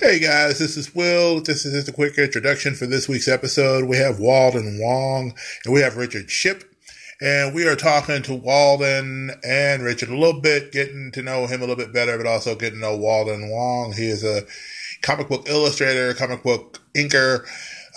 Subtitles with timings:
[0.00, 1.40] Hey guys, this is Will.
[1.40, 3.86] This is just a quick introduction for this week's episode.
[3.86, 5.34] We have Walden Wong
[5.64, 6.62] and we have Richard Shipp.
[7.20, 11.62] And we are talking to Walden and Richard a little bit, getting to know him
[11.62, 13.92] a little bit better, but also getting to know Walden Wong.
[13.92, 14.42] He is a
[15.02, 17.44] comic book illustrator, comic book inker,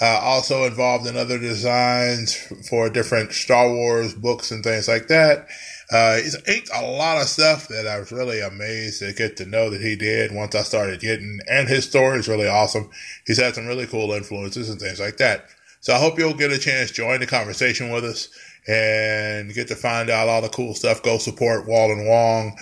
[0.01, 2.33] uh, also involved in other designs
[2.67, 5.47] for different Star Wars books and things like that.
[5.91, 9.45] Uh, he's inked a lot of stuff that I was really amazed to get to
[9.45, 12.89] know that he did once I started getting, and his story is really awesome.
[13.27, 15.45] He's had some really cool influences and things like that.
[15.81, 18.29] So I hope you'll get a chance to join the conversation with us
[18.67, 21.03] and get to find out all the cool stuff.
[21.03, 22.57] Go support Walden Wong.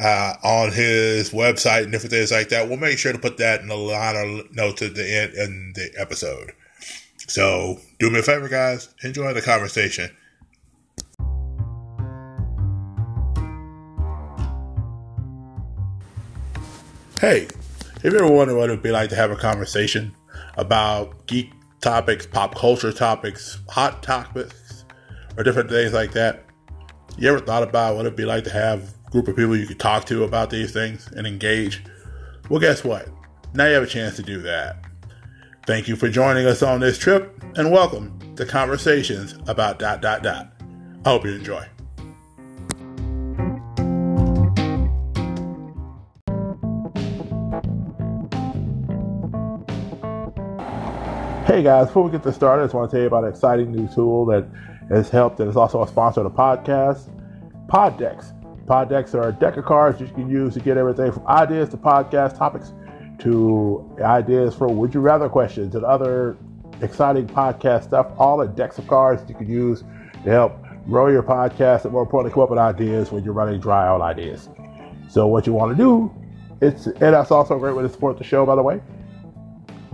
[0.00, 2.68] Uh, on his website and different things like that.
[2.68, 5.90] We'll make sure to put that in the liner notes at the end in the
[5.98, 6.52] episode.
[7.26, 8.90] So do me a favor, guys.
[9.02, 10.16] Enjoy the conversation.
[17.20, 17.48] Hey,
[18.04, 20.14] have you ever wondered what it would be like to have a conversation
[20.56, 24.84] about geek topics, pop culture topics, hot topics,
[25.36, 26.44] or different things like that?
[27.16, 29.66] You ever thought about what it'd be like to have a group of people you
[29.66, 31.82] could talk to about these things and engage?
[32.48, 33.08] Well, guess what?
[33.52, 34.84] Now you have a chance to do that.
[35.66, 40.22] Thank you for joining us on this trip and welcome to Conversations about dot dot
[40.22, 40.52] dot.
[41.04, 41.66] I hope you enjoy.
[51.48, 53.30] Hey guys, before we get this started, I just want to tell you about an
[53.30, 54.46] exciting new tool that
[54.90, 57.08] has helped and is also a sponsor of the podcast,
[57.68, 58.34] Pod Decks.
[58.66, 61.26] Pod Decks are a deck of cards that you can use to get everything from
[61.26, 62.74] ideas to podcast topics
[63.20, 66.36] to ideas for would you rather questions and other
[66.82, 68.08] exciting podcast stuff.
[68.18, 69.84] All the decks of cards you can use
[70.24, 70.52] to help
[70.84, 74.02] grow your podcast and more importantly come up with ideas when you're running dry out
[74.02, 74.50] ideas.
[75.08, 76.14] So what you want to do,
[76.60, 78.82] it's and that's also a great way to support the show by the way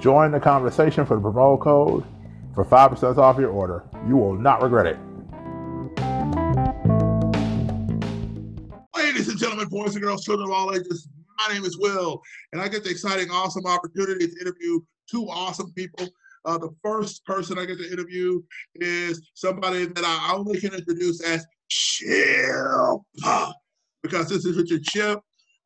[0.00, 2.04] Join the conversation for the promo code
[2.54, 3.84] for 5% off your order.
[4.06, 4.96] You will not regret it.
[8.96, 11.08] Ladies and gentlemen, boys and girls, children of all ages,
[11.38, 14.78] my name is Will, and I get the exciting, awesome opportunity to interview
[15.10, 16.08] two awesome people
[16.44, 18.42] uh, the first person I get to interview
[18.76, 23.00] is somebody that I only can introduce as Chip,
[24.02, 25.20] because this is Richard Chip.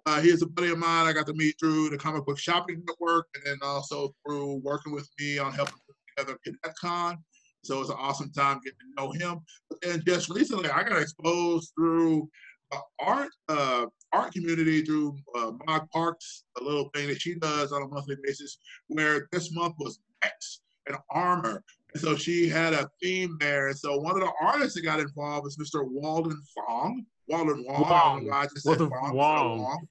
[0.07, 2.39] Uh, he is a buddy of mine I got to meet through the Comic Book
[2.39, 7.17] Shopping Network and then also through working with me on helping put together ConnectCon.
[7.65, 9.41] So it's an awesome time getting to know him.
[9.87, 12.29] And just recently, I got exposed through
[12.73, 17.73] uh, art uh, art community through uh, Mog Parks, a little thing that she does
[17.73, 21.63] on a monthly basis, where this month was X and armor.
[21.95, 23.69] And so she had a theme there.
[23.69, 25.87] And so one of the artists that got involved was Mr.
[25.89, 27.05] Walden Fong.
[27.29, 27.83] Walden Wong.
[27.83, 28.31] Wong.
[28.33, 28.91] I, just said Wong.
[28.91, 29.15] Wong.
[29.15, 29.87] Wong.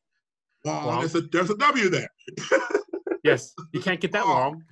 [0.66, 0.85] Wong.
[0.85, 1.00] Wong.
[1.00, 2.09] There's, a, there's a W there.
[3.24, 4.63] yes, you can't get that wrong.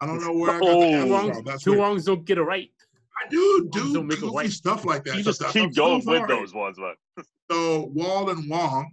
[0.00, 1.44] I don't know where I got oh, Wongs, from.
[1.44, 2.70] That's two Wongs don't get it right.
[3.16, 5.16] I do do don't make goofy stuff like that.
[5.16, 6.94] You just keep going so with those ones, man.
[7.50, 8.92] so Walden Wong,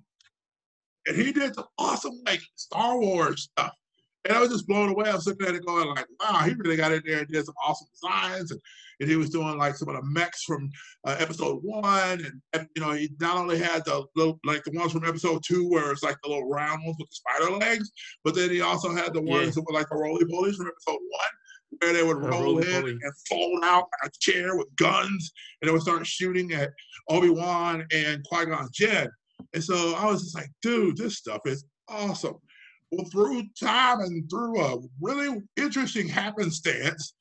[1.07, 3.73] and he did some awesome like Star Wars stuff.
[4.25, 5.09] And I was just blown away.
[5.09, 7.45] I was looking at it going like, wow, he really got in there and did
[7.45, 8.51] some awesome designs.
[8.51, 8.59] And,
[8.99, 10.69] and he was doing like some of the mechs from
[11.07, 12.23] uh, episode one.
[12.23, 15.41] And, and, you know, he not only had the little, like the ones from episode
[15.43, 17.91] two where it's like the little round ones with the spider legs,
[18.23, 19.51] but then he also had the ones yeah.
[19.51, 21.31] that were like the roly polies from episode one
[21.79, 25.71] where they would roll in and fold out like a chair with guns and they
[25.71, 26.69] would start shooting at
[27.09, 29.09] Obi-Wan and Qui-Gon Jinn.
[29.53, 32.35] And so I was just like, dude, this stuff is awesome.
[32.91, 37.13] Well, through time and through a really interesting happenstance,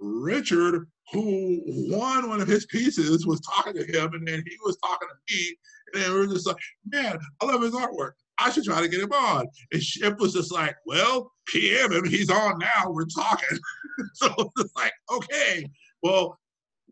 [0.00, 1.60] Richard, who
[1.90, 5.34] won one of his pieces, was talking to him, and then he was talking to
[5.34, 5.56] me,
[5.92, 6.56] and then we were just like,
[6.86, 8.12] "Man, I love his artwork.
[8.38, 12.04] I should try to get him on." And Shipp was just like, "Well, PM him.
[12.04, 12.90] He's on now.
[12.90, 13.58] We're talking."
[14.14, 15.70] so it's like, "Okay,
[16.02, 16.38] well,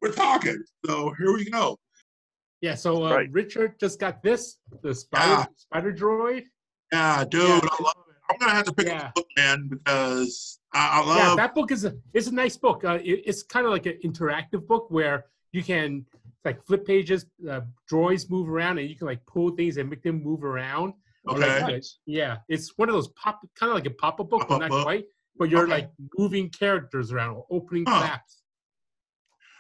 [0.01, 0.63] we're talking.
[0.87, 1.79] So here we go."
[2.61, 2.75] Yeah.
[2.75, 3.33] So uh, right.
[3.33, 5.47] Richard just got this the spider yeah.
[5.57, 6.45] spider droid.
[6.93, 7.61] Yeah, dude, yeah.
[7.63, 7.95] I love
[8.31, 9.07] I'm gonna have to pick yeah.
[9.07, 11.17] up the book, man, because I, I, love.
[11.17, 12.85] Yeah, that book is a it's a nice book.
[12.85, 16.07] Uh, it, it's kind of like an interactive book where you can
[16.45, 17.61] like flip pages, uh,
[17.91, 20.95] droids move around, and you can like pull things and make them move around.
[21.29, 21.63] Okay.
[21.63, 24.59] Like, yeah, it's one of those pop, kind of like a pop-up book, pop-up but
[24.61, 24.83] not book.
[24.85, 25.05] quite.
[25.37, 25.73] But you're okay.
[25.73, 28.01] like moving characters around, or opening huh.
[28.01, 28.43] flaps.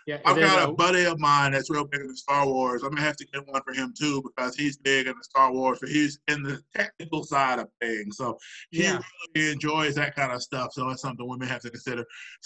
[0.07, 2.83] Yeah, I've got a buddy of mine that's real big into Star Wars.
[2.83, 5.79] I'm gonna have to get one for him too because he's big into Star Wars,
[5.81, 8.17] but he's in the technical side of things.
[8.17, 8.39] So
[8.71, 9.01] he Yeah.
[9.35, 10.73] really enjoys that kind of stuff.
[10.73, 12.05] So it's something we may have to consider.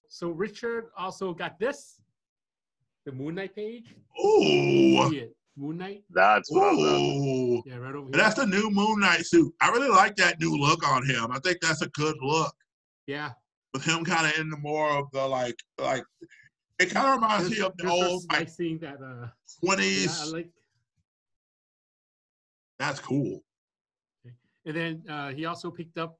[0.09, 2.01] so Richard also got this,
[3.05, 3.95] the Moon Knight page.
[4.25, 6.05] Ooh, See Moon Knight.
[6.11, 7.63] That's what ooh.
[7.67, 8.13] Yeah, right over here.
[8.13, 9.55] that's the new Moon Knight suit.
[9.61, 11.31] I really like that new look on him.
[11.31, 12.55] I think that's a good look
[13.07, 13.33] Yeah,
[13.73, 16.05] with him kind of in the more of the like like.
[16.85, 18.99] It kind of reminds me of the old like seeing that.
[19.03, 19.29] Uh,
[19.61, 20.21] twenties.
[20.21, 20.51] I like.
[22.79, 23.43] That's cool.
[24.67, 26.19] And then uh, he also picked up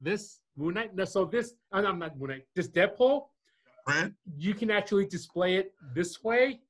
[0.00, 0.94] this Moon Knight.
[0.94, 2.44] No, so this, uh, I'm not Moon Knight.
[2.56, 3.26] This Deadpool,
[3.84, 4.12] Friend.
[4.36, 6.60] you can actually display it this way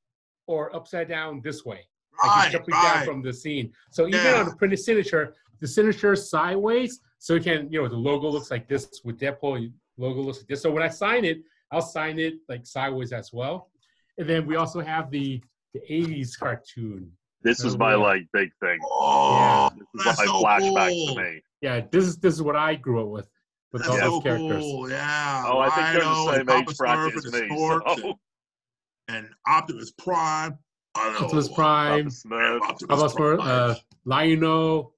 [0.47, 1.81] or upside down this way.
[2.23, 3.07] Right, he's jumping down right.
[3.07, 3.73] from the scene.
[3.91, 4.41] So even Yeah.
[4.41, 8.29] on the printed signature, the signature is sideways, so you can, you know, the logo
[8.29, 9.73] looks like this with Deadpool.
[9.97, 10.61] Logo looks like this.
[10.63, 13.71] So when I sign it, I'll sign it like sideways as well.
[14.19, 15.43] And then we also have the
[15.75, 17.11] the 80s cartoon.
[17.43, 17.97] This is Oh, my yeah.
[17.97, 18.79] like big thing.
[18.85, 21.15] Oh, This is my so flashbacks cool.
[21.17, 21.43] to me.
[21.63, 23.29] Yeah, this is this is what I grew up with
[23.73, 24.63] with that's all so those characters.
[24.63, 24.91] cool.
[24.91, 25.45] Yeah.
[25.47, 27.49] Oh, I think they're the same Papa age bracket as and me.
[27.49, 28.09] the So.
[29.09, 30.59] and, and Optimus Prime.
[30.95, 31.25] I know.
[31.25, 32.61] Optimus Prime, Papa Smurf.
[32.61, 33.75] Optimus Optimus Prime, uh,
[34.05, 34.93] Lion-O.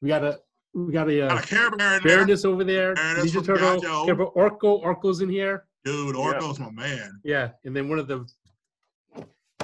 [0.00, 0.38] We got a
[0.72, 2.16] we got a uh, Got a Care Bear in there.
[2.18, 2.94] Baroness over there.
[2.94, 3.80] Baroness Ninja from Turtle.
[3.80, 3.90] G.I.
[3.90, 4.04] Joe.
[4.06, 5.64] Yeah, but Orko, Orko's in here.
[5.84, 7.20] Dude, Orko's my man.
[7.24, 8.26] Yeah, and then one of the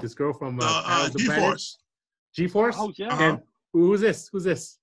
[0.00, 1.42] this girl from uh, Uh, uh, of the Planet.
[1.42, 1.78] G-Force.
[2.34, 2.76] G-Force.
[2.78, 3.08] Oh yeah.
[3.12, 3.22] Uh-huh.
[3.24, 3.40] And
[3.72, 4.28] who's this?
[4.32, 4.78] Who's this?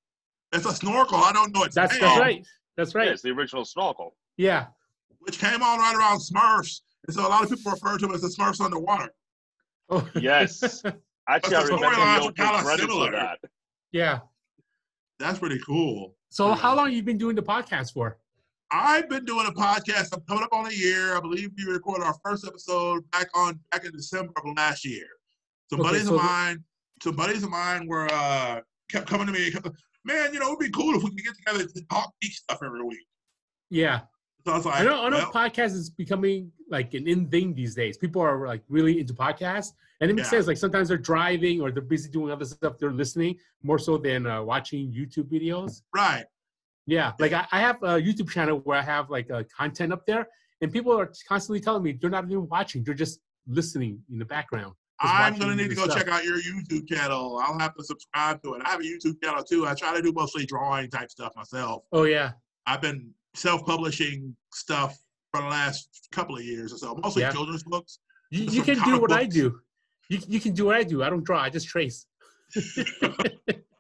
[0.54, 1.18] It's a snorkel.
[1.18, 2.46] I don't know its That's that's right.
[2.78, 3.08] That's Yeah, right.
[3.10, 4.16] it's the original snorkel.
[4.38, 4.68] Yeah.
[5.20, 6.82] Which came on right around Smurfs.
[7.08, 9.10] And so a lot of people refer to him as the Smurfs underwater.
[9.90, 10.84] Oh Yes.
[11.28, 13.12] Actually, I But the remember the kinda similar.
[13.12, 13.40] that.
[13.92, 14.20] yeah.
[15.20, 16.16] That's pretty cool.
[16.30, 16.56] So Yeah.
[16.56, 18.18] how long you been doing the podcast for?
[18.72, 20.10] I've been doing a podcast.
[20.14, 21.16] I'm coming up on a year.
[21.16, 25.06] I believe we recorded our first episode back on back in December of last year.
[25.70, 26.64] Some Okay, buddies so of mine,
[27.02, 29.52] some buddies of mine were uh kept coming to me.
[30.04, 32.60] Man, you know, it'd be cool if we could get together to talk geek stuff
[32.64, 33.06] every week.
[33.70, 34.02] Yeah.
[34.46, 37.28] So I was like, I know I know well, podcast is becoming like an in
[37.30, 37.98] thing these days.
[37.98, 39.70] People are like really into podcasts.
[40.02, 40.32] And it makes Yeah.
[40.40, 40.48] sense.
[40.48, 42.78] Like sometimes they're driving or they're busy doing other stuff.
[42.78, 45.82] They're listening more so than uh, watching YouTube videos.
[45.96, 46.26] right.
[46.88, 50.06] Yeah, like I, I have a YouTube channel where I have like uh, content up
[50.06, 50.28] there,
[50.62, 54.26] and people are constantly telling me they're not even watching; they're just listening in the
[54.26, 54.74] background.
[55.00, 55.98] I'm gonna need to go stuff.
[55.98, 57.42] check out your YouTube channel.
[57.44, 58.62] I'll have to subscribe to it.
[58.66, 59.66] I have a YouTube channel too.
[59.68, 61.84] I try to do mostly drawing type stuff myself.
[61.92, 62.32] Oh yeah,
[62.66, 64.98] I've been self-publishing stuff
[65.32, 67.32] for the last couple of years or so, mostly Yeah.
[67.32, 68.00] children's books.
[68.32, 69.60] you, you can do what I do.
[70.10, 71.04] You you can do what I do.
[71.04, 71.42] I don't draw.
[71.42, 72.06] I just trace.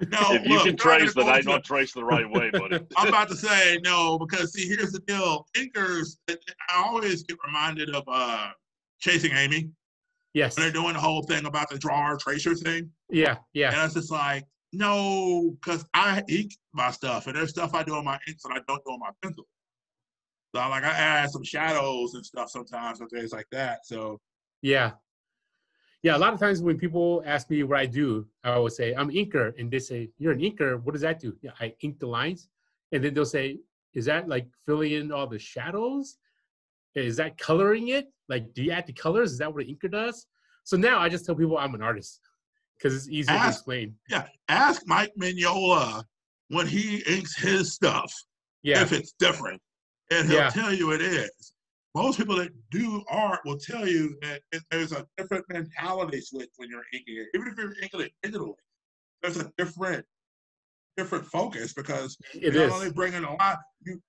[0.00, 2.28] No, if you look, can trace, gonna then go I into- not trace the right
[2.30, 2.78] way, buddy.
[2.96, 5.46] I'm about to say no because see, here's the deal.
[5.56, 6.36] Inkers, I
[6.76, 8.50] always get reminded of uh,
[9.00, 9.70] Chasing Amy
[10.34, 10.56] Yes.
[10.56, 13.38] when they're doing the whole thing about the drawer tracer thing, Yeah.
[13.54, 13.72] Yeah.
[13.72, 17.94] and it's just like no, because I ink my stuff, and there's stuff I do
[17.94, 19.44] on my inks that I don't do on my pencil.
[20.54, 23.84] So like I add some shadows and stuff sometimes and things like that.
[23.84, 24.20] So
[24.62, 24.92] Yeah.
[26.02, 26.16] Yeah.
[26.16, 29.10] A lot of times when people ask me what I do, I always say I'm
[29.10, 30.80] inker, and they say you're an inker.
[30.82, 31.36] What does that do?
[31.42, 32.48] Yeah, I ink the lines,
[32.92, 33.58] and then they'll say,
[33.94, 36.18] "Is that like filling in all the shadows?
[36.94, 38.12] Is that coloring it?
[38.28, 39.32] Like, do you add the colors?
[39.32, 40.26] Is that what an inker does?"
[40.64, 42.20] So now I just tell people I'm an artist
[42.76, 43.96] because it's easier to explain.
[44.08, 46.04] yeah, ask Mike Mignola
[46.48, 48.12] when he inks his stuff.
[48.62, 48.82] Yeah.
[48.82, 49.60] if it's different,
[50.10, 50.50] and he'll Yeah.
[50.50, 51.54] tell you it is.
[51.98, 56.50] Most people that do art will tell you that it, there's a different mentality switch
[56.56, 57.26] when you're inking it.
[57.34, 58.54] Even if you're inking it digitally,
[59.20, 60.06] there's a different,
[60.96, 62.72] different focus because It you're is.
[62.72, 63.58] only bringing a lot.
[63.84, 64.00] You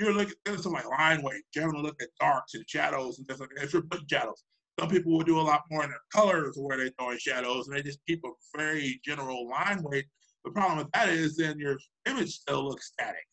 [0.00, 1.42] you're looking at something like line weight.
[1.54, 3.64] To look at darks and shadows and things like that.
[3.64, 4.42] If you're putting shadows,
[4.80, 7.68] some people will do a lot more in their colors where they throw in shadows
[7.68, 10.06] and they just keep a very general line weight.
[10.44, 13.28] The problem with that is then your image still looks static.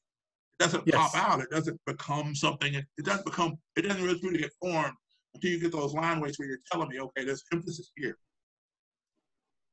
[0.60, 1.42] It doesn't pop out.
[1.42, 2.74] It doesn't become something.
[2.74, 3.56] It, it doesn't become.
[3.76, 4.94] It doesn't really get formed
[5.34, 8.18] until you get those line weights where you're telling me, okay, there's emphasis here.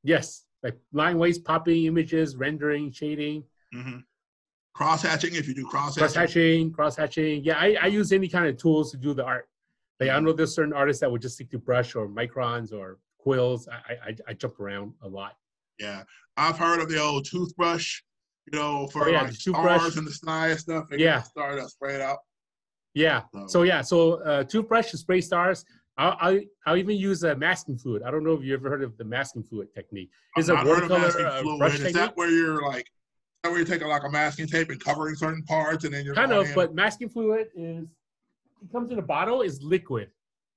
[0.03, 0.43] Yes.
[0.61, 3.97] Like line weights, popping images, rendering, shading, hmm
[4.75, 7.43] Cross hatching, if you do cross cross hatching, cross hatching.
[7.43, 9.47] Yeah, I, I use any kind of tools to do the art.
[9.99, 12.97] Like I know there's certain artists that would just stick to brush or microns or
[13.19, 13.67] quills.
[13.67, 15.33] I, I- I jump around a lot.
[15.79, 16.03] yeah,
[16.37, 18.01] I've heard of the old toothbrush.
[18.51, 19.79] You know, for Oh, yeah, like the toothbrush.
[19.81, 20.89] stars in the sky and stuff.
[20.89, 21.17] They Yeah.
[21.19, 22.19] get start to spray it out.
[22.93, 23.23] Yeah.
[23.33, 23.81] So- So yeah.
[23.81, 25.65] So uh, toothbrush to spray stars.
[25.97, 28.01] I'll, I'll I'll even use a masking fluid.
[28.03, 30.09] I don't know if you ever heard of the masking fluid technique.
[30.35, 31.59] It's I've a not heard of watercolor masking uh, fluid.
[31.59, 31.95] brush Is technique.
[31.95, 32.87] that where you're like,
[33.43, 36.15] that where you're taking like a masking tape and covering certain parts and then you're
[36.15, 36.55] kind of, in?
[36.55, 37.85] but masking fluid is
[38.61, 40.09] it comes in a bottle is liquid.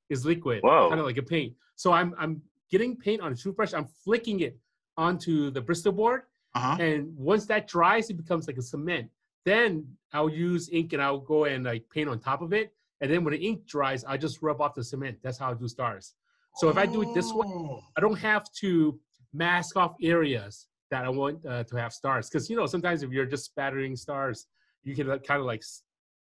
[0.09, 0.88] is liquid, Whoa.
[0.88, 1.55] kind of like a paint.
[1.76, 2.40] So I'm I'm
[2.71, 3.75] getting paint on a toothbrush.
[3.75, 4.57] I'm flicking it
[4.97, 6.23] onto the Bristol board,
[6.57, 6.77] Uh-huh.
[6.81, 9.07] and once that dries, it becomes like a cement.
[9.45, 9.69] Then
[10.13, 12.73] I'll use ink and I'll go and like paint on top of it.
[13.01, 15.19] And then when the ink dries, I just rub off the cement.
[15.23, 16.15] That's how I do stars.
[16.57, 17.81] So if I do it this way, Oh.
[17.97, 18.99] I don't have to
[19.35, 22.29] mask off areas that I want uh, to have stars.
[22.29, 24.47] Because you know sometimes if you're just spattering stars,
[24.83, 25.63] you can kind of like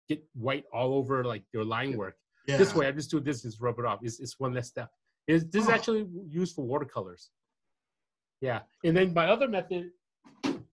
[0.09, 2.15] get white all over like your line work.
[2.47, 2.57] yeah.
[2.57, 3.99] This way, I just do this, just rub it off.
[4.01, 4.89] It's, it's one less step.
[5.27, 5.73] It's, this is Oh.
[5.77, 6.07] actually
[6.41, 7.29] used for watercolors.
[8.41, 9.91] Yeah, and then my other method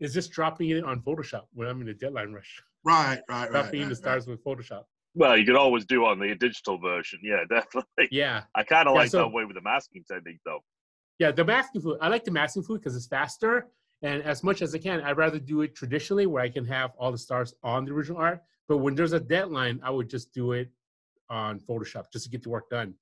[0.00, 2.62] is just dropping it on Photoshop when I'm in a deadline rush.
[2.84, 3.50] Right, right, right.
[3.50, 4.84] dropping in right, the stars with Photoshop.
[5.14, 7.20] Well, you could always do on the digital version.
[7.22, 8.08] Yeah, definitely.
[8.10, 10.60] Yeah, I kind of Yeah, like so- that way with the masking technique, though.
[11.18, 11.30] yeah.
[11.32, 11.98] The masking fluid.
[12.00, 13.68] I like the masking fluid because it's faster.
[14.02, 16.92] And as much as I can, I'd rather do it traditionally where I can have
[16.96, 18.42] all the stars on the original art.
[18.66, 20.70] But when there's a deadline, I would just do it
[21.28, 22.94] on Photoshop just to get the work done.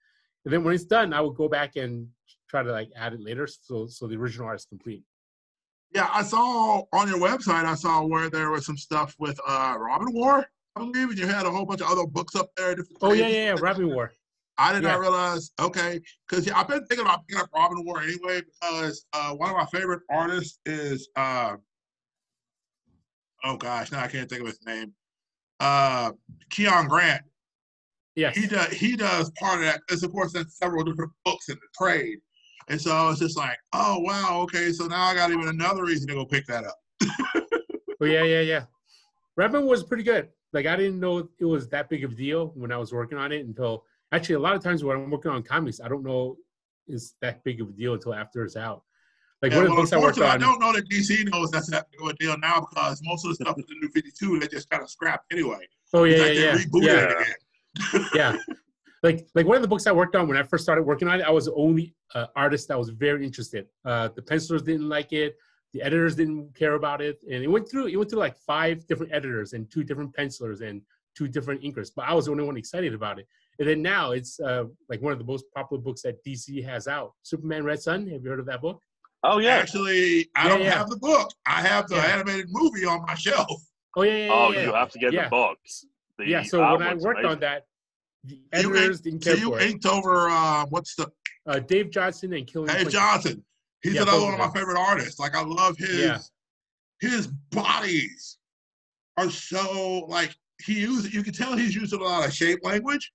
[0.44, 2.08] And then when it's done, I would go back and
[2.48, 5.04] try to like add it later so so the original art is complete.
[5.94, 7.64] Yeah, I saw on your website.
[7.64, 11.26] I saw where there was some stuff with uh Robin War, I believe, and you
[11.26, 12.76] had a whole bunch of other books up there.
[13.00, 13.56] Oh yeah, yeah, yeah.
[13.60, 14.12] Robin War.
[14.58, 14.90] I did yeah.
[14.90, 15.52] not realize.
[15.60, 19.50] Okay, because yeah, I've been thinking about picking up Robin War anyway because uh, one
[19.50, 21.56] of my favorite artists is uh,
[23.44, 24.92] oh gosh, now I can't think of his name.
[25.60, 26.12] Uh,
[26.50, 27.22] Keon Grant.
[28.14, 28.36] Yes.
[28.36, 29.80] He does he does part of that.
[29.86, 32.18] Because of course, there's several different books in the trade,
[32.70, 36.08] and so it's just like, oh wow, okay, so now I got even another reason
[36.08, 36.78] to go pick that up.
[38.00, 38.64] Oh yeah, yeah, yeah.
[39.36, 40.28] Robin was pretty good.
[40.52, 43.18] Like I didn't know it was that big of a deal when I was working
[43.18, 46.04] on it until actually a lot of times when I'm working on comics, I don't
[46.04, 46.36] know
[46.86, 48.82] it's that big of a deal until after it's out.
[49.42, 51.30] Like Yeah, one of the well, books I worked unfortunately, I don't know that DC
[51.30, 53.74] knows that's that big of a deal now because most of the stuff with the
[53.80, 55.66] new 52 they just kind of scrapped anyway.
[55.92, 57.24] Oh It's yeah, like yeah, yeah,
[57.92, 58.36] yeah, yeah.
[59.02, 61.20] Like like one of the books I worked on when I first started working on
[61.20, 63.66] it, I was the only uh, artist that was very interested.
[63.84, 65.36] Uh, the pencilers didn't like it.
[65.74, 67.86] The editors didn't care about it, and it went through.
[67.86, 70.82] It went through like five different editors and two different pencilers and
[71.16, 71.90] two different inkers.
[71.94, 73.26] But I was the only one excited about it.
[73.58, 76.88] And then now it's uh, like one of the most popular books that DC has
[76.88, 77.12] out.
[77.22, 78.06] Superman Red Sun.
[78.08, 78.80] Have you heard of that book?
[79.24, 79.56] Oh yeah.
[79.56, 80.74] Actually, I Yeah, don't yeah.
[80.78, 81.30] have the book.
[81.44, 82.14] I have the Yeah.
[82.14, 83.48] animated movie on my shelf.
[83.96, 84.32] Oh yeah, yeah, yeah.
[84.32, 84.66] Oh, yeah.
[84.66, 85.24] you have to get Yeah.
[85.24, 85.84] the books.
[86.18, 86.42] The yeah.
[86.44, 87.64] So when I artwork's worked on that,
[88.24, 89.70] the You editors inked- didn't So you for it.
[89.70, 91.10] inked over uh, what's the
[91.46, 92.66] Uh, Dave Johnson and Kilian.
[92.68, 92.92] Dave Quincy.
[92.92, 93.44] Johnson.
[93.82, 95.18] He's Yeah, another one of of my favorite artists.
[95.18, 96.18] Like I love his Yeah.
[97.00, 98.38] his bodies
[99.16, 100.34] are so like
[100.64, 103.12] he uses you can tell he's using a lot of shape language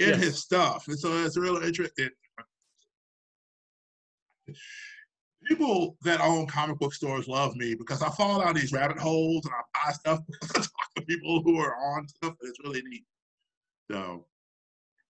[0.00, 0.22] in Yes.
[0.22, 0.88] his stuff.
[0.88, 2.08] And so it's really interesting.
[5.46, 9.44] People that own comic book stores love me because I fall down these rabbit holes
[9.44, 12.58] and I buy stuff because I talk to people who are on stuff and it's
[12.64, 13.04] really neat.
[13.90, 14.26] So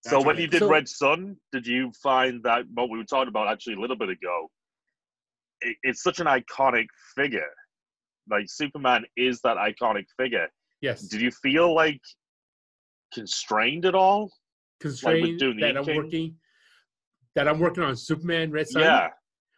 [0.04, 3.28] So when you did So- Red Sun, did you find that what we were talking
[3.28, 4.50] about actually a little bit ago?
[5.60, 6.86] It, it's such an iconic
[7.16, 7.52] figure.
[8.28, 10.48] Like Superman is that iconic figure.
[10.80, 11.02] Yes.
[11.02, 12.00] Did you feel like
[13.12, 14.30] constrained at all?
[14.82, 15.96] constrained doing the that I'm inking?
[15.96, 16.36] working
[17.34, 18.82] that I'm working on Superman Red Sun.
[18.82, 19.08] Yeah.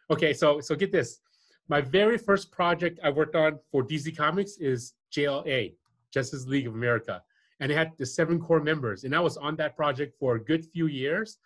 [0.09, 1.19] Okay, so so get this.
[1.67, 5.73] My very first project I worked on for DC Comics is JLA,
[6.13, 7.21] Justice League of America.
[7.59, 9.03] And it had the seven core members.
[9.03, 11.37] And I was on that project for a good few years.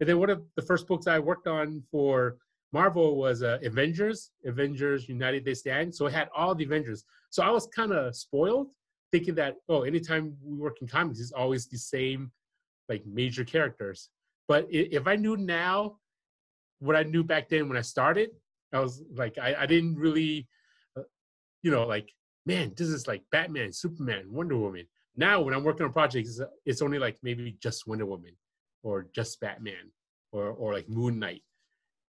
[0.00, 2.36] And then one of the first books I worked on for
[2.72, 5.94] Marvel was uh, Avengers, Avengers United They Stand.
[5.94, 7.04] So it had all the Avengers.
[7.30, 8.68] So I was kind of spoiled
[9.10, 12.30] thinking that, oh, anytime we work in comics, it's always the same
[12.88, 14.10] like major characters.
[14.46, 15.96] But if I knew now
[16.78, 18.30] what I knew back then when I started,
[18.72, 20.46] I was like, I, I didn't really,
[20.96, 21.02] uh,
[21.62, 22.10] you know, like,
[22.46, 24.86] man, this is like Batman, Superman, Wonder Woman.
[25.18, 28.34] Now when I'm working on projects, it's, only like maybe just Wonder Woman
[28.84, 29.90] or just Batman
[30.30, 31.42] or or like Moon Knight.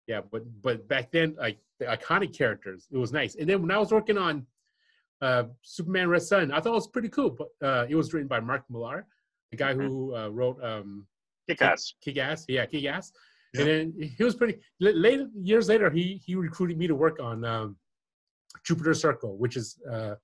[0.06, 3.34] Yeah, but but back then, like the iconic characters, it was nice.
[3.34, 4.46] And then when I was working on
[5.20, 7.30] uh, Superman Red Sun, I thought it was pretty cool.
[7.30, 9.06] But uh, it was written by Mark Millar,
[9.50, 11.06] the guy who uh, wrote um,
[11.48, 11.94] Kick ass.
[12.00, 12.44] Kick Ass.
[12.48, 13.12] Yeah, Kick Ass.
[13.52, 13.60] Yeah.
[13.62, 14.60] And then he was pretty.
[14.80, 17.76] la- Later years later, he he recruited me to work on um,
[18.64, 20.14] Jupiter Circle, which is uh,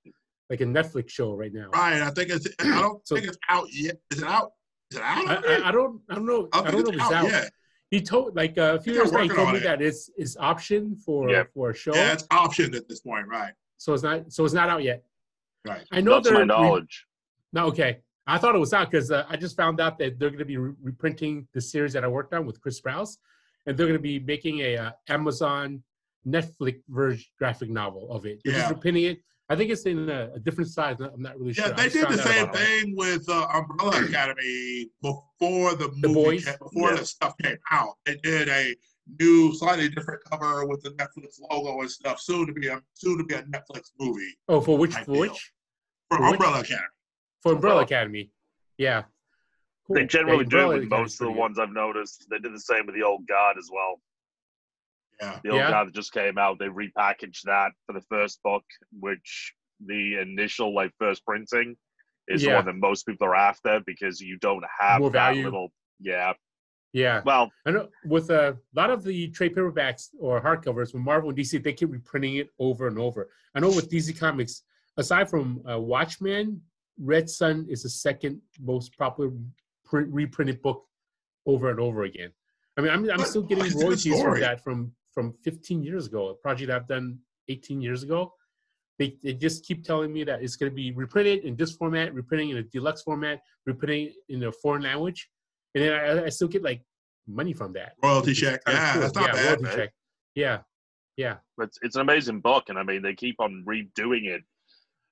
[0.49, 1.69] like a Netflix show right now.
[1.73, 2.01] Right.
[2.01, 3.97] I think it's I don't So- think it's out yet.
[4.11, 4.51] Is it out?
[4.91, 5.27] Is it out?
[5.27, 5.35] I.
[5.63, 7.25] I, I don't I don't know I, think don't know if it's out.
[7.25, 7.51] yet.
[7.91, 9.63] He told like uh, a few years ago, he told me it.
[9.63, 11.43] that it's it's option for Yeah.
[11.53, 13.53] for a show, Yeah, it's optioned at this point, right?
[13.77, 15.03] so it's not so it's not out yet.
[15.67, 15.85] Right.
[15.91, 17.05] I know Not to they're my re- knowledge.
[17.53, 17.99] No, okay.
[18.27, 20.45] I thought it was out because uh, I just found out that they're going to
[20.45, 23.17] be re- reprinting the series that I worked on with Chris Sprouse,
[23.65, 25.81] and they're going to be making a uh, Amazon
[26.27, 28.39] Netflix version graphic novel of it.
[28.45, 28.73] They're just Yeah.
[28.73, 29.19] reprinting it
[29.51, 30.97] I think it's in a, a different size.
[30.99, 31.73] I'm not really Yeah, sure.
[31.73, 36.13] I they just did the same thing with uh, Umbrella Academy before the The movie,
[36.13, 36.45] Boys?
[36.45, 36.97] came- before Yeah.
[36.97, 37.95] the stuff came out.
[38.05, 38.75] They did a
[39.19, 42.19] new, slightly different cover with the Netflix logo and stuff.
[42.21, 44.93] Soon to be a soon to be a Netflix movie Oh, for which?
[44.93, 45.51] For which?
[46.09, 46.31] for For which?
[46.33, 46.87] Umbrella Academy.
[47.41, 47.81] For Umbrella Umbrella.
[47.83, 48.31] Academy.
[48.77, 49.03] Yeah.
[49.87, 49.95] Cool.
[49.95, 52.27] They Yeah, generally do Umbrella with most of the ones I've noticed.
[52.29, 53.99] They did the same with the old guard as well.
[55.21, 55.69] Yeah, The old Yeah.
[55.71, 58.63] guard that just came out, they repackaged that for the first book,
[58.99, 59.53] which
[59.85, 61.77] the initial like first printing
[62.27, 65.43] is the one that most people are after because you don't have More that value.
[65.43, 66.33] little yeah.
[66.93, 67.21] Yeah.
[67.23, 71.37] Well, I know with a lot of the trade paperbacks or hardcovers with Marvel and
[71.37, 73.29] DC, they keep reprinting it over and over.
[73.53, 74.63] I know with DC Comics,
[74.97, 76.61] aside from uh, Watchmen,
[76.99, 79.31] Red Sun is the second most popular
[79.85, 80.85] print, reprinted book
[81.45, 82.31] over and over again.
[82.77, 86.29] I mean, I'm, I'm still getting it's royalties from that from from 15 years ago,
[86.29, 88.31] a project I've done 18 years ago.
[88.97, 92.13] They, they just keep telling me that it's going to be reprinted in this format,
[92.13, 95.29] reprinting in a deluxe format, reprinting in a foreign language,
[95.75, 96.81] and then I, I still get like
[97.27, 97.93] money from that.
[98.01, 98.63] royalty check.
[98.65, 99.01] kinda Yeah, cool.
[99.01, 99.45] that's not yeah, bad.
[99.45, 99.75] royalty man.
[99.75, 99.89] check.
[100.35, 100.57] Yeah,
[101.17, 104.41] yeah, it's it's an amazing book, and I mean they keep on redoing it.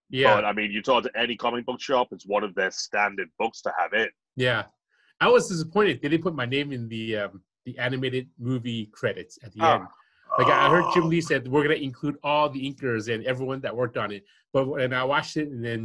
[0.09, 2.71] yeah, But I mean, you talk to any comic book shop, it's one of their
[2.71, 4.07] standard books to have in.
[4.37, 4.63] yeah.
[5.19, 9.37] I was disappointed they didn't put my name in the um, the animated movie credits
[9.43, 9.75] at the Ah.
[9.75, 9.87] end.
[10.39, 11.07] Like I I heard Jim Oh.
[11.13, 14.23] Lee said we're gonna include all the inkers and everyone that worked on it.
[14.53, 15.81] But when I watched it and then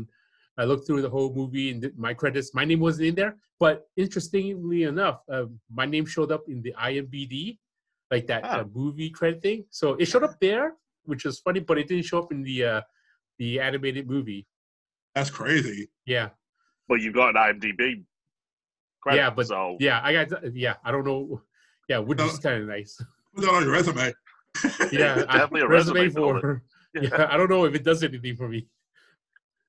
[0.56, 3.32] I looked through the whole movie and did my credits, my name wasn't in there.
[3.58, 5.46] But interestingly enough, uh,
[5.80, 7.58] my name showed up in the IMBD,
[8.12, 8.60] like that Ah.
[8.60, 9.64] uh, movie credit thing.
[9.70, 10.76] So it showed up there,
[11.10, 12.80] which was funny, but it didn't show up in the uh,
[13.40, 14.46] the animated movie.
[15.16, 15.90] That's crazy.
[16.06, 16.28] Yeah,
[16.88, 18.04] But you've got an IMDb
[19.02, 20.76] credit, Yeah, but- so yeah, I got yeah.
[20.84, 21.42] I don't know.
[21.92, 22.96] Yeah, which is kind of nice.
[23.34, 24.12] Put that on your resume.
[24.92, 26.40] Yeah, I- Definitely a resume builder.
[26.40, 26.62] for.
[27.02, 28.66] Yeah, I don't know if it does anything for me.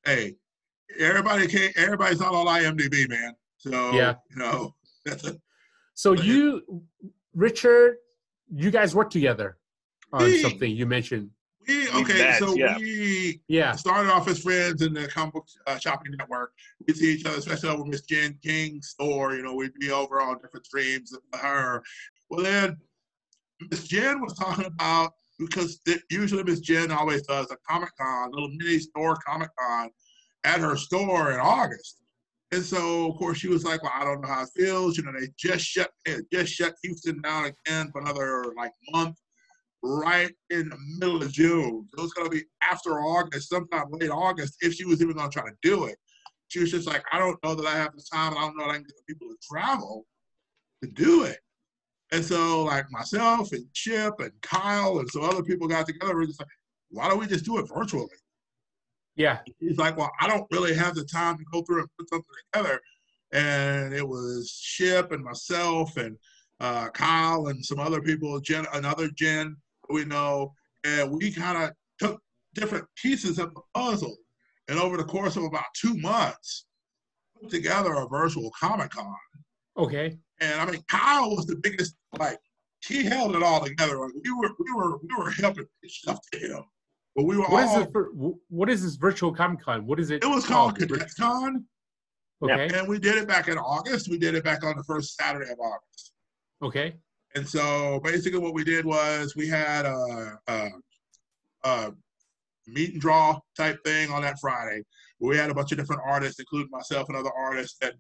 [0.06, 0.36] hey,
[1.00, 1.76] everybody can't.
[1.78, 3.34] Everybody's not on IMDb, man.
[3.58, 4.16] So Yeah.
[4.30, 4.74] you know
[5.08, 5.36] a
[5.96, 6.84] So But you,
[7.34, 7.98] Richard,
[8.54, 9.58] you guys work together
[10.14, 11.30] on We- something you mentioned.
[11.68, 12.18] we We okay.
[12.18, 12.78] met, so yeah.
[12.78, 16.52] we Yeah, started off as friends in the comic book uh, shopping network.
[16.86, 19.34] We see each other, especially over Miss Jen King's store.
[19.36, 21.82] You know, we'd be over on different streams with her.
[22.34, 22.78] Well, then
[23.70, 28.32] Miss Jen was talking about because usually Miss Jen always does a Comic Con, a
[28.32, 29.92] little mini store Comic Con
[30.44, 31.98] at her store in August.
[32.52, 34.98] And so, of course, she was like, "Well, I don't know how it feels.
[34.98, 35.92] You know, they just shut
[36.32, 39.16] just shut Houston down again for another like month,
[39.84, 41.88] right in the middle of June.
[41.96, 45.44] So it's gonna be after August, sometime late August, if she was even gonna try
[45.44, 46.00] to do it.
[46.48, 48.36] She was just like, I don't know that I have the time.
[48.36, 50.08] I don't know that I can get the people to travel
[50.84, 51.38] to do it.
[52.14, 56.16] And so, like myself and Chip and Kyle and some other people got together.
[56.16, 56.48] We're just like,
[56.92, 58.08] why don't we just do it virtually?
[59.16, 62.10] yeah, He's like, well, I don't really have the time to go through and put
[62.10, 62.80] something together.
[63.32, 66.16] And it was Chip and myself and
[66.60, 69.58] uh, Kyle and some other people, Jen, another Jen
[69.90, 72.22] we know, and we kind of took
[72.54, 74.16] different pieces of the puzzle,
[74.68, 76.66] and over the course of about two months,
[77.42, 79.16] put together a virtual Comic Con.
[79.78, 81.96] Okay, And I mean, Kyle was the biggest.
[82.18, 82.40] Like,
[82.86, 83.98] he held it all together.
[84.00, 86.64] Like, we were, we were, we were helping pitch stuff to him,
[87.16, 87.80] but we were What is all.
[87.84, 87.92] this?
[87.92, 88.12] For,
[88.50, 89.86] what is this virtual Comic Con?
[89.86, 90.24] What is it?
[90.24, 91.66] It was called Cadet Con,
[92.42, 94.10] Okay, and we did it back in August.
[94.10, 96.12] We did it back on the first Saturday of August.
[96.62, 96.96] okay,
[97.36, 100.70] And so basically, what we did was we had a, a,
[101.64, 101.92] a
[102.68, 104.82] meet and draw type thing on that Friday.
[105.20, 107.94] We had a bunch of different artists, including myself and other artists that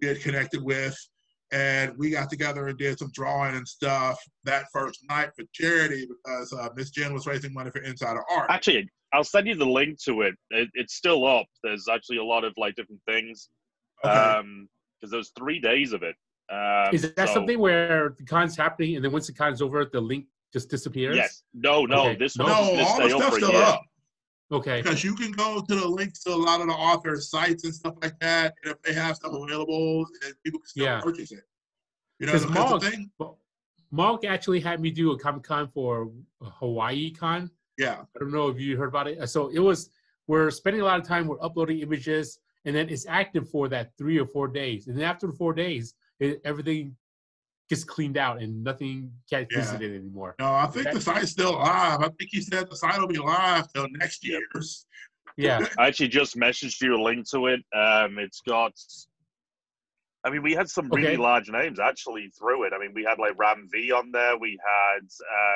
[0.00, 0.96] we had connected with.
[1.50, 6.06] And we got together and did some drawing and stuff that first night for charity
[6.06, 8.50] because uh, Miss Jen was raising money for Insider Art.
[8.50, 10.34] actually, I'll send you the link to it.
[10.50, 10.68] it.
[10.74, 11.46] It's still up.
[11.64, 13.48] There's actually a lot of like different things.
[14.04, 14.12] Okay.
[14.14, 14.68] Um,
[15.00, 16.16] because there's three days of it.
[16.52, 19.84] Um, is that so- something where the con's happening and then once the con's over,
[19.90, 21.16] the link just disappears?
[21.16, 21.42] Yes.
[21.54, 22.08] No, no.
[22.08, 22.16] Okay.
[22.16, 23.62] This No, one's no, all the stuff's still year.
[23.62, 23.82] up.
[24.50, 27.64] Okay, because you can go to the links to a lot of the authors' sites
[27.64, 28.54] and stuff like that.
[28.64, 31.00] And if they have stuff available, and people can still Yeah.
[31.00, 31.44] purchase it.
[32.18, 33.10] You know, Mog- the thing,
[33.90, 37.50] Mark actually had me do a Comic Con for Hawaii Con.
[37.78, 39.24] yeah, I don't know if you heard about it.
[39.28, 39.90] So it was
[40.26, 43.96] we're spending a lot of time we're uploading images, and then it's active for that
[43.96, 46.96] three or four days, and then after the four days, it, everything
[47.68, 49.58] gets cleaned out and nothing can't Yeah.
[49.58, 50.34] visit it anymore.
[50.38, 52.00] no, I think the site's still live.
[52.00, 54.40] I think he said the site will be live till next Yep.
[54.54, 54.86] year's.
[55.36, 57.60] Yeah, I actually just messaged you a link to it.
[57.74, 58.72] Um, it's got.
[60.24, 61.16] I mean, we had some really Okay.
[61.16, 62.72] large names actually through it.
[62.72, 64.36] I mean, we had like Ram V on there.
[64.36, 65.02] We had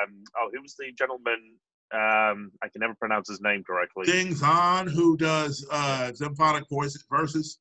[0.07, 1.57] um, oh, who was the gentleman
[1.91, 4.05] Um, I can never pronounce his name correctly.
[4.07, 7.59] Ding Zan, who does uh, Symphonic Voices versus.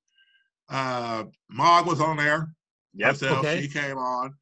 [0.71, 2.55] Uh, Mog was on there.
[2.95, 3.09] Yep.
[3.11, 3.61] Herself, Okay.
[3.63, 4.33] She came on.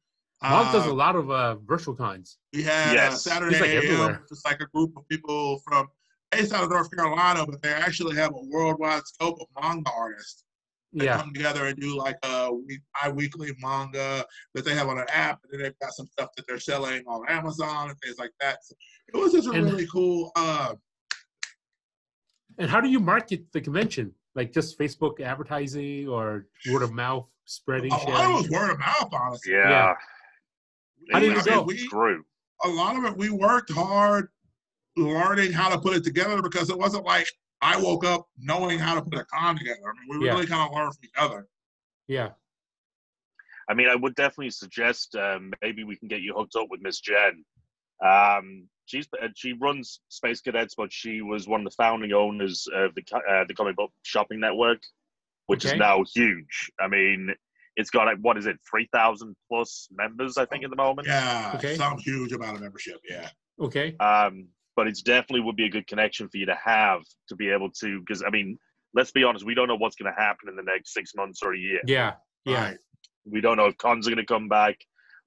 [0.43, 2.37] Monk does Uh, a lot of uh, virtual cons.
[2.53, 3.23] We had uh, Yes.
[3.23, 4.25] Saturday it's like, AM, everywhere.
[4.27, 5.87] just like a group of people from
[6.31, 10.43] based out of North Carolina, but they actually have a worldwide scope of manga artists
[10.93, 11.17] that Yeah.
[11.21, 14.25] come together and do like a week, bi-weekly manga
[14.55, 17.03] that they have on an app, and then they've got some stuff that they're selling
[17.05, 18.63] on Amazon and things like that.
[18.65, 18.75] So
[19.13, 20.31] it was just a And- really cool.
[20.35, 20.75] Uh,
[22.57, 24.13] And how do you market the convention?
[24.35, 27.91] Like just Facebook advertising or word of mouth spreading?
[27.91, 29.53] a lot of it was word of mouth, honestly.
[29.53, 29.69] Yeah.
[29.69, 29.93] Yeah.
[31.11, 31.61] How did I it mean, go?
[31.63, 32.23] we- Grew.
[32.63, 34.27] a lot of it we worked hard
[34.95, 37.27] learning how to put it together because it wasn't like
[37.61, 39.79] I woke up knowing how to put a con together.
[39.85, 40.33] I mean, we Yeah.
[40.33, 41.47] really kind of learned from each other.
[42.07, 42.31] Yeah.
[43.69, 46.81] I mean, I would definitely suggest um, maybe we can get you hooked up with
[46.81, 47.45] Miss Jen.
[48.03, 52.67] Um, she's uh, she runs Space Cadets, but she was one of the founding owners
[52.73, 54.81] of the uh, the comic book shopping network,
[55.47, 55.75] which Okay.
[55.75, 56.71] is now huge.
[56.79, 57.33] I mean,
[57.75, 61.07] it's got like what is it, three thousand plus members, I think, at the moment.
[61.07, 61.75] Yeah, Okay.
[61.75, 62.99] some huge amount of membership.
[63.09, 63.29] Yeah.
[63.59, 63.95] Okay.
[63.97, 67.49] Um, but it's definitely would be a good connection for you to have to be
[67.49, 68.57] able to, because I mean,
[68.93, 71.41] let's be honest, we don't know what's going to happen in the next six months
[71.43, 71.81] or a year.
[71.85, 72.13] Yeah.
[72.45, 72.63] Yeah.
[72.65, 72.77] Right.
[73.25, 74.75] We don't know if cons are going to come back.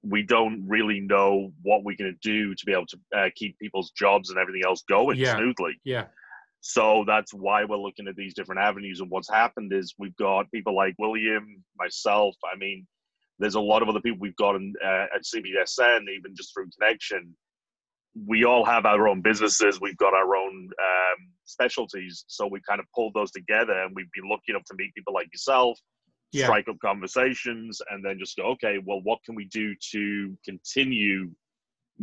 [0.03, 3.57] We don't really know what we're going to do to be able to uh, keep
[3.59, 5.35] people's jobs and everything else going Yeah.
[5.35, 5.79] smoothly.
[5.83, 6.05] Yeah.
[6.67, 8.99] So that's why we're looking at these different avenues.
[8.99, 12.35] And what's happened is we've got people like William, myself.
[12.51, 12.87] I mean,
[13.37, 16.67] there's a lot of other people we've got in, uh, at CBSN, even just through
[16.79, 17.37] connection.
[18.27, 19.79] We all have our own businesses.
[19.79, 22.25] We've got our own um, specialties.
[22.25, 25.13] So we kind of pulled those together and we've been lucky enough to meet people
[25.13, 25.77] like yourself,
[26.31, 26.45] Yeah.
[26.45, 31.29] strike up conversations, and then just go, okay, well, what can we do to continue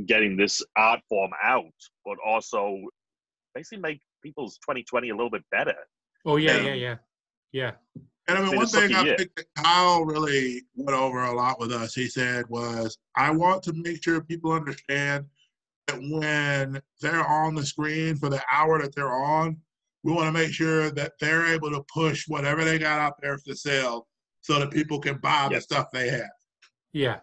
[0.07, 2.79] getting this art form out, but also
[3.57, 5.74] basically make people's 2020 a little bit better?
[6.24, 6.56] Oh yeah.
[6.56, 6.74] Um, Yeah.
[6.74, 6.96] Yeah.
[7.52, 7.72] Yeah.
[8.28, 9.16] And I mean, one thing I year.
[9.18, 13.62] think that Kyle really went over a lot with us, he said, was I want
[13.64, 15.26] to make sure people understand
[15.88, 19.56] that when they're on the screen for the hour that they're on,
[20.04, 23.38] we want to make sure that they're able to push whatever they got out there
[23.38, 24.06] for sale
[24.40, 26.30] so that people can buy the stuff they have.
[26.92, 27.20] Yeah.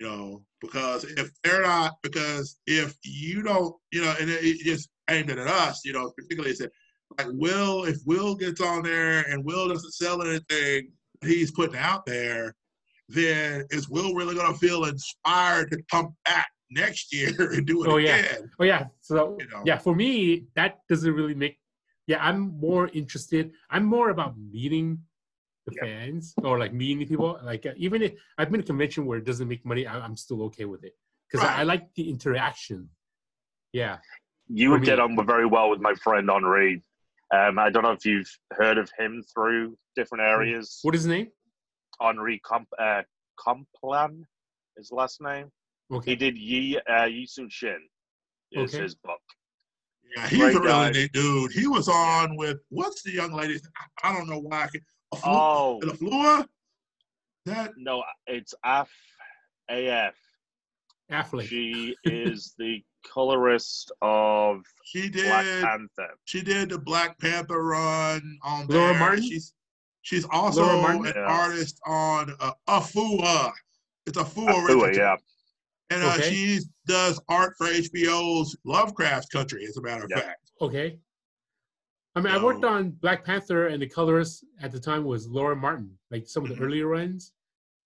[0.00, 4.58] you know, because if they're not, because if you don't, you know, and it, it
[4.64, 6.70] just aimed it at us, you know, particularly said,
[7.18, 10.92] like Will, if Will gets on there and Will doesn't sell anything
[11.24, 12.54] he's putting out there,
[13.08, 17.84] then is Will really going to feel inspired to come back next year and do
[17.84, 18.36] it Oh, yeah.
[18.60, 18.86] Oh yeah.
[19.00, 19.62] So You know.
[19.64, 21.58] yeah, for me, that doesn't really make.
[22.06, 23.52] Yeah, I'm more interested.
[23.70, 25.00] I'm more about meeting
[25.66, 25.84] the Yep.
[25.84, 27.38] fans or like meeting people.
[27.44, 29.98] Like uh, even if I've been to a convention where it doesn't make money, I,
[30.00, 30.94] I'm still okay with it
[31.30, 32.88] because I, I like the interaction.
[33.72, 33.98] Yeah.
[34.52, 36.82] You would get on very well with my friend Onrie.
[37.32, 40.80] Um, I don't know if you've heard of him through different areas.
[40.82, 41.28] What is his name?
[42.02, 43.02] Onrie Comp, uh,
[43.38, 44.22] Kompan
[44.76, 45.46] is the last name.
[46.04, 47.78] He did Yi uh, Yi Sun Shin
[48.52, 48.82] is Okay.
[48.84, 49.20] his book.
[50.16, 50.90] Yeah, he's Great a really guy.
[50.90, 51.52] neat dude.
[51.52, 53.58] He was on with what's the young lady?
[54.02, 54.64] I don't know why.
[54.64, 54.80] I can,
[55.24, 56.46] Oh the Flua?
[57.46, 58.90] That no, it's Af
[59.68, 60.14] AF.
[61.10, 61.46] Affleck.
[61.48, 65.64] She is the colorist of she Black did.
[65.64, 66.14] Panther.
[66.24, 68.98] She did the Black Panther run on Laura there.
[69.00, 69.22] Martin?
[69.24, 69.54] She's
[70.02, 71.06] she's also Martin?
[71.06, 71.22] an Yeah.
[71.22, 73.52] artist on uh, Afua.
[74.06, 74.96] It's a Afua Afua, original.
[74.96, 75.16] yeah.
[75.90, 76.30] And uh, Okay.
[76.30, 80.22] she does art for HBO's Lovecraft Country, as a matter of Yep.
[80.24, 80.52] fact.
[80.60, 80.98] Okay.
[82.16, 85.54] I mean, I worked on Black Panther, and the colorist at the time was Laura
[85.56, 86.60] Martin, like some of the Mhm.
[86.62, 87.32] earlier runs.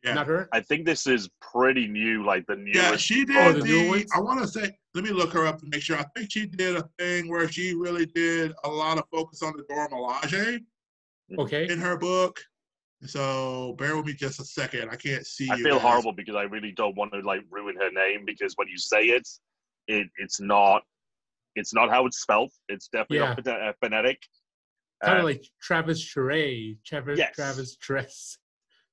[0.05, 0.15] Yeah.
[0.15, 0.49] Not her.
[0.53, 2.77] I think this is pretty new, like the newest.
[2.79, 3.61] Yeah, she did Oh, the.
[3.61, 4.05] the new?
[4.15, 5.97] I want to say, let me look her up to make sure.
[5.97, 9.55] I think she did a thing where she really did a lot of focus on
[9.57, 10.61] the Dora Milaje
[11.39, 11.67] Okay.
[11.71, 12.39] in her book.
[13.07, 14.91] So bear with me just a second.
[14.91, 15.49] I can't see.
[15.51, 15.83] I you feel guys.
[15.83, 19.07] horrible because I really don't want to like ruin her name because when you say
[19.07, 19.27] it,
[19.89, 20.83] it it's not
[21.57, 22.51] it's not how it's spelled.
[22.69, 23.35] It's definitely Yeah.
[23.35, 24.19] not phone- uh, phonetic.
[25.03, 26.79] Kind Uh, of like Travis Charest.
[26.85, 27.19] Travis.
[27.19, 27.35] Yes.
[27.35, 28.39] Travis Tress.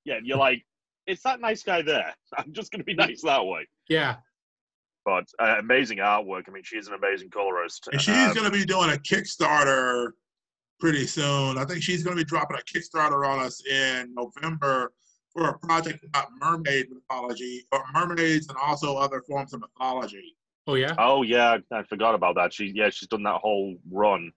[0.06, 0.64] yeah, you're like
[1.12, 2.14] it's that nice guy there.
[2.38, 3.68] I'm just gonna be nice that way.
[3.90, 4.16] Yeah.
[5.04, 6.44] But uh, amazing artwork.
[6.48, 7.88] I mean, she's an amazing colorist.
[7.92, 10.12] And she's Um, going to be doing a Kickstarter
[10.80, 11.58] pretty soon.
[11.58, 14.94] I think she's going to be dropping a Kickstarter on us in November
[15.34, 20.36] for a project about mermaid mythology, or mermaids and also other forms of mythology.
[20.68, 20.94] Oh yeah.
[21.00, 22.54] Oh yeah, I forgot about that.
[22.54, 24.32] She yeah, she's done that whole run.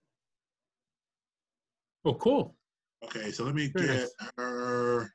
[2.06, 2.56] Oh cool.
[3.04, 4.10] Okay, so let me Very get nice.
[4.38, 5.12] her.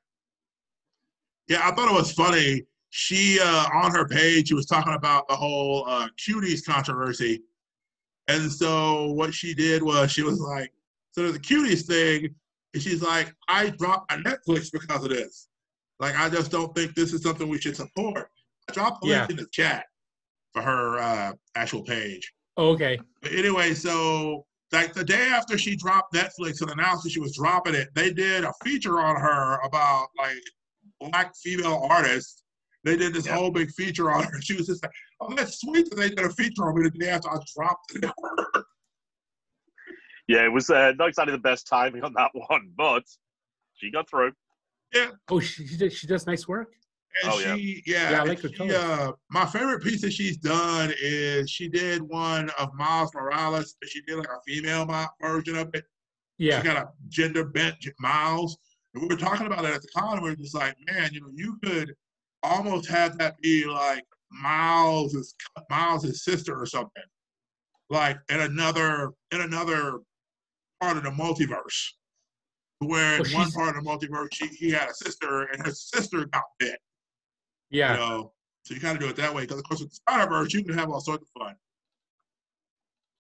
[1.50, 2.64] Yeah, I thought it was funny.
[2.92, 7.42] She uh, on her page, she was talking about the whole uh, cuties controversy,
[8.28, 10.72] And so what she did was she was like,
[11.12, 12.34] so there's the cutest thing
[12.74, 15.50] is she's like, I dropped Netflix because of this.
[16.00, 18.30] Like, I just don't think this is something we should support.
[18.70, 19.20] I dropped the Yeah.
[19.22, 19.86] link in the chat
[20.54, 22.32] for her uh, actual page.
[22.58, 23.00] Oh, okay.
[23.22, 27.36] But anyway, so like the day after she dropped Netflix and announced that she was
[27.36, 30.42] dropping it, they did a feature on her about like
[31.00, 32.44] black female artist.
[32.84, 33.36] They did this Yeah.
[33.36, 34.40] whole big feature on her.
[34.42, 36.98] She was just like, "Oh, that's sweet that they did a feature on me the
[36.98, 38.12] day after I dropped it."
[40.28, 43.04] Yeah, it was uh, not exactly the best timing on that one, but
[43.78, 44.32] she got through.
[44.94, 45.08] Yeah.
[45.28, 46.76] Oh, she she does, she does nice work.
[47.24, 47.56] And Oh, yeah.
[47.56, 48.76] she, yeah, Yeah, I like her she, colors.
[48.76, 53.90] uh, my favorite piece that she's done is she did one of Miles Morales, but
[53.90, 55.86] she did like a female mo- version of it.
[56.38, 56.60] Yeah.
[56.62, 58.56] She got a gender bent Miles.
[59.00, 60.14] And we were talking about it at the con.
[60.14, 61.94] and We were just like, man, you know, you could
[62.44, 65.36] almost have that be like Miles's
[65.70, 67.04] Miles's sister or something,
[67.90, 70.00] like in another in another
[70.82, 71.90] part of the multiverse,
[72.80, 75.72] where in Well, one part of the multiverse she, he had a sister and her
[75.72, 76.80] sister got bit.
[77.70, 77.94] Yeah.
[77.94, 78.34] You know,
[78.64, 80.54] so you kind of do it that way because of course with the Spider Verse
[80.54, 81.56] you can have all sorts of fun.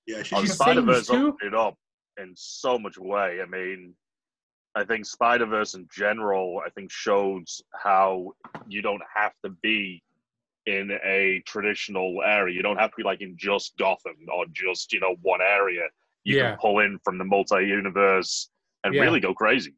[0.08, 1.28] Yeah, she, Oh, She's Spider Verse sings too?
[1.30, 1.76] opened it up
[2.22, 3.40] in so much way.
[3.42, 3.94] I mean,
[4.76, 8.34] I think Spider Verse in general, I think shows how
[8.68, 10.04] you don't have to be
[10.66, 12.56] in a traditional area.
[12.56, 15.82] You don't have to be like in just Gotham or just you know one area.
[16.24, 16.52] You Yeah.
[16.52, 18.50] can pull in from the multi universe
[18.84, 19.02] and Yeah.
[19.02, 19.74] really go crazy.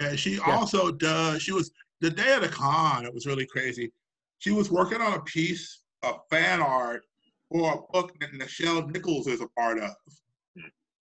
[0.00, 1.42] Yeah, she also does.
[1.42, 3.04] She was the day of the con.
[3.06, 3.90] It was really crazy.
[4.38, 7.04] She was working on a piece of fan art
[7.50, 9.90] for a book that Nichelle Nichols is a part of.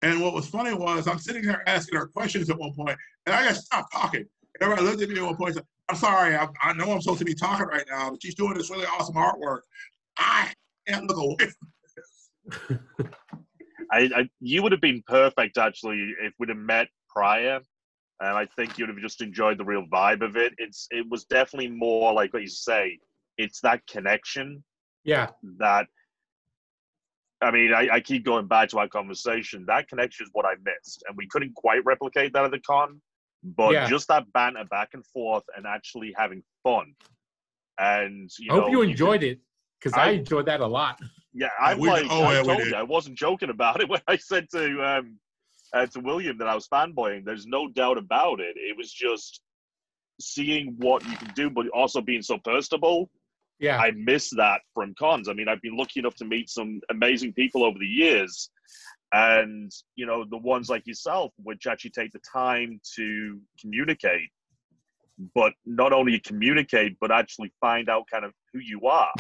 [0.05, 3.35] And what was funny was I'm sitting there asking her questions at one point, and
[3.35, 4.27] I just stopped talking.
[4.61, 7.01] Everybody looked at me at one point and said, I'm sorry, I, I know I'm
[7.01, 9.61] supposed to be talking right now, but she's doing this really awesome artwork.
[10.19, 10.53] I
[10.87, 11.51] can't look away
[12.59, 12.79] from
[13.91, 17.61] I, I you would have been perfect actually if we'd have met prior.
[18.21, 20.53] And I think you'd have just enjoyed the real vibe of it.
[20.59, 22.99] It's it was definitely more like what you say.
[23.39, 24.63] It's that connection
[25.03, 25.31] Yeah.
[25.59, 25.87] that
[27.45, 29.65] I mean, I, I keep going back to our conversation.
[29.67, 33.01] That connection is what I missed, and we couldn't quite replicate that at the con.
[33.43, 33.89] But Yeah.
[33.89, 36.95] just that banter back and forth, and actually having fun,
[37.79, 39.41] and you I hope know, you could- enjoyed it
[39.79, 40.99] because I, I- enjoyed that a lot.
[41.35, 44.01] yeah, I'm We like, oh, I yeah, told you, I wasn't joking about it when
[44.09, 45.19] I said to um,
[45.75, 47.25] uh, to William that I was fanboying.
[47.27, 48.57] There's no doubt about it.
[48.57, 49.43] It was just
[50.21, 53.11] seeing what you can do, but also being so personable.
[53.59, 53.79] Yeah.
[53.79, 55.29] I miss that from cons.
[55.29, 58.51] I mean, I've been lucky enough to meet some amazing people over the years,
[59.13, 64.29] and you know, the ones like yourself, which actually take the time to communicate,
[65.35, 69.13] but not only communicate, but actually find out kind of who you are,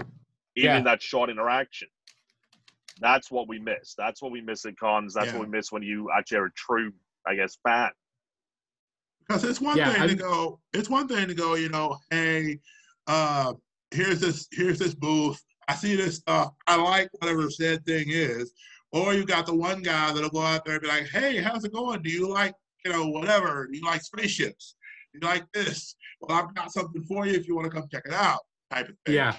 [0.57, 0.79] even Yeah.
[0.79, 1.88] in that short interaction.
[3.01, 3.94] That's what we miss.
[3.97, 5.14] That's what we miss at cons.
[5.14, 5.38] That's Yeah.
[5.38, 6.92] what we miss when you actually are a true,
[7.27, 7.90] I guess, fan.
[9.20, 11.99] Because it's one Yeah, thing to I'm- go, it's one thing to go, you know,
[12.11, 12.61] hey,
[13.07, 13.55] uh,
[13.90, 15.40] here's this, here's this booth.
[15.68, 16.53] I see this stuff.
[16.66, 18.53] I like whatever said thing is.
[18.92, 21.64] Or you got the one guy that'll go out there and be like, hey, how's
[21.64, 22.03] it going?
[22.03, 23.66] Do you like, you know, whatever?
[23.66, 24.77] Do you like spaceships?
[25.12, 25.97] Do you like this?
[26.20, 28.88] Well, I've got something for you if you want to come check it out, type
[28.88, 29.16] of thing.
[29.16, 29.37] Yeah.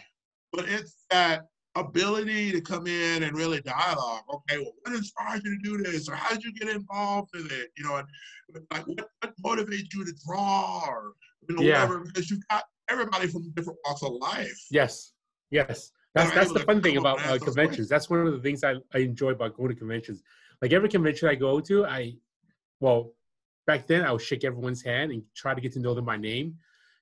[0.51, 1.43] But it's that
[1.75, 4.23] ability to come in and really dialogue.
[4.33, 6.09] Okay, well, what inspired you to do this?
[6.09, 7.71] Or how did you get involved in it?
[7.77, 8.07] You know, and
[8.71, 11.13] like what, what motivates you to draw or
[11.47, 11.85] you know, Yeah.
[11.85, 14.65] whatever, because you've got everybody from different walks of life.
[14.71, 15.13] Yes.
[15.51, 15.91] Yes.
[16.13, 17.89] That's that's the fun thing about uh, conventions.
[17.89, 20.23] That's one of the things I, I enjoy about going to conventions.
[20.61, 22.13] Like every convention I go to, I
[22.79, 23.11] well,
[23.67, 26.15] back then I would shake everyone's hand and try to get to know them by
[26.15, 26.55] name.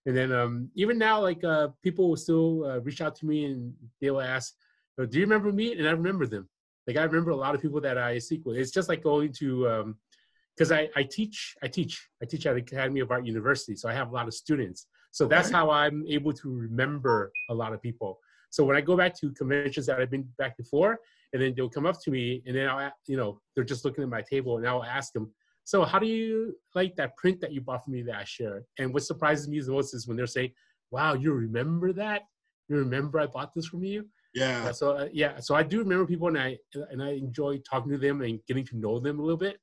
[0.08, 3.46] And then um, even now, like uh, people will still uh, reach out to me
[3.46, 4.56] and they will ask,
[4.98, 6.50] "Oh, "Do you remember me?" And I remember them.
[6.88, 8.58] Like I remember a lot of people that I speak with.
[8.58, 9.94] It's just like going to
[10.58, 13.88] because I, I teach I teach I teach at the Academy of Art University, so
[13.88, 14.88] I have a lot of students.
[15.14, 18.20] So that's how I'm able to remember a lot of people.
[18.50, 21.00] So when I go back to conventions that I've been back before,
[21.34, 24.04] and then they'll come up to me, and then I'll, you know, they're just looking
[24.04, 25.32] at my table, and I'll ask them,
[25.66, 28.66] "So how do you like that print that you bought for me that I shared?"
[28.80, 30.54] And what surprises me the most is when they're saying,
[30.92, 32.24] "Wow, you remember that?
[32.70, 34.66] You remember I bought this from you?" Yeah.
[34.66, 36.58] Yeah, so uh, yeah, so I do remember people, and I
[36.92, 39.60] and I enjoy talking to them and getting to know them a little bit.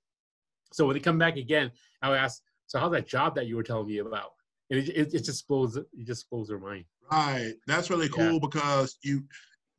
[0.73, 3.63] So when they come back again, I'll ask, "So how's that job that you were
[3.65, 4.33] telling me about?"
[4.71, 6.85] And it, it, it just blows it just blows their mind.
[7.11, 7.55] Right.
[7.67, 8.29] That's really Yeah.
[8.31, 9.25] cool because you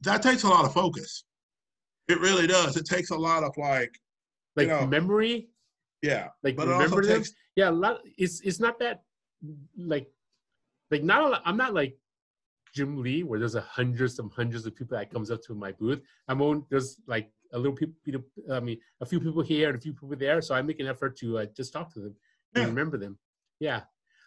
[0.02, 1.24] that takes a lot of focus.
[2.08, 2.76] It really does.
[2.76, 3.94] It takes a lot of like,
[4.56, 5.50] Like know, memory,
[6.02, 6.30] yeah.
[6.44, 7.18] like But it also remember them.
[7.20, 8.02] takes Yeah, a lot.
[8.18, 9.04] It's it's not that
[9.78, 10.08] like
[10.90, 11.98] like not a lot, I'm not like
[12.76, 15.72] Jim Lee where there's a hundreds and hundreds of people that comes up to my
[15.72, 16.02] booth.
[16.28, 19.82] I'm on there's like a little people, I mean, a few people here and a
[19.82, 20.42] few people there.
[20.42, 22.16] So I make an effort to uh, just talk to them
[22.56, 23.18] and remember them.
[23.60, 23.82] Yeah,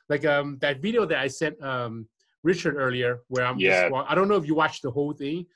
[0.08, 2.06] like um that video that I sent um
[2.42, 3.82] Richard earlier, where I'm Yeah.
[3.82, 5.46] just, wa- I don't know if you watched the whole thing.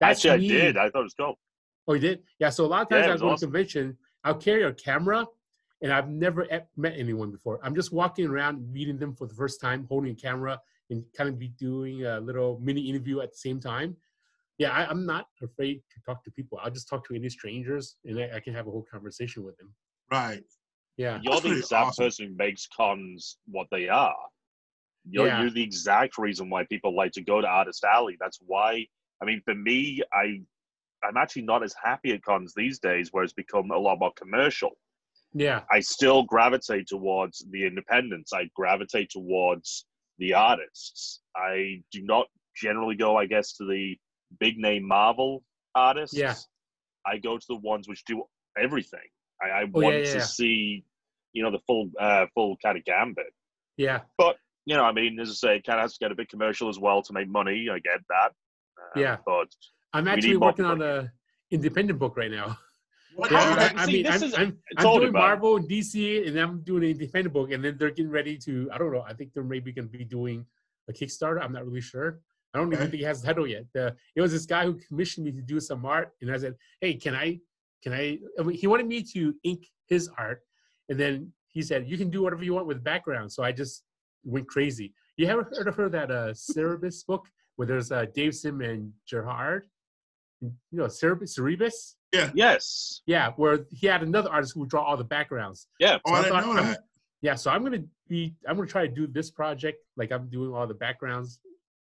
[0.00, 0.76] That's Actually, I did.
[0.76, 1.38] I thought it was cool.
[1.88, 2.22] Oh, you did?
[2.38, 2.50] Yeah.
[2.50, 3.36] So a lot of times Yeah, I go awesome.
[3.36, 5.26] to convention, I'll carry a camera,
[5.82, 7.58] and I've never met anyone before.
[7.64, 11.28] I'm just walking around meeting them for the first time, holding a camera, and kind
[11.28, 13.96] of be doing a little mini interview at the same time.
[14.58, 16.60] Yeah, I, I'm not afraid to talk to people.
[16.62, 19.56] I'll just talk to any strangers, and I, I can have a whole conversation with
[19.58, 19.74] them.
[20.12, 20.44] Right.
[20.96, 21.18] Yeah.
[21.22, 22.04] You're That's the exact awesome.
[22.04, 24.16] person who makes cons what they are.
[25.08, 25.42] You're, Yeah.
[25.42, 28.16] you're the exact reason why people like to go to Artist Alley.
[28.20, 28.86] That's why.
[29.22, 30.40] I mean, for me, I
[31.02, 34.12] I'm actually not as happy at cons these days, where it's become a lot more
[34.16, 34.72] commercial.
[35.32, 35.62] Yeah.
[35.70, 38.34] I still gravitate towards the independents.
[38.34, 39.86] I gravitate towards
[40.18, 41.20] the artists.
[41.34, 43.96] I do not generally go, I guess, to the
[44.40, 45.42] big name Marvel
[45.74, 46.14] artists.
[46.16, 46.34] Yeah.
[47.06, 48.22] I go to the ones which do
[48.58, 49.08] everything.
[49.42, 50.24] I, I Oh, want yeah, to yeah.
[50.24, 50.84] see,
[51.32, 53.32] you know, the full uh, full kind of gambit.
[53.76, 54.00] Yeah.
[54.18, 56.14] But you know, I mean, as I say, it kind of has to get a
[56.14, 57.68] bit commercial as well to make money.
[57.72, 58.32] I get that.
[58.96, 59.16] Um, Yeah.
[59.24, 59.48] But
[59.92, 61.10] I'm actually need more working on a
[61.50, 62.58] independent book right now.
[63.16, 63.72] What Yeah, are Okay.
[63.72, 65.20] you- I, I See, mean, this I'm, is- I'm, I I'm doing about.
[65.20, 68.70] Marvel and DC, and I'm doing an independent book, and then they're getting ready to.
[68.72, 69.02] I don't know.
[69.02, 70.46] I think they're maybe going to be doing
[70.88, 71.42] a Kickstarter.
[71.42, 72.20] I'm not really sure.
[72.54, 73.64] I don't even think it has a title yet.
[73.74, 76.54] The, it was this guy who commissioned me to do some art, and I said,
[76.80, 77.40] "Hey, can I?
[77.82, 80.42] Can I?" I mean, he wanted me to ink his art,
[80.88, 83.84] and then he said, "You can do whatever you want with background." So I just
[84.24, 84.92] went crazy.
[85.16, 88.92] You ever heard of her that uh, Cerebus book where there's uh, Dave Sim and
[89.10, 89.68] Gerhard?
[90.40, 91.38] You know, Cerebus.
[91.38, 91.94] Cerebus?
[92.12, 92.30] Yeah.
[92.34, 95.68] Yes, Yeah, where he had another artist who would draw all the backgrounds.
[95.78, 96.80] yeah, Oh, I I thought know I'm- that.
[97.22, 100.54] Yeah, so I'm gonna be I'm gonna try to do this project like I'm doing
[100.54, 101.38] all the backgrounds,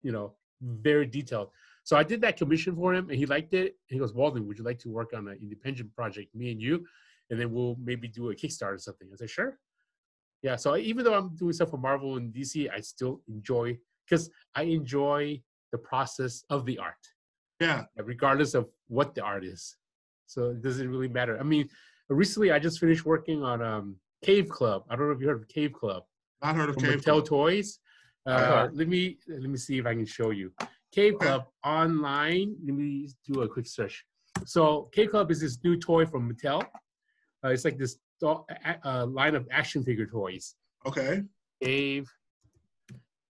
[0.02, 1.50] you know, very detailed.
[1.84, 3.76] So I did that commission for him and he liked it.
[3.88, 6.60] And he goes, Walden, would you like to work on an independent project, me and
[6.62, 6.86] you?
[7.30, 9.08] And then we'll maybe do a Kickstarter or something.
[9.12, 9.58] I said, sure.
[10.42, 14.28] Yeah, so even though I'm doing stuff for Marvel and DC, I still enjoy because
[14.54, 15.40] I enjoy
[15.70, 17.02] the process of the art
[17.60, 17.84] Yeah.
[17.96, 19.76] regardless of what the art is.
[20.26, 21.38] So it doesn't really matter.
[21.38, 21.68] I mean,
[22.08, 24.84] recently I just finished working on um, Cave Club.
[24.90, 26.02] I don't know if you heard of Cave Club
[26.42, 27.26] Not heard of Cave Mattel Club.
[27.26, 27.78] Toys.
[28.26, 28.68] Uh, Uh-huh.
[28.72, 30.52] Let me let me see if I can show you.
[30.92, 31.12] Okay.
[31.12, 32.56] Club online.
[32.64, 34.04] Let me do a quick search.
[34.44, 36.62] So Cave Club is this new toy from Mattel.
[37.44, 38.44] Uh, it's like this do-
[38.84, 40.54] a line of action figure toys.
[40.86, 41.22] Okay.
[41.62, 42.10] Cave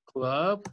[0.07, 0.67] Club,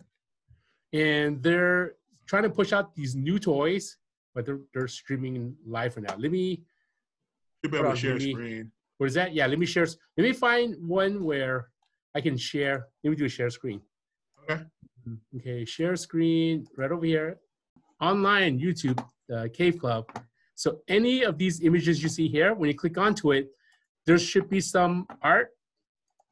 [0.93, 1.95] and they're
[2.27, 3.97] trying to push out these new toys,
[4.33, 6.15] but they're they're streaming live for now.
[6.17, 6.63] Let me
[7.63, 8.71] You'll be able to share me- screen.
[8.97, 9.33] what is that?
[9.33, 9.85] Yeah, let me share.
[10.17, 11.69] Let me find one where
[12.15, 12.87] I can share.
[13.03, 13.81] Let me do a share screen.
[14.49, 14.63] Okay.
[15.35, 17.39] Okay, share screen right over here,
[18.01, 18.99] online YouTube
[19.33, 20.05] uh, Cave Club.
[20.55, 23.49] So any of these images you see here, when you click onto it,
[24.05, 25.51] there should be some art.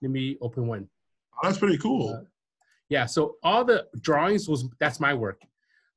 [0.01, 0.87] Let me open one.
[1.33, 2.13] Oh, that's pretty cool.
[2.13, 2.23] Uh,
[2.89, 5.39] Yeah, so all the drawings was that's my work.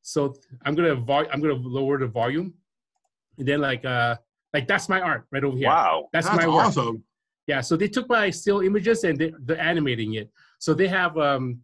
[0.02, 2.54] So I'm gonna vol- I'm gonna lower the volume,
[3.38, 4.16] and then like uh
[4.54, 5.68] like that's my art right over here.
[5.68, 6.08] wow.
[6.12, 6.66] That's, That's my work.
[6.66, 7.04] awesome.
[7.46, 10.30] Yeah, so they took my still images and they, they're animating it.
[10.58, 11.62] So they have um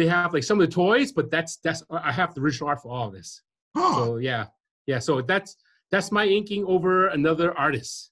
[0.00, 2.80] they have like some of the toys, but that's that's I have the original art
[2.82, 3.42] for all of this.
[3.76, 3.94] Huh.
[3.94, 4.46] So yeah,
[4.86, 4.98] yeah.
[4.98, 5.56] So that's
[5.90, 8.10] that's my inking over another artist.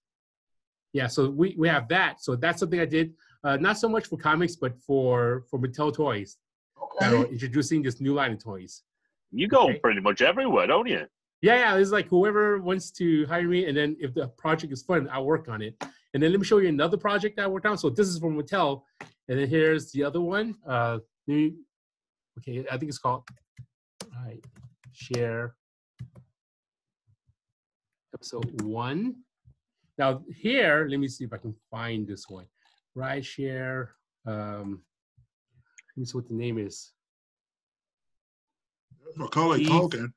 [0.92, 2.12] Yeah, so we we have that.
[2.20, 3.14] So that's something I did.
[3.44, 6.36] Uh, not so much for comics, but for for Mattel toys.
[7.00, 7.32] that are okay.
[7.32, 8.82] introducing this new line of toys.
[9.30, 9.78] You go Okay.
[9.84, 11.02] pretty much everywhere, don't you?
[11.40, 11.76] Yeah, yeah.
[11.80, 15.24] It's like whoever wants to hire me, and then if the project is fun, I'll
[15.34, 15.74] work on it.
[16.12, 17.78] And then let me show you another project that I worked on.
[17.78, 18.82] So this is from Mattel,
[19.28, 20.46] and then here's the other one.
[20.66, 21.54] Uh, let me,
[22.38, 23.24] okay, I think it's called.
[24.04, 24.44] All right,
[24.92, 25.54] share
[28.14, 29.14] episode one.
[29.96, 32.46] Now here, let me see if I can find this one.
[32.94, 33.94] Right share.
[34.26, 34.82] Um,
[35.96, 36.92] let me see what the name is.
[39.16, 40.12] Macaulay Culkin.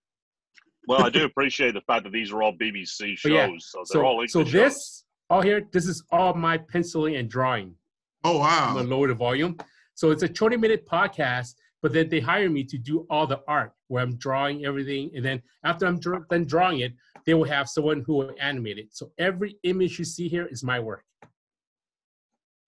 [0.87, 3.85] Well, I do appreciate the fact that these are all BBC shows, yeah, so they're
[3.85, 4.51] So, all English so shows.
[4.51, 7.75] this all here, this is all my penciling and drawing.
[8.23, 8.69] Oh wow!
[8.69, 9.57] I'm gonna lower the volume.
[9.95, 13.41] So it's a 20 minute podcast, but then they hire me to do all the
[13.47, 15.11] art where I'm drawing everything.
[15.15, 16.93] And then after I'm dr- done drawing it,
[17.25, 18.89] they will have someone who will animate it.
[18.91, 21.03] So every image you see here is my work.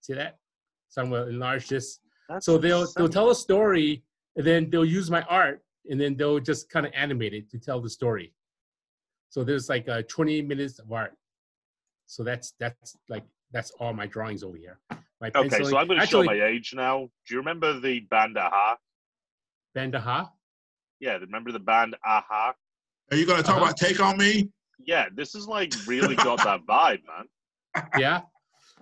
[0.01, 0.37] See that?
[0.89, 1.99] So I'm gonna enlarge this.
[2.27, 4.03] That's So they'll they'll tell a story,
[4.35, 7.59] and then they'll use my art, and then they'll just kind of animate it to
[7.59, 8.33] tell the story.
[9.29, 11.15] So there's like uh, 20 minutes of art.
[12.05, 14.79] So that's that's like that's all my drawings over here.
[15.21, 17.09] My Okay, so I'm going to show my age now.
[17.27, 18.77] Do you remember the band a-ha?
[19.75, 20.29] Bandaha.
[20.99, 22.53] Yeah, remember the band a-ha?
[23.11, 23.65] Are you gonna talk Uh-huh.
[23.65, 24.49] about Take on Me?
[24.85, 27.27] Yeah, this is like really got that vibe, man.
[27.97, 28.21] Yeah,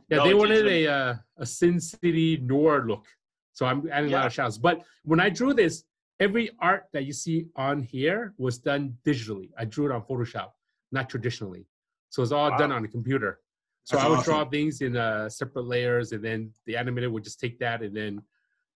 [0.10, 0.18] yeah.
[0.18, 0.86] No, they wanted easy.
[0.86, 3.06] a uh, a Sin City noir look,
[3.54, 4.58] so I'm adding a lot of shadows.
[4.58, 5.84] But when I drew this,
[6.20, 9.50] every art that you see on here was done digitally.
[9.58, 10.50] I drew it on Photoshop,
[10.92, 11.66] not traditionally.
[12.10, 13.40] So it's all done on a computer.
[13.86, 17.24] So That's I would draw things in uh, separate layers, and then the animator would
[17.24, 18.22] just take that, and then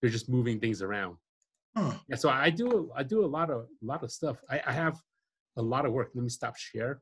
[0.00, 1.16] they're just moving things around.
[1.76, 1.94] Huh.
[2.08, 4.36] Yeah, so I do I do a lot of a lot of stuff.
[4.50, 5.00] I, I have
[5.56, 6.10] a lot of work.
[6.14, 7.00] Let me stop share.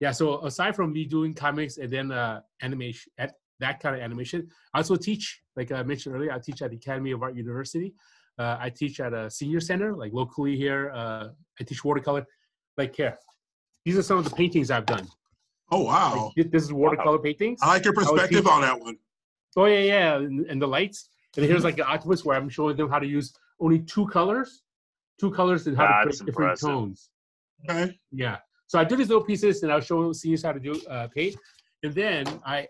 [0.00, 4.02] Yeah, so aside from me doing comics and then uh, animation, at that kind of
[4.02, 5.40] animation, I also teach.
[5.56, 7.94] Like I mentioned earlier, I teach at the Academy of Art University.
[8.38, 10.90] Uh, I teach at a senior center, like locally here.
[10.94, 11.28] Uh,
[11.60, 12.26] I teach watercolor.
[12.76, 13.16] Like here,
[13.84, 15.06] these are some of the paintings I've done.
[15.70, 16.32] Oh wow!
[16.36, 17.60] Like, this is watercolor paintings.
[17.62, 18.96] I like your perspective on that one.
[19.56, 21.08] Oh yeah, yeah, and, and the lights.
[21.36, 23.32] And here's like an octopus where I'm showing them how to use
[23.64, 24.62] only two colors,
[25.18, 26.68] two colors and how to That's create different impressive.
[26.68, 27.10] tones.
[27.68, 27.98] Okay.
[28.12, 28.36] Yeah.
[28.66, 31.36] So I do these little pieces, and I'll show seniors how to do uh, paint.
[31.82, 32.68] And then I,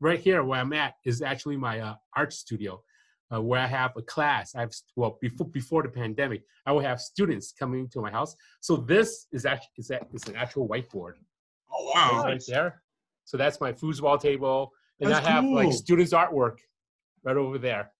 [0.00, 2.82] right here where I'm at is actually my uh, art studio,
[3.32, 4.54] uh, where I have a class.
[4.54, 8.36] I have well before before the pandemic, I would have students coming to my house.
[8.60, 11.14] So this is actually is that is an actual whiteboard
[11.72, 12.22] Oh wow!
[12.24, 12.82] right there.
[13.24, 16.56] So that's my foosball table, and That's I have like students' artwork
[17.24, 17.90] right over there.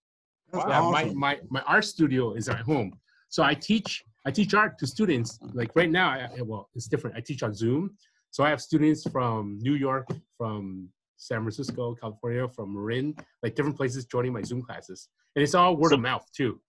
[0.53, 1.18] That's Yeah, my, awesome.
[1.18, 2.92] my my art studio is at home.
[3.28, 5.38] So I teach I teach art to students.
[5.53, 7.16] Like right now, I, I- well, it's different.
[7.16, 7.97] I teach on Zoom.
[8.30, 13.76] So I have students from New York, from San Francisco, California, from Marin, like different
[13.76, 15.09] places joining my Zoom classes.
[15.36, 16.61] And it's all word So- of mouth too.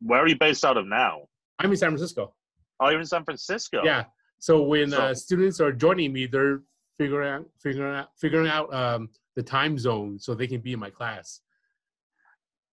[0.00, 1.22] Where are you based out of now?
[1.58, 2.34] I'm in San Francisco.
[2.80, 3.82] Oh, you're in San Francisco.
[3.84, 4.04] Yeah.
[4.38, 6.60] So when So- uh, students are joining me, they're
[6.98, 10.78] figuring out figuring out figuring out um, the time zone so they can be in
[10.80, 11.40] my class.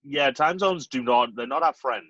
[0.09, 2.05] Yeah, time zones do not, they're not our friend.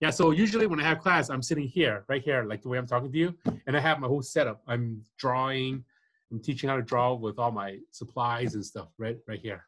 [0.00, 2.78] Yeah, so usually when I have class, I'm sitting here, right here, like the way
[2.78, 3.34] I'm talking to you,
[3.66, 4.62] and I have my whole setup.
[4.66, 5.84] I'm drawing,
[6.32, 9.66] I'm teaching how to draw with all my supplies and stuff, right, right here.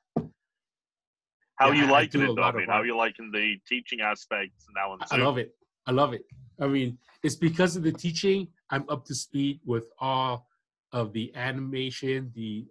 [1.57, 2.39] How Yeah, are you I- I liking it.
[2.39, 5.55] I mean, how are you liking the teaching aspects now on I love it.
[5.87, 6.25] I love it.
[6.61, 8.49] I mean, it's because of the teaching.
[8.71, 10.49] I'm up to speed with all
[10.93, 12.67] of the animation, the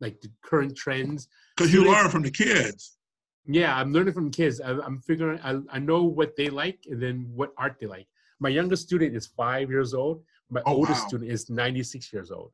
[0.00, 1.28] like the current trends.
[1.56, 2.95] Because you students- learn from the kids.
[3.46, 4.60] Yeah, I'm learning from kids.
[4.60, 5.38] I, I'm figuring.
[5.42, 8.06] I, I know what they like and then what art they like.
[8.40, 10.22] My youngest student is five years old.
[10.50, 11.08] My Oh, oldest wow.
[11.08, 12.52] student is 96 years old.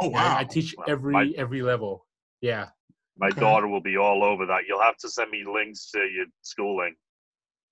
[0.00, 0.38] Oh Yeah, I- wow!
[0.38, 0.84] I teach Wow.
[0.88, 2.06] every My- every level.
[2.40, 2.68] Yeah.
[3.18, 3.40] My Okay.
[3.40, 4.66] daughter will be all over that.
[4.68, 6.94] You'll have to send me links to your schooling.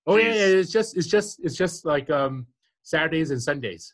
[0.07, 0.35] Oh yeah, Jeez.
[0.35, 0.59] yeah.
[0.59, 2.47] It's just it's just it's just like um
[2.81, 3.93] Saturdays and Sundays.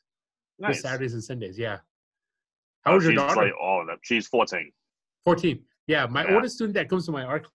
[0.61, 0.81] Just Nice.
[0.81, 1.57] Saturdays and Sundays.
[1.59, 1.79] Yeah.
[2.83, 3.41] How Oh, old's your she's daughter?
[3.43, 3.97] like all of them.
[4.01, 4.71] She's 14.
[5.25, 5.61] 14.
[5.87, 6.35] Yeah, my Yeah.
[6.35, 7.47] oldest student that comes to my art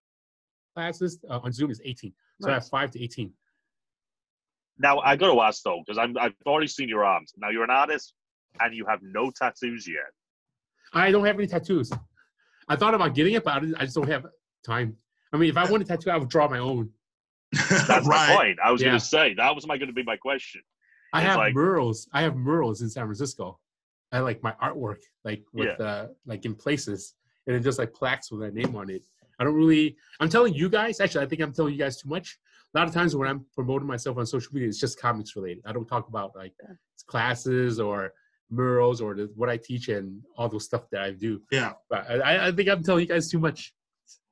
[0.81, 2.13] classes uh, on Zoom is 18.
[2.41, 3.31] So I have five to 18.
[4.79, 7.33] Now, I got to ask, though, because I've already seen your arms.
[7.35, 8.13] Now, you're an artist
[8.59, 10.11] and you have no tattoos yet.
[10.93, 11.91] I don't have any tattoos.
[12.69, 14.27] I thought about getting it, but I, just don't have
[14.63, 14.95] time.
[15.33, 16.91] I mean, if I wanted a tattoo, I would draw my own.
[17.69, 18.37] That's my right.
[18.37, 18.59] point.
[18.63, 18.89] I was Yeah.
[18.89, 20.61] going to say, that was my going to be my question.
[21.11, 22.07] I It's have like- murals.
[22.13, 23.59] I have murals in San Francisco.
[24.11, 27.13] I like my artwork, like with uh, like in places,
[27.45, 29.05] and then just like plaques with my name on it.
[29.39, 29.95] I don't really.
[30.19, 30.99] I'm telling you guys.
[30.99, 32.37] Actually, I think I'm telling you guys too much.
[32.73, 35.63] A lot of times when I'm promoting myself on social media, it's just comics related.
[35.65, 36.53] I don't talk about like
[37.07, 38.13] classes or
[38.49, 41.41] murals or the, what I teach and all those stuff that I do.
[41.51, 41.73] Yeah.
[41.89, 43.73] But I, I think I'm telling you guys too much.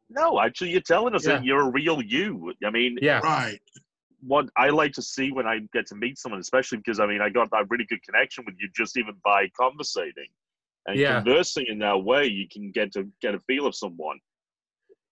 [0.09, 1.33] No, actually, you're telling us Yeah.
[1.37, 2.53] that you're a real you.
[2.65, 3.19] I mean, Yeah.
[3.19, 3.59] Right.
[4.21, 7.21] what I like to see when I get to meet someone, especially because I mean
[7.21, 10.27] I got that really good connection with you just even by conversating
[10.87, 11.15] and Yeah.
[11.21, 12.25] conversing in that way.
[12.25, 14.19] You can get to get a feel of someone.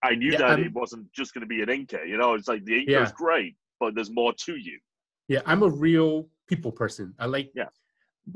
[0.04, 2.08] I knew Yeah, that I'm- it wasn't just going to be an inker.
[2.08, 3.04] You know, it's like the inker Yeah.
[3.04, 4.80] is great, but there's more to you.
[5.30, 7.16] Yeah, I'm a real people person.
[7.18, 7.70] I like Yeah.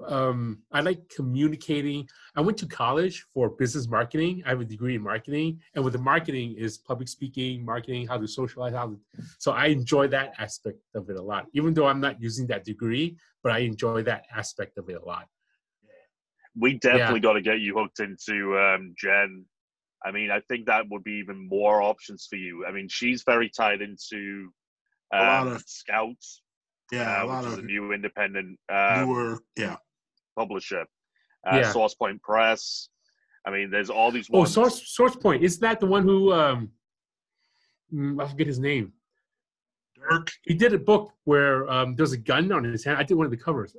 [0.05, 2.07] um I like communicating.
[2.35, 4.43] I went to college for business marketing.
[4.45, 8.17] I have a degree in marketing, and with the marketing is public speaking, marketing, how
[8.17, 8.99] to socialize, how to
[9.37, 11.47] so I enjoy that aspect of it a lot.
[11.53, 15.05] Even though I'm not using that degree, but I enjoy that aspect of it a
[15.05, 15.27] lot.
[16.55, 19.45] We definitely got to get you hooked into um, Jen.
[20.05, 22.65] I mean, I think that would be even more options for you.
[22.65, 24.51] I mean, she's very tied into
[25.13, 26.41] A lot um, of- Scouts,
[26.91, 27.21] Yeah.
[27.21, 29.39] uh, a lot which is of a new independent uh, newer.
[29.57, 29.77] Yeah.
[30.35, 30.81] publisher.
[31.49, 31.71] Uh, Yeah.
[31.71, 32.89] Source Point Press.
[33.45, 34.53] I mean, there's all these Oh, ones.
[34.53, 36.71] source source point is that the one who um
[37.93, 38.91] mm, I forget his name.
[39.95, 40.31] Dirk.
[40.43, 42.97] he did a book where um, there's a gun on his hand.
[42.99, 43.75] I did one of the covers.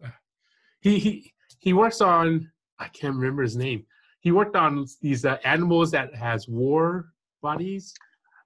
[0.80, 3.84] He he he works on I can't remember his name.
[4.20, 7.94] He worked on these uh, animals that has war bodies,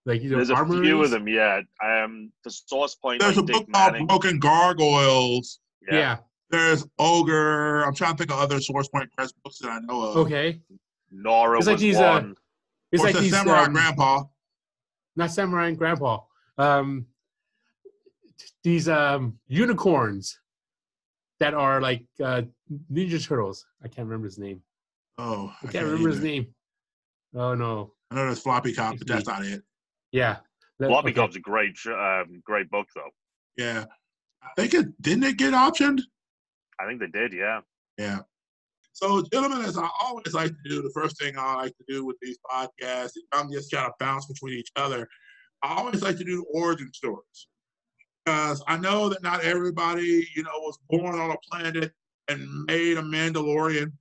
[0.04, 1.64] like you know, There's a few of them yet.
[1.82, 3.20] Um, the Source Point.
[3.20, 5.60] There's like a Dick book called Broken Gargoyles.
[5.90, 6.18] Yeah.
[6.50, 7.82] There's Ogre.
[7.82, 10.16] I'm trying to think of other Source Point Press books that I know of.
[10.18, 10.60] Okay.
[11.10, 12.36] Nora It's was like these, uh, one.
[12.90, 14.24] It's like the these Samurai um, Grandpa.
[15.16, 16.20] not samurai and grandpa.
[16.58, 17.06] Um,
[18.62, 20.38] these um, unicorns
[21.40, 22.42] that are like uh,
[22.92, 23.66] Ninja Turtles.
[23.82, 24.62] I can't remember his name.
[25.18, 26.54] Oh, I can't remember his name.
[27.34, 27.92] Oh no.
[28.10, 29.62] I know there's Floppy Cop, but that's not it.
[30.10, 30.38] Yeah.
[30.78, 31.20] That- Floppy okay.
[31.20, 33.10] Cop's a great, um, great book though.
[33.56, 33.84] Yeah.
[34.42, 36.00] I think it didn't it get optioned?
[36.80, 37.60] I think they did, yeah.
[37.98, 38.20] Yeah.
[38.94, 42.04] So, gentlemen, as I always like to do, the first thing I like to do
[42.04, 45.08] with these podcasts, if I'm just trying to bounce between each other,
[45.62, 47.48] I always like to do origin stories.
[48.24, 51.92] Because I know that not everybody, you know, was born on a planet
[52.28, 53.92] and made a Mandalorian,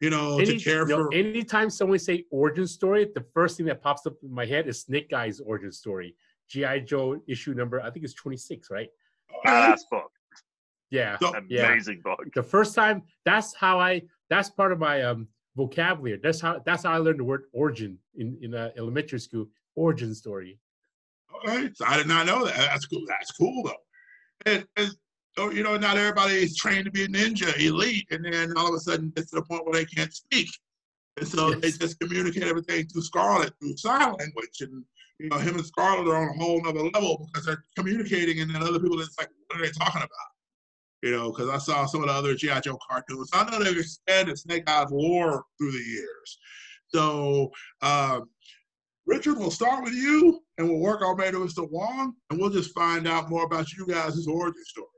[0.00, 1.14] you know, Any, to care no, for.
[1.14, 4.82] anytime someone say origin story, the first thing that pops up in my head is
[4.82, 6.14] Snake Eyes' origin story.
[6.48, 8.88] GI Joe issue number, I think it's 26, right?
[9.44, 10.10] Badass book.
[10.90, 11.18] Yeah.
[11.20, 11.66] So- Yeah.
[11.72, 12.20] Amazing book.
[12.34, 14.02] The first time, that's how I.
[14.30, 15.26] That's part of my um,
[15.56, 16.20] vocabulary.
[16.22, 16.62] That's how.
[16.64, 19.48] That's how I learned the word origin in in uh, elementary school.
[19.74, 20.58] Origin story.
[21.44, 22.56] Okay, so I did not know that.
[22.56, 23.04] That's cool.
[23.06, 23.82] That's cool though.
[24.50, 24.90] And, and
[25.38, 28.70] so, you know, not everybody is trained to be a ninja elite, and then all
[28.70, 30.48] of a sudden it's to the point where they can't speak,
[31.16, 34.84] and so they just communicate everything through Scarlett through sign language, and
[35.20, 38.52] you know, him and Scarlett are on a whole nother level because they're communicating, and
[38.52, 40.10] then other people it's like, what are they talking about?
[41.04, 43.30] You know, because I saw some of the other GI Joe cartoons.
[43.32, 46.38] I know they've expanded Snake Eyes lore through the years.
[46.88, 48.28] So, um,
[49.06, 51.70] Richard, we'll start with you, and we'll work our way to Mr.
[51.70, 54.97] Wong, and we'll just find out more about you guys' origin stories.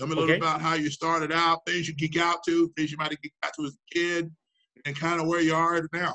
[0.00, 0.38] Tell me a little Okay.
[0.38, 3.34] about how you started out, things you geek out to, things you might have geeked
[3.42, 4.34] out to as a kid,
[4.86, 6.14] and kind of where you are now.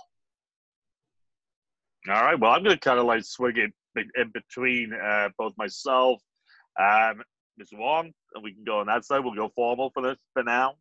[2.10, 2.40] All right.
[2.40, 6.20] Well, I'm going to kind of like swing it in between uh, both myself,
[6.80, 7.22] um,
[7.62, 7.78] Mr.
[7.78, 9.24] Wong, and we can go on that side.
[9.24, 10.78] We'll go formal for this for now.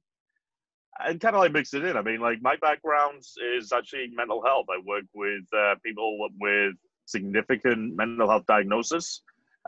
[0.98, 1.98] And kind of like mix it in.
[1.98, 3.22] I mean, like my background
[3.59, 4.64] is actually mental health.
[4.70, 6.72] I work with uh, people with
[7.05, 9.20] significant mental health diagnosis,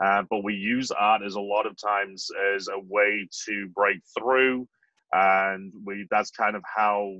[0.03, 3.99] uh, but we use art as a lot of times as a way to break
[4.17, 4.67] through.
[5.13, 7.15] And we that's kind of how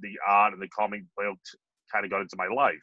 [0.00, 1.38] the art and the comic book
[1.92, 2.78] kind of got into my life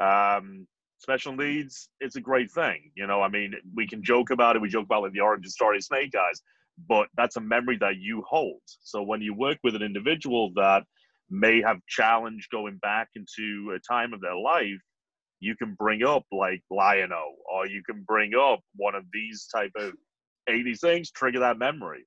[0.00, 0.66] um,
[0.98, 2.90] special needs, it's a great thing.
[2.94, 4.62] You know, I mean, we can joke about it.
[4.62, 6.42] We joke about like the origin story of Snake Eyes,
[6.88, 8.60] but that's a memory that you hold.
[8.80, 10.84] So when you work with an individual that
[11.30, 14.80] may have challenged going back into a time of their life,
[15.40, 19.72] you can bring up like Lion-O, or you can bring up one of these type
[19.76, 19.92] of
[20.48, 22.06] 80s things, trigger that memory.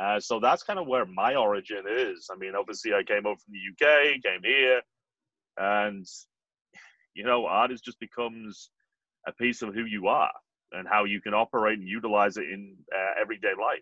[0.00, 2.28] Uh, so that's kind of where my origin is.
[2.32, 4.80] I mean, obviously, I came over from the UK, came here,
[5.56, 6.06] and
[7.14, 8.70] you know, art is just becomes
[9.26, 10.32] a piece of who you are
[10.72, 13.80] and how you can operate and utilize it in uh, everyday life.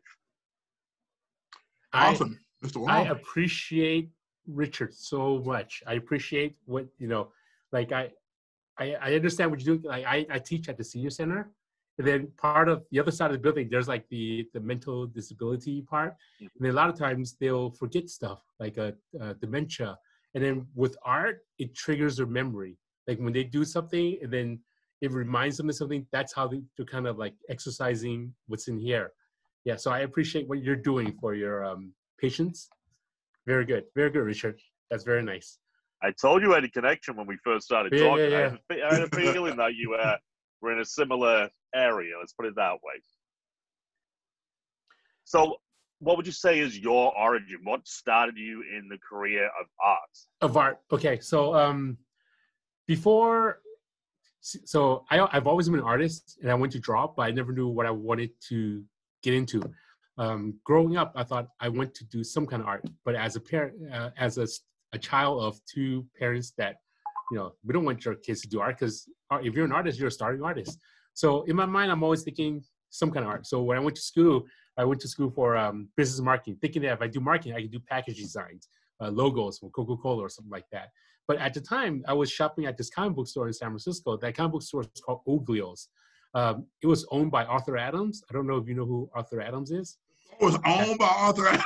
[1.92, 2.76] I- Awesome, Mr.
[2.78, 2.90] Wong.
[2.90, 4.10] I appreciate
[4.46, 5.82] Richard so much.
[5.86, 7.28] I appreciate what you know.
[7.72, 8.10] Like I,
[8.78, 9.88] I, I understand what you're doing.
[9.88, 11.50] Like I, I teach at the senior center,
[11.98, 15.06] and then part of the other side of the building, there's like the the mental
[15.06, 16.14] disability part.
[16.40, 19.98] And then a lot of times they'll forget stuff like a, uh dementia,
[20.34, 22.76] and then with art, it triggers their memory.
[23.08, 24.60] Like when they do something, and then
[25.00, 26.06] it reminds them of something.
[26.12, 29.12] That's how they, they're kind of like exercising what's in here.
[29.64, 32.68] Yeah, so I appreciate what you're doing for your um, patients.
[33.46, 34.58] Very good, very good, Richard.
[34.90, 35.58] That's very nice.
[36.02, 38.30] I told you I had a connection when we first started Yeah, talking.
[38.30, 40.16] yeah, I, had a, I had a feeling that you uh,
[40.60, 42.14] were in a similar area.
[42.18, 43.00] Let's put it that way.
[45.24, 45.56] So,
[45.98, 47.60] what would you say is your origin?
[47.64, 50.18] What started you in the career of art?
[50.42, 50.78] Of art.
[50.92, 51.96] Okay, so um,
[52.86, 53.60] before,
[54.40, 57.52] so I, I've always been an artist, and I went to draw, but I never
[57.52, 58.84] knew what I wanted to
[59.22, 59.62] get into.
[60.18, 63.36] Um, growing up, I thought I want to do some kind of art, but as
[63.36, 64.46] a parent, uh, as a,
[64.96, 66.74] a child of two parents that,
[67.30, 68.96] you know, we don't want your kids to do art because
[69.46, 70.74] if you're an artist, you're a starting artist.
[71.22, 72.52] So in my mind, I'm always thinking
[72.90, 73.44] some kind of art.
[73.46, 74.36] So when I went to school,
[74.78, 77.62] I went to school for um, business marketing, thinking that if I do marketing, I
[77.62, 78.68] can do package designs,
[79.02, 80.88] uh, logos for Coca-Cola or something like that.
[81.28, 84.16] But at the time, I was shopping at this comic book store in San Francisco.
[84.16, 85.88] That comic book store is called Oglio's.
[86.34, 88.22] Um, it was owned by Arthur Adams.
[88.28, 89.98] I don't know if you know who Arthur Adams is.
[90.40, 91.64] It was owned by Arthur Adams.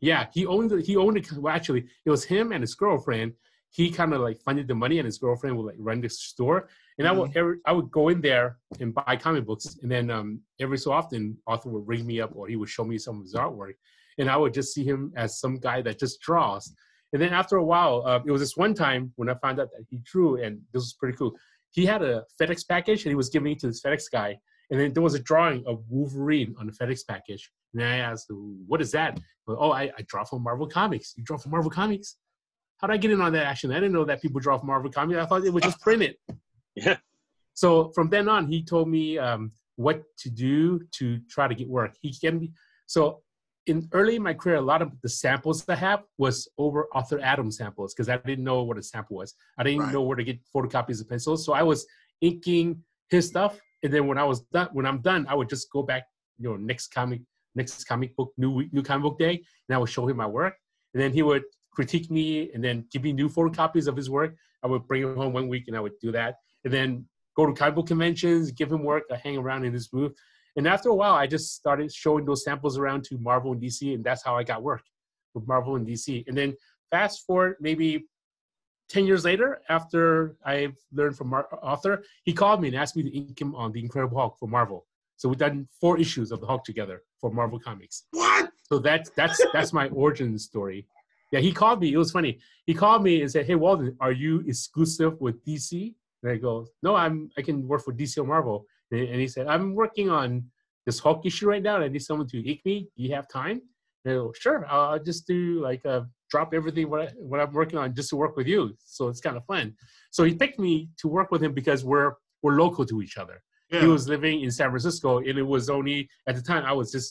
[0.00, 0.86] Yeah, he owned it.
[0.86, 1.30] He owned it.
[1.32, 3.32] Well, actually, it was him and his girlfriend.
[3.70, 6.68] He kind of like funded the money, and his girlfriend would like run the store.
[6.98, 10.10] And I would every, I would go in there and buy comic books, and then
[10.10, 13.18] um, every so often Arthur would ring me up, or he would show me some
[13.18, 13.74] of his artwork,
[14.18, 16.72] and I would just see him as some guy that just draws.
[17.12, 19.70] And then after a while, uh, it was this one time when I found out
[19.72, 21.34] that he drew, and this was pretty cool.
[21.70, 24.38] He had a FedEx package, and he was giving it to this FedEx guy,
[24.70, 27.50] And then there was a drawing of Wolverine on the FedEx package.
[27.74, 29.18] And I asked, what is that?
[29.46, 31.14] Well, oh, I, I draw for Marvel Comics.
[31.16, 32.16] You draw for Marvel Comics?
[32.78, 33.70] How did I get in on that action?
[33.72, 35.18] I didn't know that people draw for Marvel Comics.
[35.18, 36.16] I thought it was just printed.
[36.76, 36.98] Yeah.
[37.54, 41.68] So from then on, he told me um, what to do to try to get
[41.68, 41.96] work.
[42.00, 42.52] He can be
[42.86, 43.22] so
[43.66, 47.20] in early in my career, a lot of the samples I have was over Arthur
[47.20, 49.34] Adam samples because I didn't know what a sample was.
[49.58, 49.92] I didn't Right.
[49.92, 51.86] know where to get photocopies of pencils, so I was
[52.20, 55.70] inking his stuff, and then when I was done, when I'm done, I would just
[55.70, 56.04] go back,
[56.38, 57.20] you know, next comic,
[57.54, 60.26] next comic book, new week, new comic book day, and I would show him my
[60.26, 60.54] work,
[60.94, 64.34] and then he would critique me, and then give me new photocopies of his work.
[64.62, 67.06] I would bring him home one week, and I would do that, and then
[67.36, 70.12] go to comic book conventions, give him work, I hang around in his booth.
[70.56, 73.94] And after a while, I just started showing those samples around to Marvel and DC,
[73.94, 74.82] and that's how I got work
[75.34, 76.26] with Marvel and DC.
[76.26, 76.54] And then
[76.90, 78.06] fast forward maybe
[78.88, 83.02] 10 years later, after I've learned from Mar- author, he called me and asked me
[83.02, 84.86] to ink him on The Incredible Hulk for Marvel.
[85.16, 88.04] So we've done four issues of the Hulk together for Marvel Comics.
[88.12, 88.50] What?
[88.70, 90.86] So that's that's that's my origin story.
[91.32, 91.92] Yeah, he called me.
[91.92, 92.38] It was funny.
[92.66, 96.66] He called me and said, "Hey, Walden, are you exclusive with DC?" And I go,
[96.82, 97.30] "No, I'm.
[97.36, 100.44] I can work for DC or Marvel." And, and he said, "I'm working on
[100.86, 102.88] this Hulk issue right now, and I need someone to ink me.
[102.96, 103.60] Do you have time?"
[104.04, 104.66] And I go, "Sure.
[104.66, 108.16] I'll, just do like uh, drop everything what I, what I'm working on just to
[108.16, 108.76] work with you.
[108.84, 109.74] So it's kind of fun."
[110.10, 112.12] So he picked me to work with him because we're
[112.42, 113.80] we're local to each other Yeah.
[113.80, 115.98] he was living in San Francisco, and it was only
[116.28, 117.08] at the time I was just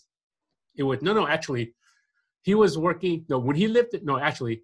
[0.76, 1.74] it was no no actually
[2.44, 4.56] he was working no when he lived no actually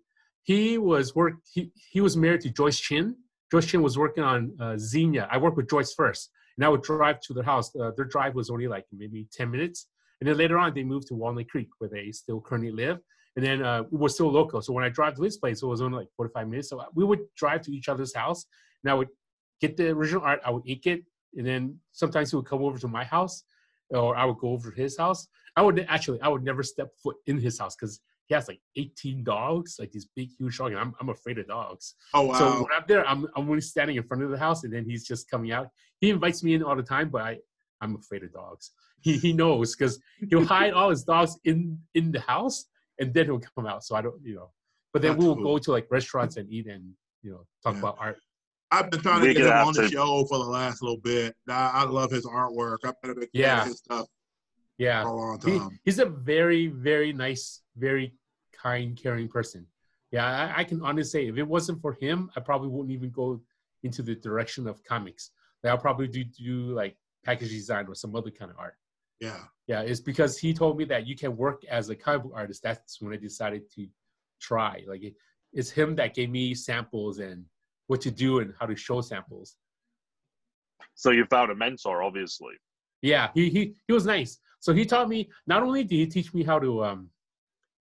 [0.43, 1.62] he was work he,
[1.93, 3.06] he was married to Joyce Chin.
[3.51, 5.28] Joyce Chin was working on uh, Xena.
[5.34, 6.24] I worked with Joyce first,
[6.56, 7.68] and I would drive to their house.
[7.76, 9.88] Uh, their drive was only like maybe ten minutes,
[10.20, 12.97] and then later on they moved to Walnut Creek where they still currently live.
[13.36, 15.65] And then uh, we were still local, so when I drive to his place, it
[15.65, 16.69] was only like forty-five minutes.
[16.69, 18.45] So we would drive to each other's house,
[18.84, 19.07] and I would
[19.59, 20.39] get the original art.
[20.45, 21.01] I would ink it,
[21.36, 23.43] and then sometimes he would come over to my house
[23.93, 25.27] or I would go over to his house.
[25.55, 28.59] I would actually I would never step foot in his house because he has like
[28.77, 31.95] 18 dogs, like these big huge dogs, and I'm I'm afraid of dogs.
[32.13, 32.39] Oh wow.
[32.39, 34.86] So when I'm there, I'm I'm only standing in front of the house, and then
[34.86, 35.67] he's just coming out.
[35.99, 37.38] He invites me in all the time, but I
[37.81, 38.71] I'm afraid of dogs.
[39.01, 42.65] He he knows because he'll hide all his dogs in in the house,
[42.99, 43.83] and then he'll come out.
[43.83, 44.51] So I don't you know.
[44.91, 46.83] But then That's we will go to like restaurants and eat and
[47.21, 47.79] you know talk Yeah.
[47.79, 48.17] about art.
[48.71, 50.97] I've been trying to We get him have on the show for the last little
[50.97, 51.35] bit.
[51.47, 52.77] I, I love his artwork.
[52.83, 53.61] I've been a big fan Yeah.
[53.61, 54.07] of his stuff
[54.79, 55.03] Yeah.
[55.03, 58.15] for a long He, he's a very, very nice, very
[58.51, 59.67] kind, caring person.
[60.11, 63.11] Yeah, I, I can honestly say if it wasn't for him, I probably wouldn't even
[63.11, 63.41] go
[63.83, 65.31] into the direction of comics.
[65.63, 68.75] Like, I'll probably do do like package design or some other kind of art.
[69.20, 69.39] Yeah.
[69.68, 72.64] Yeah, it's because he told me that you can work as a comic book artist.
[72.64, 73.88] That's when I decided to
[74.41, 74.84] try.
[74.88, 75.14] Like it,
[75.53, 77.45] it's him that gave me samples and
[77.88, 79.55] what to do and how to show samples.
[80.95, 82.55] So you found a mentor, obviously.
[83.01, 84.39] Yeah, he he he was nice.
[84.59, 85.30] So he taught me.
[85.47, 87.09] Not only did he teach me how to um,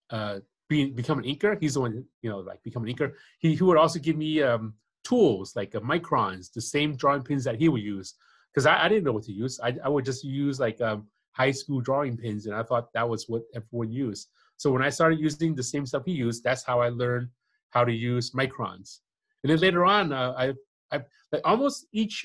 [0.10, 1.58] uh, be become an inker.
[1.60, 3.14] He's the one you know like become an inker.
[3.40, 4.74] He he would also give me um
[5.04, 8.16] tools like uh, microns, the same drawing pins that he would use.
[8.54, 9.60] Because I, I didn't know what to use.
[9.62, 11.08] I I would just use like um
[11.40, 14.28] high school drawing pins, and I thought that was what everyone used.
[14.58, 17.30] So when I started using the same stuff he used, that's how I learned
[17.70, 19.00] how to use microns.
[19.42, 20.46] And then later on, uh, I
[20.94, 20.98] I
[21.32, 22.16] like almost each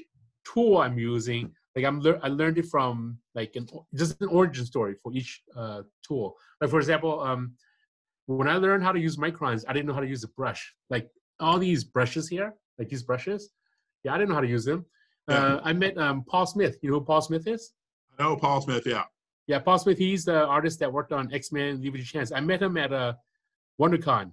[0.51, 4.65] tool I'm using like I'm lear- I learned it from like an just an origin
[4.73, 6.27] story for each uh, tool.
[6.61, 7.43] Like for example, um,
[8.27, 10.63] when I learned how to use microns, I didn't know how to use a brush.
[10.95, 11.07] Like
[11.41, 13.51] all these brushes here, like these brushes,
[14.03, 14.87] yeah, I didn't know how to use them.
[15.29, 16.75] Uh, I met um, Paul Smith.
[16.83, 17.73] You know who Paul Smith is?
[18.19, 18.85] I know Paul Smith.
[18.87, 19.05] Yeah.
[19.47, 19.99] Yeah, Paul Smith.
[19.99, 22.33] He's the artist that worked on X Men: Leave It to Chance.
[22.33, 23.19] I met him at a
[23.81, 24.33] WonderCon.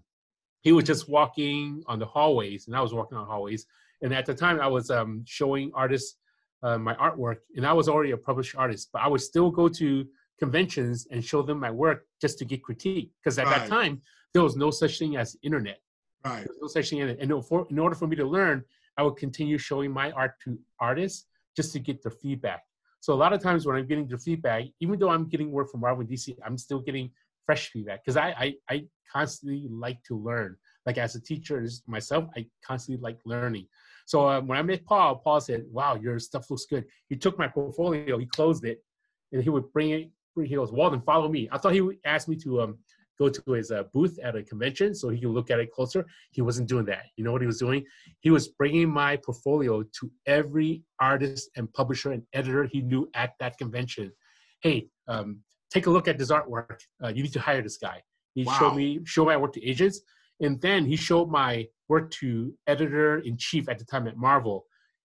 [0.61, 3.65] He was just walking on the hallways, and I was walking on hallways.
[4.01, 6.17] And at the time, I was um, showing artists
[6.63, 9.67] uh, my artwork, and I was already a published artist, but I would still go
[9.67, 10.05] to
[10.39, 13.11] conventions and show them my work just to get critique.
[13.23, 14.01] Because at that time,
[14.33, 15.79] there was no such thing as internet.
[16.23, 16.47] Right.
[16.61, 17.01] No such thing.
[17.01, 18.63] And for, in order for me to learn,
[18.97, 21.25] I would continue showing my art to artists
[21.55, 22.63] just to get their feedback.
[23.01, 25.69] So a lot of times when I'm getting their feedback, even though I'm getting work
[25.71, 27.11] from Marvel DC, I'm still getting
[27.45, 30.55] fresh feedback because I, I I constantly like to learn.
[30.85, 33.67] Like as a teacher myself, I constantly like learning.
[34.05, 37.37] So um, when I met Paul, Paul said, "Wow, your stuff looks good." He took
[37.37, 38.83] my portfolio, he closed it,
[39.31, 40.11] and he would bring it.
[40.35, 42.77] He goes, "Walden, follow me." I thought he would ask me to um,
[43.21, 46.01] go to his uh, booth at a convention so he could look at it closer.
[46.31, 47.03] He wasn't doing that.
[47.15, 47.81] You know what he was doing?
[48.25, 50.03] He was bringing my portfolio to
[50.37, 50.71] every
[51.11, 54.05] artist and publisher and editor he knew at that convention.
[54.65, 54.77] Hey,
[55.13, 55.27] um,
[55.73, 56.79] take a look at this artwork.
[57.03, 57.97] Uh, you need to hire this guy.
[58.37, 58.57] He Wow.
[58.57, 59.97] showed me show my work to agents,
[60.43, 61.51] and then he showed my
[61.93, 62.27] work to
[62.73, 64.57] editor in chief at the time at Marvel.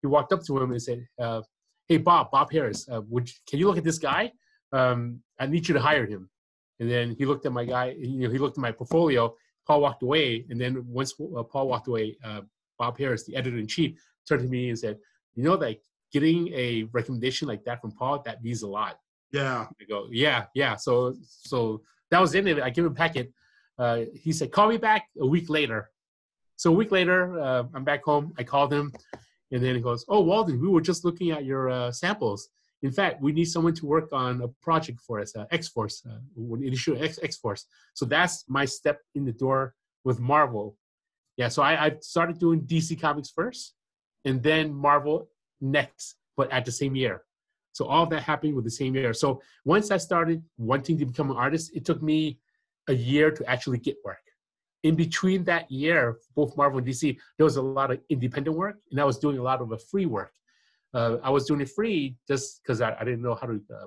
[0.03, 1.41] He walked up to him and said, uh,
[1.89, 4.23] "Hey Bob, Bob Harras, uh, would you, can you look at this guy?
[4.79, 5.01] Um,
[5.43, 6.23] I need you to hire him."
[6.83, 7.95] And then he looked at my guy.
[7.97, 9.33] You know, he looked at my portfolio.
[9.69, 12.41] Paul walked away, and then once uh, Paul walked away, uh,
[12.77, 14.99] Bob Harras, the editor in chief, turned to me and said,
[15.37, 15.81] "You know, like
[16.13, 18.99] getting a recommendation like that from Paul, that means a lot."
[19.31, 19.69] Yeah.
[19.81, 22.59] I go, "Yeah, yeah." So, so that was in it.
[22.59, 23.33] I give him a packet.
[23.79, 25.89] Uh, he said, "Call me back a week later."
[26.57, 28.33] So a week later, uh, I'm back home.
[28.39, 28.93] I called him,
[29.53, 32.49] and then he goes, "Oh, Walden, we were just looking at your uh, samples.
[32.83, 36.05] In fact, we need someone to work on a project for us, uh, X Force,
[36.05, 36.19] uh,
[36.63, 37.67] issue X X Force.
[37.95, 39.75] So that's my step in the door
[40.05, 40.77] with Marvel.
[41.37, 43.75] Yeah, so I, I started doing DC Comics first,
[44.25, 45.29] and then Marvel
[45.61, 47.23] next, but at the same year.
[47.73, 49.15] So all that happened with the same year.
[49.15, 52.39] So once I started wanting to become an artist, it took me
[52.89, 54.19] a year to actually get work.
[54.83, 58.77] In between that year, both Marvel and DC, there was a lot of independent work,
[58.91, 60.33] and I was doing a lot of free work
[60.95, 63.87] uh, I was doing it free just because I, I, didn't know how to uh,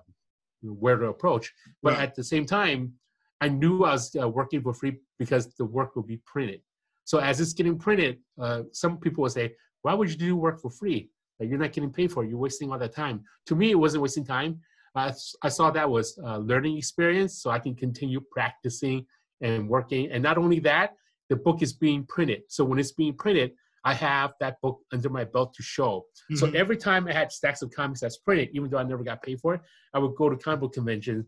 [0.62, 1.54] where to approach.
[1.84, 2.02] But right.
[2.04, 2.94] at the same time,
[3.42, 6.62] I knew I was uh, working for free because the work will be printed.
[7.04, 9.54] So as it's getting printed, uh, some people will say,
[9.84, 11.10] "Why would you do work for free?
[11.40, 12.30] Like you're not getting paid for it.
[12.30, 14.62] You're wasting all that time." To me, it wasn't wasting time.
[14.96, 19.06] I saw that was a learning experience, so I can continue practicing
[19.42, 20.10] and working.
[20.10, 20.94] And not only that,
[21.30, 22.44] the book is being printed.
[22.48, 23.52] So when it's being printed,
[23.86, 26.06] I have that book under my belt to show.
[26.32, 26.36] Mm-hmm.
[26.38, 29.22] So every time I had stacks of comics that's printed, even though I never got
[29.22, 29.62] paid for it,
[29.94, 31.26] I would go to comic book conventions,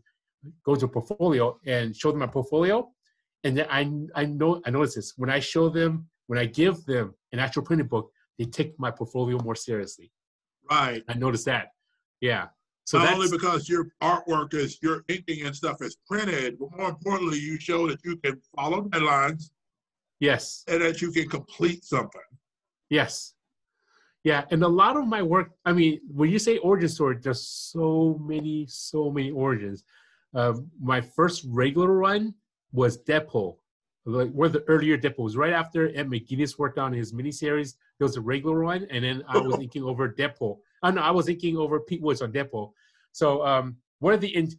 [0.64, 2.90] go to a portfolio and show them my portfolio.
[3.44, 3.88] And then I
[4.20, 7.62] I know I notice this when I show them when I give them an actual
[7.62, 10.10] printed book, they take my portfolio more seriously.
[10.70, 11.02] Right.
[11.08, 11.68] I noticed that.
[12.20, 12.48] Yeah.
[12.84, 16.88] So not only because your artwork is your inking and stuff is printed, but more
[16.88, 19.50] importantly, you show that you can follow deadlines.
[20.20, 20.64] Yes.
[20.66, 22.20] And that you can complete something.
[22.88, 23.34] Yes.
[24.24, 27.46] Yeah, and a lot of my work, I mean, when you say origin story, there's
[27.46, 29.84] so many, so many origins.
[30.34, 32.34] Um, my first regular run
[32.72, 33.56] was Deadpool,
[34.04, 35.36] like one of the earlier Deadpools.
[35.36, 39.22] Right after Ed McGuinness worked on his miniseries, there was a regular one, and then
[39.28, 40.58] I was inking over Deadpool.
[40.82, 42.72] I know I was inking over Pete Woods on Deadpool.
[43.12, 44.50] So um, one of the in,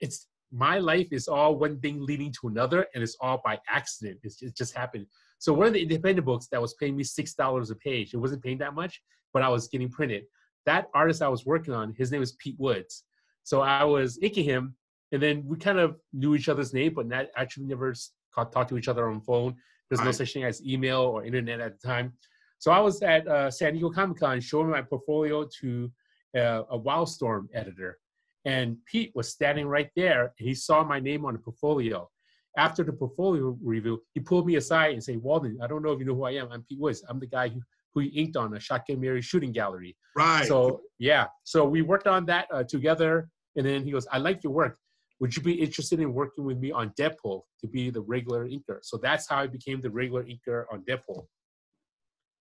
[0.00, 4.20] it's my life is all one thing leading to another, and it's all by accident.
[4.22, 5.06] It's, it just happened.
[5.42, 8.18] So one of the independent books that was paying me six dollars a page, it
[8.18, 10.22] wasn't paying that much, but I was getting printed.
[10.66, 13.02] That artist I was working on, his name is Pete Woods.
[13.42, 14.76] So I was inking him,
[15.10, 17.92] and then we kind of knew each other's name, but not actually never
[18.32, 19.56] talked to each other on phone.
[19.90, 20.04] There's right.
[20.04, 22.12] no such thing as email or internet at the time.
[22.60, 25.90] So I was at uh, San Diego Comic Con showing my portfolio to
[26.36, 27.98] uh, a Wildstorm editor,
[28.44, 32.08] and Pete was standing right there, and he saw my name on the portfolio
[32.56, 35.98] after the portfolio review, he pulled me aside and said, Walden, I don't know if
[35.98, 36.48] you know who I am.
[36.52, 37.04] I'm Pete Woods.
[37.08, 37.60] I'm the guy who,
[37.94, 39.96] who you inked on a Shotgun Mary shooting gallery.
[40.16, 40.46] Right.
[40.46, 41.26] So, yeah.
[41.44, 43.28] So we worked on that uh, together.
[43.56, 44.76] And then he goes, I like your work.
[45.20, 48.78] Would you be interested in working with me on Deadpool to be the regular inker?
[48.82, 51.26] So that's how I became the regular inker on Deadpool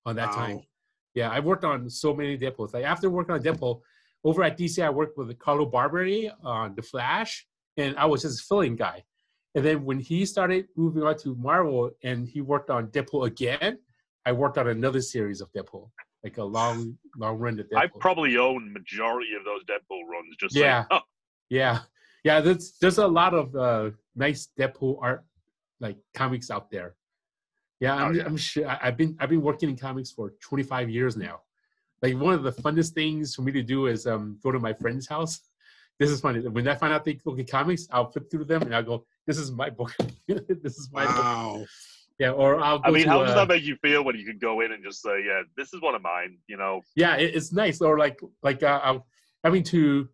[0.05, 0.35] on that wow.
[0.35, 0.61] time.
[1.13, 2.73] Yeah, I worked on so many Deadpools.
[2.73, 3.81] Like after working on Deadpool,
[4.23, 7.45] over at DC, I worked with Carlo Barberi on The Flash,
[7.77, 9.03] and I was just a filling guy.
[9.55, 13.79] And then when he started moving on to Marvel and he worked on Deadpool again,
[14.25, 15.89] I worked on another series of Deadpool,
[16.23, 17.77] like a long, long run of Deadpool.
[17.77, 20.35] I probably own majority of those Deadpool runs.
[20.39, 20.85] Just yeah,
[21.49, 21.79] yeah,
[22.23, 22.39] yeah.
[22.39, 25.25] There's there's a lot of uh, nice Deadpool art,
[25.81, 26.95] like comics out there.
[27.81, 28.23] Yeah, I'm, oh, yeah.
[28.25, 28.77] I'm sure.
[28.81, 31.41] I've been I've been working in comics for 25 years now.
[32.01, 34.73] Like one of the funnest things for me to do is um, go to my
[34.73, 35.41] friend's house
[36.01, 36.39] this is funny.
[36.39, 39.05] When I find out they look at comics, I'll flip through them and I'll go,
[39.31, 39.95] "This is my book.
[40.27, 41.57] this is my wow.
[41.59, 41.69] book."
[42.19, 42.81] Yeah, or I'll.
[42.83, 44.71] I mean, to, how does uh, that make you feel when you can go in
[44.71, 46.37] and just say, "Yeah, this is one of mine"?
[46.47, 46.81] You know?
[46.95, 47.81] Yeah, it, it's nice.
[47.81, 49.01] Or like, like uh, I'm
[49.43, 50.07] having to,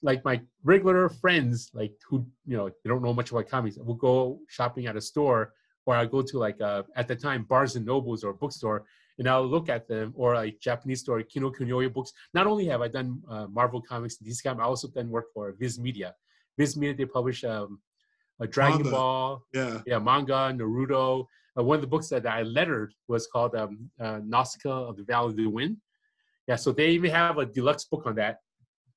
[0.00, 3.94] like my regular friends, like who you know they don't know much about comics, will
[3.94, 5.52] go shopping at a store,
[5.84, 8.86] or I'll go to like uh, at the time Barnes and Nobles or bookstore,
[9.18, 12.12] and I'll look at them or like Japanese store Kino Kinokuniya books.
[12.32, 15.54] Not only have I done uh, Marvel comics, DC comics, I also then work for
[15.60, 16.14] Viz Media.
[16.56, 17.80] Viz Media they publish um,
[18.40, 18.90] a Dragon manga.
[18.90, 21.26] Ball, yeah, yeah, manga, Naruto.
[21.58, 25.04] Uh, one of the books that I lettered was called um, uh, Nausicaa of the
[25.04, 25.76] Valley of the Wind.
[26.46, 28.38] Yeah, so they even have a deluxe book on that,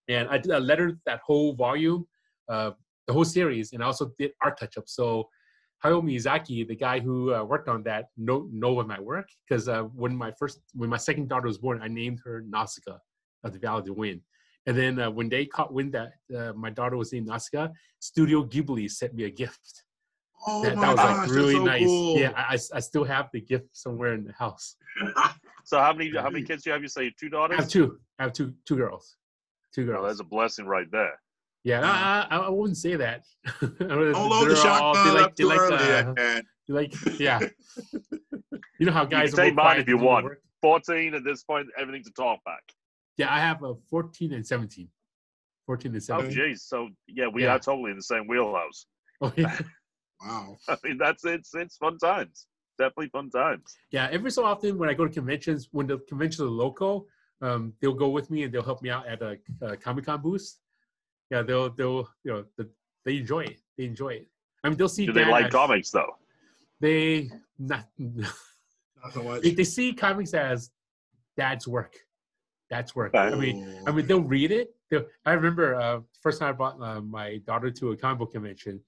[0.07, 2.07] and I did a lettered that whole volume,
[2.49, 2.71] uh,
[3.07, 4.85] the whole series, and I also did art touch up.
[4.87, 5.29] So
[5.83, 9.67] Hayao Miyazaki, the guy who uh, worked on that, know know of my work because
[9.67, 12.97] uh, when my first, when my second daughter was born, I named her Nausicaa
[13.43, 14.21] of the Valley of the Wind.
[14.65, 17.67] And then uh, when they caught wind that uh, my daughter was named Nausicaa,
[17.99, 19.83] Studio Ghibli sent me a gift.
[20.47, 21.85] Oh that, my that was gosh, like really so nice.
[21.85, 22.17] Cool.
[22.19, 24.75] Yeah, I, I still have the gift somewhere in the house.
[25.65, 26.81] so how many how many kids do you have?
[26.81, 27.57] You say two daughters?
[27.57, 27.97] I have two.
[28.19, 29.15] I have two two girls.
[29.73, 30.07] two Well, girls.
[30.07, 31.13] that's a blessing right there.
[31.63, 33.23] yeah, I, I, I wouldn't say that.
[33.61, 36.43] Don't load the They're shotgun they like, up they too like, early, uh, man.
[36.67, 37.39] like, yeah.
[38.79, 40.25] You know how guys can are take mine if you want.
[40.25, 40.39] work?
[40.61, 42.63] 14 at this point, everything's a talk back.
[43.17, 44.87] Yeah, I have a 14 and 17.
[45.65, 46.25] 14 and 17.
[46.25, 46.49] Oh, 17.
[46.51, 46.63] geez.
[46.63, 47.53] So, yeah, we Yeah.
[47.55, 48.87] are totally in the same wheelhouse.
[49.21, 49.57] Oh, yeah.
[50.23, 50.57] Wow.
[50.67, 52.47] I mean, that's it's it's fun times.
[52.79, 53.77] Definitely fun times.
[53.91, 57.07] yeah, every so often when I go to conventions, when the conventions are local,
[57.41, 60.21] um, they'll go with me and they'll help me out at a, a Comic Con
[60.21, 60.57] booth.
[61.29, 62.67] Yeah, they'll they'll you know the,
[63.05, 63.59] they enjoy it.
[63.77, 64.27] They enjoy it.
[64.63, 65.05] I mean, they'll see.
[65.05, 66.15] Do they like as- comics though?
[66.79, 67.85] They not.
[67.99, 69.41] Not so much.
[69.43, 70.71] they, they see comics as
[71.37, 71.95] dad's work.
[72.73, 73.13] That's work.
[73.13, 74.73] I mean, I mean, they'll read it.
[74.89, 78.31] They'll, I remember uh, first time I brought uh, my daughter to a comic book
[78.31, 78.79] convention,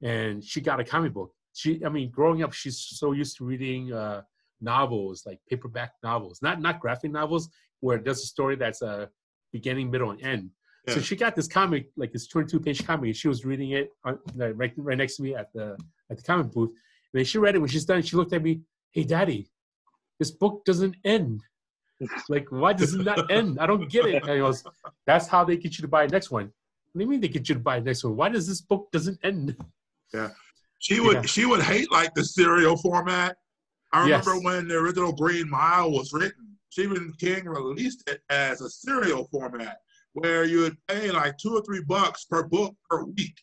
[0.00, 1.32] and she got a comic book.
[1.52, 4.22] She, I mean, growing up, she's so used to reading uh,
[4.60, 7.48] novels, like paperback novels, not not graphic novels,
[7.80, 9.10] where there's a story that's a
[9.52, 10.50] beginning, middle, and end.
[10.94, 13.90] So she got this comic, like this 22 page comic, and she was reading it
[14.04, 15.76] on, like, right, right next to me at the
[16.10, 16.70] at the comic booth.
[16.70, 17.58] And then she read it.
[17.58, 18.60] When she's done, she looked at me,
[18.92, 19.48] "Hey, Daddy,
[20.20, 21.42] this book doesn't end.
[22.28, 23.58] Like, why does it not end?
[23.60, 24.64] I don't get it." And I goes,
[25.06, 26.46] "That's how they get you to buy the next one."
[26.92, 28.16] What do you mean they get you to buy the next one?
[28.16, 29.56] Why does this book doesn't end?
[30.12, 30.30] Yeah.
[30.78, 31.22] She would Yeah.
[31.22, 33.36] she would hate like the serial format.
[33.92, 34.26] I Yes.
[34.26, 39.28] remember when the original Green Mile was written, Stephen King released it as a serial
[39.30, 39.78] format
[40.14, 43.38] where you would pay like two or three bucks per book per week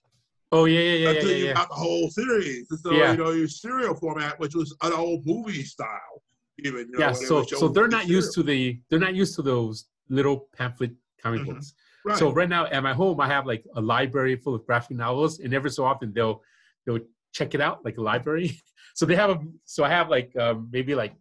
[0.51, 1.53] Oh yeah, yeah, yeah, until yeah, you yeah.
[1.53, 2.67] got the whole series.
[2.71, 3.11] And so Yeah.
[3.11, 6.21] you know your serial format, which was an old movie style,
[6.65, 6.87] even.
[6.87, 8.15] You know, Yeah, so so they're not serial.
[8.17, 10.91] used to the they're not used to those little pamphlet
[11.21, 11.45] comic Mhm.
[11.47, 11.73] books.
[12.05, 12.17] Right.
[12.17, 15.39] So right now at my home, I have like a library full of graphic novels,
[15.39, 16.41] and every so often they'll
[16.85, 16.99] they'll
[17.33, 18.51] check it out like a library.
[18.95, 21.13] So they have a so I have like um, maybe like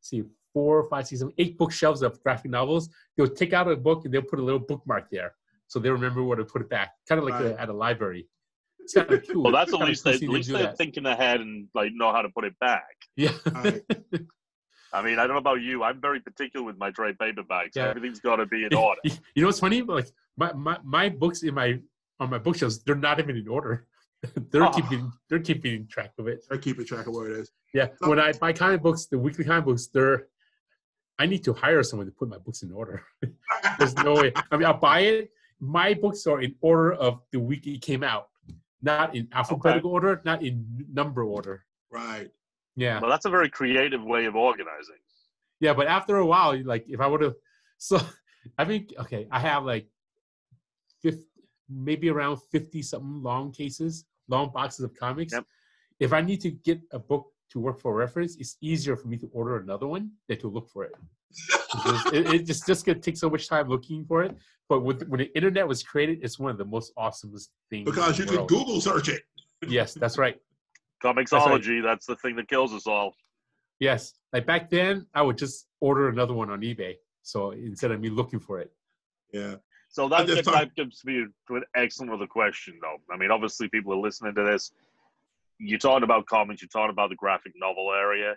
[0.00, 0.22] see
[0.54, 2.88] four or five seasons, four, five, six, seven, eight bookshelves of graphic novels.
[3.16, 5.34] They'll take out a book and they'll put a little bookmark there,
[5.66, 7.46] so they remember where to put it back, kind of like Right.
[7.58, 8.26] a, at a library.
[8.78, 9.42] It's kind of cool.
[9.42, 10.78] Well, that's at Kinda least cool they, at seeing them least do they're that.
[10.78, 12.94] thinking ahead and like know how to put it back.
[13.16, 13.32] Yeah.
[13.52, 13.82] Right.
[14.94, 15.82] I mean, I don't know about you.
[15.82, 17.72] I'm very particular with my trade paperbacks.
[17.74, 17.88] Yeah.
[17.88, 19.00] Everything's got to be in order.
[19.04, 19.82] you know what's funny?
[19.82, 21.80] Like my, my, my books in my
[22.20, 23.86] on my bookshelves, they're not even in order.
[24.50, 24.70] they're Oh.
[24.70, 26.44] keeping they're keeping track of it.
[26.48, 27.50] They're keeping track of where it is.
[27.74, 27.88] Yeah.
[28.00, 30.28] So- When I buy comic books, the weekly comic books, they're
[31.18, 33.02] I need to hire someone to put my books in order.
[33.78, 34.32] There's no way.
[34.50, 35.30] I mean, I'll buy it.
[35.60, 38.28] My books are in order of the week it came out,
[38.82, 41.64] not in alphabetical order, not in number order.
[41.90, 42.30] right.
[42.76, 43.00] Yeah.
[43.00, 44.96] Well, that's a very creative way of organizing.
[45.60, 47.34] Yeah, but after a while, like if I would have,
[47.78, 48.00] so
[48.58, 49.88] I think okay, I have like,
[51.02, 51.22] 50,
[51.68, 55.32] maybe around fifty something long cases, long boxes of comics.
[55.32, 55.44] Yep.
[56.00, 59.16] If I need to get a book to work for reference, it's easier for me
[59.18, 60.92] to order another one than to look for it.
[62.12, 64.36] It, it just just gonna take so much time looking for it.
[64.68, 67.84] But with, when the internet was created, it's one of the most awesomest things.
[67.84, 68.46] Because you can.
[68.46, 69.22] Google search it.
[69.68, 70.36] Yes, that's right.
[71.04, 73.14] ComiXology, that's the thing that kills us all.
[73.80, 76.94] Yes, like back then, I would just order another one on eBay.
[77.22, 78.72] So instead of me looking for it.
[79.32, 79.56] Yeah.
[79.90, 82.96] So that, just gets, thought- that gives me to an excellent other question, though.
[83.12, 84.72] I mean, obviously, people are listening to this.
[85.58, 86.62] You're talking about comics.
[86.62, 88.36] You're talking about the graphic novel area.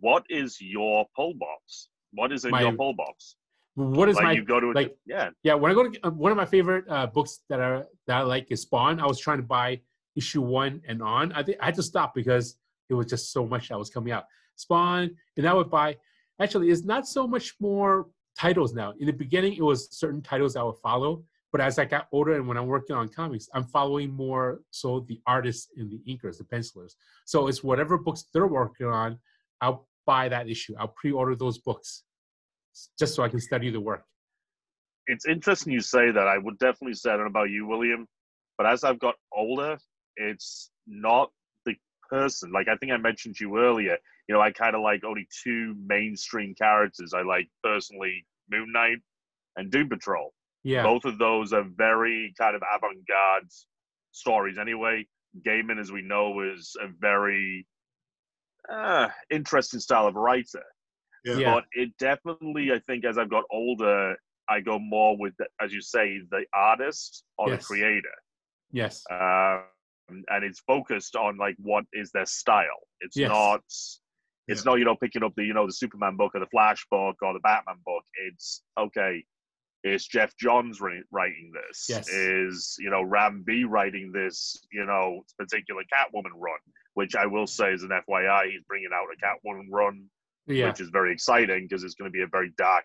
[0.00, 1.88] What is your pull box?
[2.12, 3.36] What is in My- your pull box?
[3.74, 5.28] What is like my you go to a, like- yeah.
[5.42, 8.16] Yeah, when I go to uh, one of my favorite uh, books that are that
[8.16, 9.00] I like is Spawn.
[9.00, 9.82] I was trying to buy
[10.16, 11.32] issue one and on.
[11.32, 12.56] I think I had to stop because
[12.88, 14.24] it was just so much that was coming out.
[14.56, 15.96] Spawn, and I would buy.
[16.40, 18.06] Actually, it's not so much more
[18.38, 18.94] titles now.
[18.98, 22.34] In the beginning, it was certain titles I would follow, but as I got older
[22.34, 26.38] and when I'm working on comics, I'm following more so the artists and the inkers,
[26.38, 26.96] the pencilers.
[27.24, 29.18] So it's whatever books they're working on,
[29.60, 30.74] I'll buy that issue.
[30.78, 32.02] I'll pre-order those books
[32.98, 34.04] just so I can study the work.
[35.06, 36.26] It's interesting you say that.
[36.28, 38.06] I would definitely say, I don't know about you, William,
[38.58, 39.78] but as I've got older,
[40.16, 41.30] it's not
[41.64, 41.74] the
[42.08, 42.52] person.
[42.52, 43.96] Like I think I mentioned to you earlier,
[44.28, 47.12] you know, I kind of like only two mainstream characters.
[47.14, 48.98] I like personally Moon Knight
[49.56, 50.32] and Doom Patrol.
[50.64, 50.82] Yeah.
[50.82, 53.48] Both of those are very kind of avant-garde
[54.10, 54.58] stories.
[54.58, 55.06] Anyway,
[55.46, 57.66] Gaiman, as we know, is a very
[58.68, 60.64] uh, interesting style of writer.
[61.24, 61.36] Yeah.
[61.36, 61.54] Yeah.
[61.54, 64.16] But it definitely, I think, as I've got older,
[64.48, 67.60] I go more with, the, as you say, the artist or Yes.
[67.60, 68.14] the creator,
[68.72, 69.04] Yes.
[69.10, 69.62] um,
[70.08, 72.80] and it's focused on like what is their style.
[73.00, 73.28] It's Yes.
[73.30, 73.62] not.
[74.48, 76.86] It's not you know picking up the you know the Superman book or the Flash
[76.90, 78.04] book or the Batman book.
[78.28, 79.24] It's okay.
[79.82, 81.86] Is Geoff Johns wri- writing this?
[81.88, 82.08] Yes.
[82.08, 84.56] Is you know Ram V writing this?
[84.72, 86.58] You know particular Catwoman run,
[86.94, 90.08] which I will say is an FYI, he's bringing out a Catwoman run
[90.46, 90.68] Yeah.
[90.68, 92.84] which is very exciting because it's going to be a very dark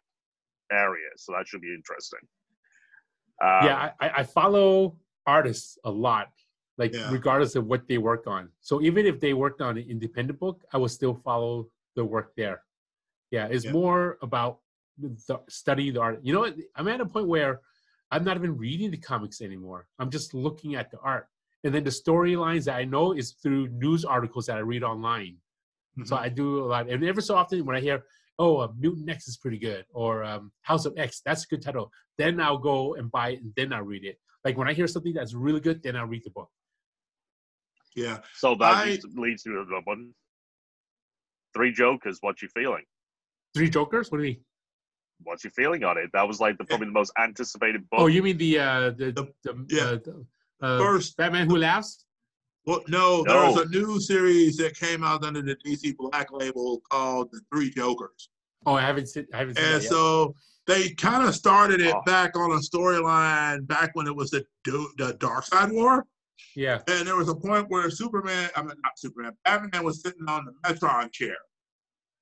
[0.71, 1.09] area.
[1.17, 2.19] So that should be interesting.
[3.41, 4.97] Um, yeah, I- I follow
[5.27, 6.29] artists a lot,
[6.77, 7.11] like Yeah.
[7.11, 8.49] regardless of what they work on.
[8.61, 12.33] So even if they worked on an independent book, I will still follow the work
[12.35, 12.63] there.
[13.31, 13.71] Yeah, it's Yeah.
[13.71, 14.59] more about
[14.97, 16.19] the studying the art.
[16.23, 16.55] You know, what?
[16.75, 17.61] I'm at a point where
[18.11, 19.87] I'm not even reading the comics anymore.
[19.99, 21.27] I'm just looking at the art,
[21.63, 25.37] and then the storylines that I know is through news articles that I read online.
[26.05, 26.23] So Mm-hmm.
[26.25, 28.03] I do a lot, and every so often when I hear,
[28.39, 31.61] "Oh, uh, Mutant X is pretty good," or um, House of X, that's a good
[31.61, 34.17] title, then I'll go and buy it, and then I'll read it.
[34.45, 36.49] Like when I hear something that's really good, then I'll read the book.
[37.95, 38.19] Yeah.
[38.35, 40.11] So that I- leads, leads to the one.
[41.53, 42.17] Three Jokers.
[42.21, 42.83] What you feeling?
[43.55, 44.09] Three Jokers?
[44.11, 44.41] What do you mean?
[45.23, 46.09] What's your feeling on it?
[46.13, 47.99] That was like the probably the most anticipated book.
[47.99, 49.83] Oh, you mean the uh, the, The- the, yeah.
[49.83, 50.25] uh, the
[50.65, 52.05] uh, First, Batman Who Laughs?
[52.65, 56.81] well, no, there was a new series that came out under the DC Black label
[56.89, 58.29] called The Three Jokers.
[58.65, 59.27] Oh, I haven't seen.
[59.33, 59.89] I haven't seen And that yet.
[59.91, 60.33] so
[60.67, 62.01] they kind of started it Oh.
[62.05, 66.05] back on a storyline back when it was the Du- the Darkseid War.
[66.55, 66.79] Yeah.
[66.87, 70.45] And there was a point where Superman, I mean not Superman, Batman was sitting on
[70.45, 71.35] the Metron chair.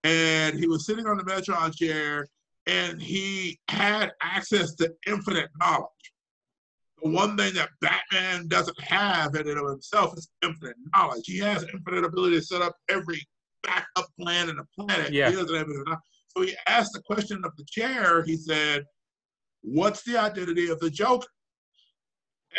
[0.04, 2.28] And he was sitting on the Metron chair
[2.68, 5.90] and he had access to infinite knowledge.
[7.02, 11.24] The one thing that Batman doesn't have in and of himself is infinite knowledge.
[11.26, 13.26] He has infinite ability to set up every
[13.64, 15.14] backup plan in the planet.
[15.14, 15.30] Yeah.
[15.30, 16.00] He doesn't have knowledge.
[16.36, 18.24] So he asked the question of the chair.
[18.24, 18.84] He said,
[19.62, 21.28] What's the identity of the Joker?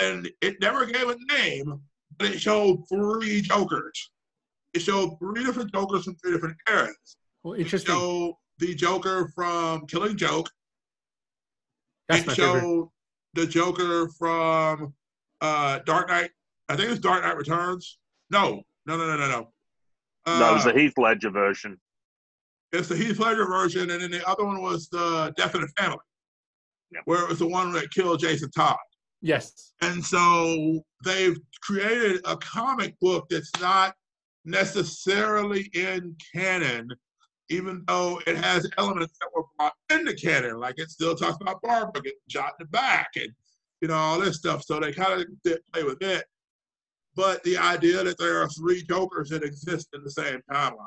[0.00, 1.80] And it never gave a name,
[2.18, 4.10] but it showed three Jokers.
[4.74, 7.16] It showed three different Jokers from three different eras.
[7.42, 10.48] Well, It showed the Joker from Killing Joke.
[12.08, 12.88] That's it my showed favorite.
[13.34, 14.94] the Joker from
[15.40, 16.30] uh, Dark Knight.
[16.68, 17.98] I think it was Dark Knight Returns.
[18.30, 19.52] No, no, no, no, no, no.
[20.26, 21.80] Uh, no, it was the Heath Ledger version.
[22.72, 25.68] It's the Heath Ledger version, and then the other one was the Death in the
[25.76, 25.98] Family,
[26.92, 27.02] Yep.
[27.06, 28.76] where it was the one that killed Jason Todd.
[29.22, 29.72] Yes.
[29.82, 33.94] And so they've created a comic book that's not
[34.44, 36.88] necessarily in canon,
[37.50, 40.58] even though it has elements that were brought into canon.
[40.58, 43.28] Like it still talks about Barbara getting shot in the back and
[43.80, 44.62] you know all this stuff.
[44.64, 45.26] So they kind of
[45.72, 46.24] play with it.
[47.16, 50.86] But the idea that there are three Jokers that exist in the same timeline.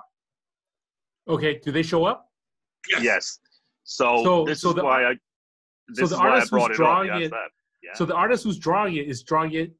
[1.27, 1.59] Okay.
[1.63, 2.29] Do they show up?
[2.99, 3.39] Yes.
[3.84, 5.13] So, So- this so is the- why I.
[5.89, 6.77] This so is the why I artist who's brought it up.
[6.77, 7.49] drawing Yes, it- that.
[7.93, 7.97] Yeah.
[7.97, 9.71] So the artist who's drawing it is drawing it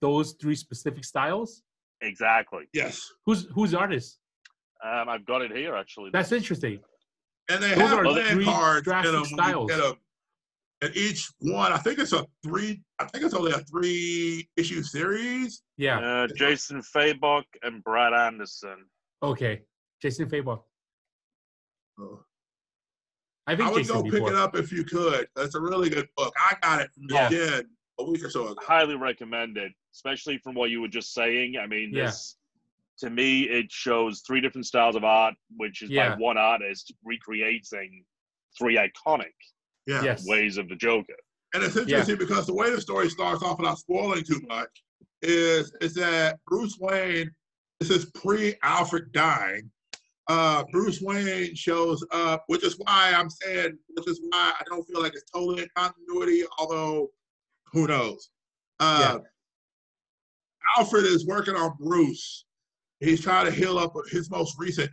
[0.00, 1.62] those three specific styles.
[2.00, 2.64] exactly.
[2.72, 3.00] Yes.
[3.26, 4.18] Who's who's the artist?
[4.84, 6.10] Um, I've got it here actually.
[6.12, 6.80] That's interesting.
[7.50, 9.70] And they Those have are land three cards in them when you styles.
[9.70, 9.94] get 'em.
[10.82, 12.82] And each one, I think it's a three.
[12.98, 15.62] I think it's only a three issue series.
[15.78, 15.98] Yeah.
[16.00, 18.84] Uh, Jason Fabok and Brad Anderson.
[19.22, 19.62] Okay.
[20.02, 20.62] Jason Fabok.
[21.98, 22.24] Oh.
[23.46, 24.30] I I would Jason go pick before.
[24.30, 25.26] it up if you could.
[25.36, 26.32] That's a really good book.
[26.38, 27.28] I got it from Yeah.
[27.28, 27.64] Jen
[27.98, 28.56] a week or so ago.
[28.62, 31.56] Highly recommended, especially from what you were just saying.
[31.58, 32.06] I mean, Yeah.
[32.06, 32.36] this
[33.00, 36.10] to me it shows three different styles of art, which is Yeah.
[36.10, 38.04] by one artist recreating
[38.58, 39.32] three iconic
[39.86, 40.02] Yeah.
[40.02, 40.26] Yes.
[40.26, 41.16] ways of the Joker.
[41.52, 44.70] And it's interesting because the way the story starts off without spoiling too much
[45.22, 47.30] is is that Bruce Wayne,
[47.80, 49.70] this is pre Alfred dying.
[50.28, 54.84] Uh, Bruce Wayne shows up, which is why I'm saying, which is why I don't
[54.88, 57.10] feel like it's totally in continuity, although
[57.72, 58.30] who knows.
[58.80, 59.18] Uh,
[60.78, 62.46] Alfred is working on Bruce.
[63.00, 64.90] He's trying to heal up his most recent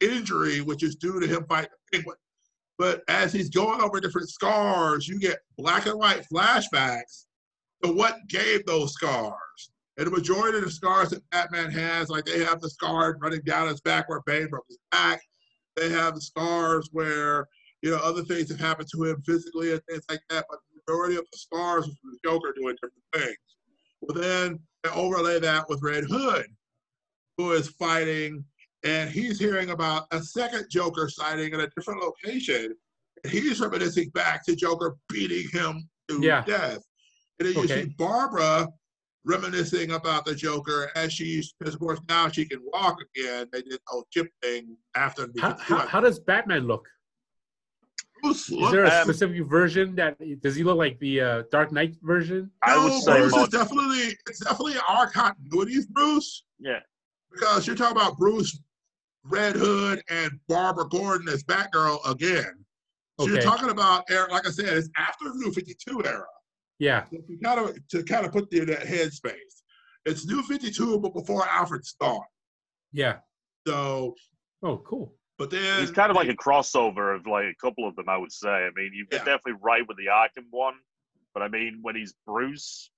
[0.00, 2.16] injury, which is due to him fighting the penguin.
[2.78, 7.24] But as he's going over different scars, you get black and white flashbacks
[7.82, 9.70] to what gave those scars.
[9.98, 13.40] And the majority of the scars that Batman has, like they have the scar running
[13.46, 15.20] down his back where Bane broke his back.
[15.74, 17.46] They have the scars where,
[17.82, 20.44] you know, other things have happened to him physically and things like that.
[20.50, 23.38] But the majority of the scars was from the Joker doing different things.
[24.02, 26.46] Well, then they overlay that with Red Hood,
[27.38, 28.44] who is fighting
[28.84, 32.74] and he's hearing about a second Joker sighting in a different location.
[33.24, 36.44] And he's reminiscing back to Joker beating him to Yeah.
[36.44, 36.82] death.
[37.38, 38.68] And then you see Barbara
[39.26, 43.48] reminiscing about the Joker as she's, because of course now she can walk again.
[43.52, 46.86] They did the whole chip thing after How, how, how does Batman look?
[48.22, 51.70] Bruce Is there a Um, specific version that does he look like the uh, Dark
[51.72, 52.50] Knight version?
[52.62, 56.44] I would No, say Bruce is definitely it's definitely our continuities, Bruce.
[56.58, 56.80] Yeah.
[57.30, 58.58] Because you're talking about Bruce,
[59.24, 62.64] Red Hood, and Barbara Gordon as Batgirl again.
[63.20, 66.24] So you're talking about era, like I said, it's after the New 52 era.
[66.78, 67.04] Yeah.
[67.10, 69.34] To kind of to kind of put you in that headspace.
[70.04, 72.26] It's New 52, but before Alfred Thought.
[72.92, 73.18] Yeah.
[73.66, 74.14] So,
[74.62, 75.14] Oh, cool.
[75.38, 78.16] but then He's kind of like a crossover of like a couple of them, I
[78.16, 78.48] would say.
[78.48, 79.24] I mean, you could Yeah.
[79.24, 80.74] definitely write with the Arkham one,
[81.34, 82.90] But I mean, when he's Bruce,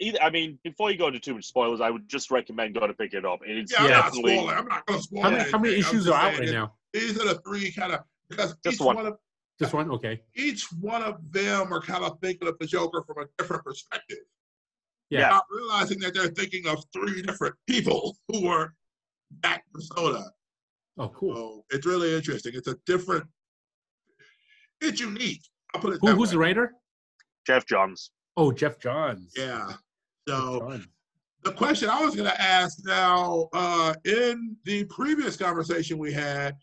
[0.00, 2.88] either, I mean, before you go into too much spoilers, I would just recommend going
[2.88, 3.40] to pick it up.
[3.44, 4.56] It's Yeah, I'm not definitely spoiling.
[4.56, 6.74] I'm not going to spoil How many, how many issues are out right now?
[6.92, 8.96] These are the three kind of because Just each one.
[8.96, 9.06] one.
[9.06, 9.16] of
[9.60, 9.90] Just one?
[9.90, 10.22] Okay.
[10.34, 14.18] each one of them are kind of thinking of the Joker from a different perspective.
[15.10, 15.28] Yeah.
[15.28, 18.74] Not realizing that they're thinking of three different people who are
[19.42, 20.24] that persona.
[20.98, 21.34] Oh, cool.
[21.34, 22.52] So it's really interesting.
[22.54, 23.24] It's a different.
[24.80, 25.42] It's unique.
[25.74, 26.72] I'll put it Who, that who's the writer?
[27.46, 28.10] Geoff Johns.
[28.36, 29.32] Oh, Geoff Johns.
[29.36, 29.72] Yeah.
[30.28, 30.86] So Johns.
[31.42, 36.56] the question I was going to ask now, uh, in the previous conversation we had,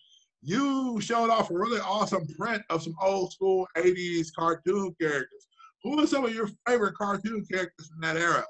[0.47, 5.47] you showed off a really awesome print of some old school 80s cartoon characters.
[5.83, 8.45] Who are some of your favorite cartoon characters from that era?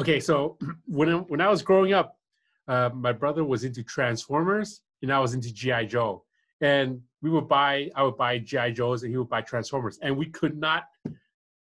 [0.00, 2.18] Okay, so when I, when I was growing up,
[2.66, 6.24] uh, my brother was into Transformers and I was into GI Joe,
[6.60, 10.16] and we would buy I would buy GI Joes and he would buy Transformers, and
[10.16, 10.84] we could not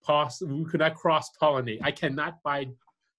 [0.04, 1.78] poss- we could not cross pollinate.
[1.82, 2.68] I cannot buy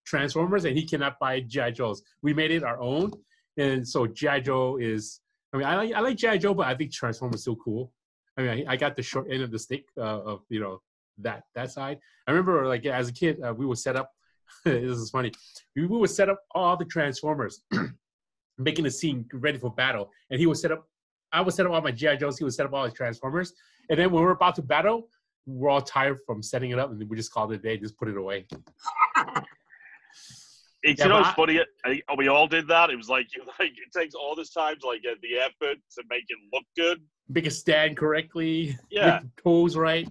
[0.06, 2.02] Transformers and he cannot buy GI Joes.
[2.22, 3.12] We made it our own,
[3.58, 5.22] and so GI Joe is.
[5.56, 7.94] I mean, I like I like GI Joe, but I think Transformers still cool.
[8.38, 10.82] I mean, I, I got the short end of the stick uh, of you know
[11.20, 12.00] that that side.
[12.28, 14.12] I remember like as a kid, uh, we would set up.
[14.66, 15.32] this is funny.
[15.76, 17.62] We, we would set up all the Transformers,
[18.58, 20.86] making a scene ready for battle, and he would set up.
[21.32, 22.38] I would set up all my GI Joes.
[22.38, 23.54] He would set up all his Transformers,
[23.90, 25.08] and then when we're about to battle,
[25.46, 27.98] we're all tired from setting it up, and we just called it a day, just
[27.98, 28.46] put it away.
[30.86, 32.02] It's Yeah, you know but it's funny.
[32.10, 32.90] I we all did that.
[32.92, 35.78] It was like you like it takes all this time to like get the effort
[35.96, 37.02] to make it look good.
[37.28, 39.14] Make it stand correctly, Yeah.
[39.16, 40.08] make the pose right,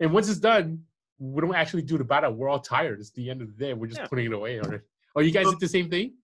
[0.00, 0.84] and once it's done,
[1.18, 2.32] we don't actually do the battle.
[2.32, 3.00] We're all tired.
[3.00, 3.74] It's the end of the day.
[3.74, 4.06] We're just Yeah.
[4.06, 4.82] putting it away already.
[5.16, 6.14] Oh, you guys did the same thing?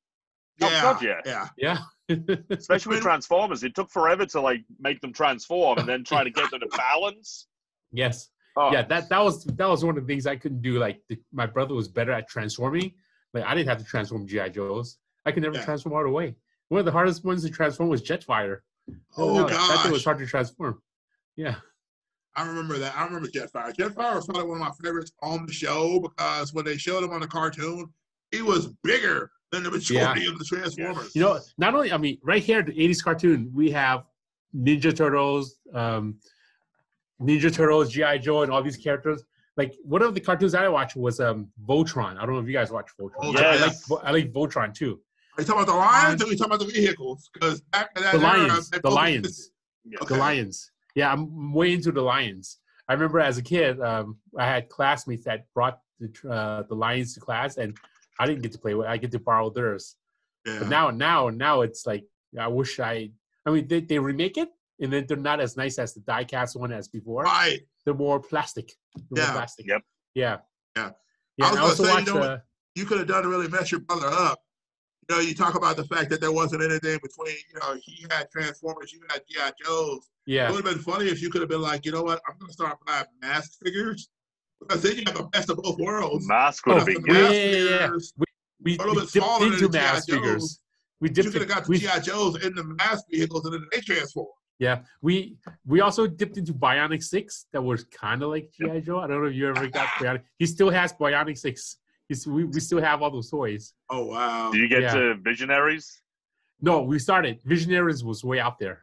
[0.62, 1.20] Oh, yeah, God, yeah.
[1.56, 1.78] yeah.
[2.08, 2.36] Yeah.
[2.50, 6.30] Especially with Transformers, it took forever to like make them transform and then try to
[6.30, 7.48] get them to balance.
[7.92, 8.30] yes.
[8.56, 11.00] Oh, yeah that that was that was one of the things i couldn't do like
[11.08, 12.92] the, my brother was better at transforming
[13.34, 15.64] like i didn't have to transform gi joes i could never Yeah.
[15.64, 16.34] transform all the way
[16.68, 18.60] one of the hardest ones to transform was jetfire
[19.18, 20.80] Oh, god, that thing was hard to transform
[21.36, 21.56] yeah
[22.36, 22.94] I remember that.
[22.96, 23.74] I remember Jetfire.
[23.74, 27.10] Jetfire was probably one of my favorites on the show because when they showed him
[27.10, 27.92] on the cartoon,
[28.30, 31.10] he was bigger than the majority of the Transformers.
[31.16, 34.04] you know not only i mean right here the 80s cartoon we have
[34.54, 36.18] ninja turtles um
[37.20, 39.24] ninja turtles gi joe and all these characters
[39.58, 42.46] like one of the cartoons that i watched was um voltron i don't know if
[42.46, 44.98] you guys watch voltron Oh, I, like, I like voltron too
[45.36, 47.28] Are you talking about the lions or are you talking about the vehicles?
[47.34, 49.50] Because back in that the era, lions the lions
[49.90, 49.98] yeah.
[50.02, 50.14] Okay.
[50.14, 50.70] The Lions.
[50.94, 52.58] Yeah, I'm way into the Lions.
[52.88, 57.14] I remember as a kid, um, I had classmates that brought the uh, the Lions
[57.14, 57.76] to class, and
[58.18, 58.86] I didn't get to play with.
[58.86, 59.96] I get to borrow theirs.
[60.46, 60.60] Yeah.
[60.60, 62.04] But now, now, now it's like
[62.38, 63.10] I wish I.
[63.46, 64.50] I mean, they, they remake it,
[64.80, 67.22] and then they're not as nice as the die-cast one as before.
[67.22, 67.60] right.
[67.88, 68.70] They're more plastic.
[69.10, 69.30] They're Yeah.
[69.30, 69.66] more plastic.
[69.66, 69.82] Yep.
[70.14, 70.36] Yeah.
[70.76, 70.90] Yeah.
[71.38, 71.46] Yeah.
[71.46, 72.38] I was I, gonna also say, you know uh,
[72.74, 74.38] You could have done to really mess your brother up.
[75.08, 78.04] You know, you talk about the fact that there wasn't anything between, you know, he
[78.10, 79.52] had Transformers, you had G.I.
[79.64, 80.00] Joes.
[80.26, 80.48] Yeah.
[80.48, 82.36] It would have been funny if you could have been like, you know what, I'm
[82.38, 84.10] going to start buying mask figures.
[84.60, 86.28] Because then you have the best of both worlds.
[86.28, 87.22] Mask would have been yeah, good.
[87.22, 87.78] mask yeah, yeah, yeah.
[87.86, 88.12] figures,
[88.60, 89.80] We, a little we bit dipped smaller than into the G.I.
[89.92, 90.42] mass figures.
[90.42, 90.60] Joes.
[91.00, 91.32] We You dipped.
[91.32, 91.98] could have got the we, G.I.
[92.00, 94.26] Joes in the mask vehicles and then they transform.
[94.58, 95.36] Yeah, we
[95.66, 97.46] we also dipped into Bionic Six.
[97.52, 98.98] That was kind of like GI Joe.
[98.98, 100.22] I don't know if you ever got Bionic.
[100.38, 101.76] He still has Bionic Six.
[102.08, 103.74] He's, we we still have all those toys.
[103.90, 104.50] Oh, wow.
[104.50, 104.94] Did you get Yeah.
[104.94, 106.02] to Visionaries?
[106.60, 108.82] No, we started Visionaries was way out there.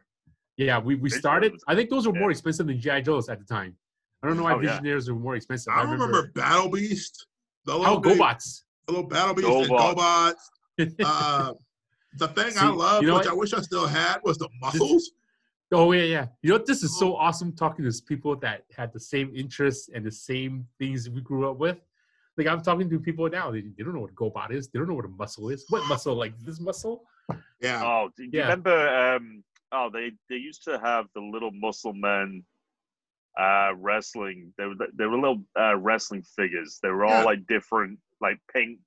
[0.56, 1.52] Yeah, we, we started.
[1.68, 3.76] I think those were more expensive than GI Joes at the time.
[4.22, 4.70] I don't know why Oh, yeah.
[4.70, 5.74] Visionaries were more expensive.
[5.76, 7.26] I remember Battle Beast.
[7.66, 8.62] The how little, big- GoBots.
[8.86, 10.34] the little Battle Beast GoBots.
[10.78, 11.04] and GoBots.
[11.04, 11.52] Uh,
[12.18, 13.32] the thing See, I loved, you know which what?
[13.32, 15.10] I wish I still had, was the muscles.
[15.72, 16.26] Oh yeah, yeah.
[16.42, 20.04] You know, this is so awesome talking to people that had the same interests and
[20.04, 21.78] the same things we grew up with.
[22.38, 24.68] Like I'm talking to people now, they, they don't know what a GoBot is.
[24.68, 25.64] They don't know what a muscle is.
[25.68, 26.14] What muscle?
[26.14, 27.04] Like this muscle?
[27.60, 27.82] Yeah.
[27.82, 28.42] Oh, do you Yeah.
[28.42, 28.88] remember?
[29.16, 32.44] Um, oh, they they used to have the little muscle men
[33.38, 34.52] uh, wrestling.
[34.58, 36.78] They were they were little uh, wrestling figures.
[36.82, 37.24] They were all Yeah.
[37.24, 38.78] like different, like pink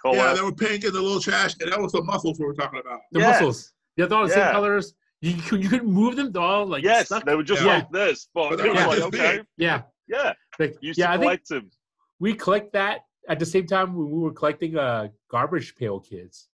[0.00, 0.16] color.
[0.18, 1.68] Yeah, they were pink and the little trash can.
[1.70, 3.00] That was the muscles we were talking about.
[3.10, 3.26] The Yeah.
[3.30, 3.72] muscles.
[3.96, 4.94] Yeah, they're all the same colors.
[5.22, 6.32] You could you could move them.
[6.32, 7.24] They're all like yes, stuck.
[7.24, 7.74] they were just Yeah.
[7.76, 9.40] like this, but, But it they was were like okay.
[9.56, 10.32] Yeah, yeah.
[10.58, 11.06] like, Used yeah.
[11.06, 11.70] to I think collect them.
[12.18, 16.48] we collect that at the same time when we were collecting uh garbage pail kids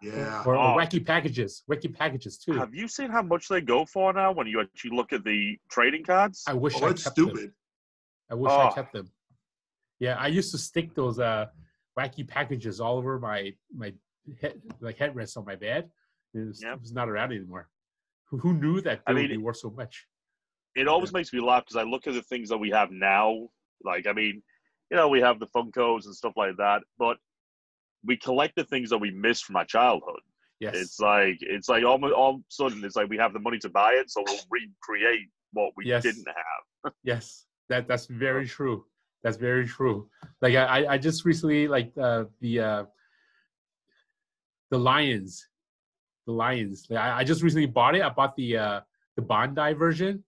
[0.00, 0.42] Yeah.
[0.46, 0.76] or, or Oh.
[0.78, 2.54] wacky packages, wacky packages too.
[2.54, 5.58] Have you seen how much they go for now when you actually look at the
[5.70, 6.44] trading cards?
[6.46, 7.52] I wish Oh, I it's kept them.
[8.30, 8.72] I wish I Oh.
[8.72, 9.06] kept them.
[10.00, 11.46] Yeah, I used to stick those uh
[11.98, 13.52] wacky packages all over my
[13.82, 13.92] my
[14.40, 15.90] head like headrest on my bed.
[16.32, 16.74] It was, Yep.
[16.76, 17.68] it was not around anymore.
[18.30, 20.06] Who, knew that they I would be worth so much?
[20.76, 23.48] it always makes me laugh because I look at the things that we have now.
[23.82, 24.42] Like, I mean,
[24.90, 27.16] you know, we have the Funkos and stuff like that, but
[28.04, 30.20] we collect the things that we miss from our childhood.
[30.60, 30.74] Yes.
[30.76, 33.58] It's like it's like almost all of a sudden it's like we have the money
[33.58, 36.02] to buy it, so we'll recreate what we Yes.
[36.04, 36.92] didn't have.
[37.02, 38.84] Yes, that that's very true.
[39.24, 40.08] That's very true.
[40.42, 42.84] Like I, I- I just recently like uh, the uh,
[44.70, 45.48] the Lions,
[46.28, 46.86] the Lions.
[46.88, 48.02] Like, I, I just recently bought it.
[48.02, 48.80] I bought the uh,
[49.16, 50.22] the Bandai version.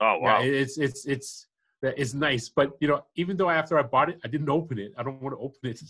[0.00, 0.40] Oh wow!
[0.40, 1.46] Yeah, it- it's it's it's
[1.82, 2.48] it's nice.
[2.50, 4.92] But you know, even though after I bought it, I didn't open it.
[4.98, 5.80] I don't want to open it.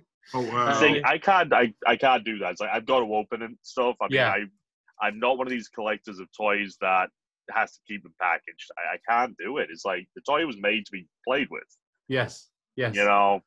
[0.34, 0.72] Oh wow.
[0.72, 2.50] See, I can't, I, I can't do that.
[2.50, 3.94] It's like I've got to open and stuff.
[4.00, 4.30] I mean, Yeah.
[4.32, 7.10] I, I'm not one of these collectors of toys that
[7.52, 8.68] has to keep them packaged.
[8.76, 9.68] I, I can't do it.
[9.70, 11.62] It's like the toy was made to be played with,
[12.08, 13.40] Yes, yes, you know.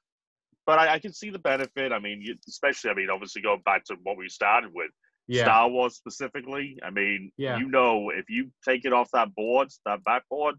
[0.69, 1.91] But I, I can see the benefit.
[1.91, 4.91] I mean, especially, I mean, obviously going back to what we started with,
[5.27, 6.77] yeah, Star Wars specifically.
[6.83, 7.57] I mean, Yeah.
[7.57, 10.55] you know, if you take it off that board, that backboard,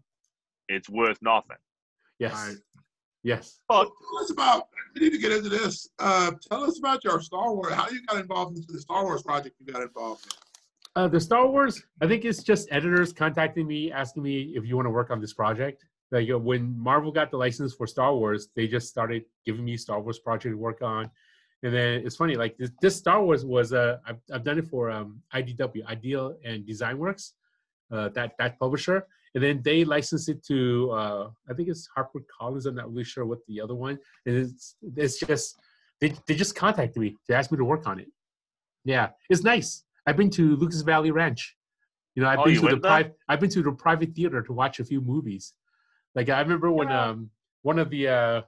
[0.67, 1.55] it's worth nothing.
[2.19, 2.57] yes, Right.
[3.23, 3.61] yes.
[3.69, 4.67] But Tell us about.
[4.95, 5.87] We need to get into this.
[5.97, 7.71] Uh, tell us about your Star Wars.
[7.73, 9.55] How you got involved into the Star Wars project?
[9.65, 10.25] You got involved.
[10.25, 10.31] In.
[11.01, 14.75] Uh, the Star Wars, I think it's just editors contacting me, asking me if you
[14.75, 15.85] want to work on this project.
[16.11, 19.77] Like uh, when Marvel got the license for Star Wars, they just started giving me
[19.77, 21.09] Star Wars project to work on.
[21.63, 24.67] And then it's funny, like this, this Star Wars was, uh, I've, I've done it
[24.67, 27.33] for um, IDW, Ideal and Design Works,
[27.91, 29.05] uh, that, that publisher.
[29.35, 32.65] And then they licensed it to, uh, I think it's Harper Collins.
[32.65, 33.97] I'm not really sure what the other one.
[34.25, 35.55] And it's, it's just,
[36.01, 38.07] they, they just contacted me to ask me to work on it.
[38.83, 39.83] Yeah, it's nice.
[40.07, 41.55] I've been to Lucas Valley Ranch.
[42.15, 43.15] You know, I've Oh, been to the private.
[43.29, 45.53] I've been to the private theater to watch a few movies.
[46.15, 47.09] Like I remember when Yeah.
[47.09, 47.29] um
[47.63, 48.41] one of the uh,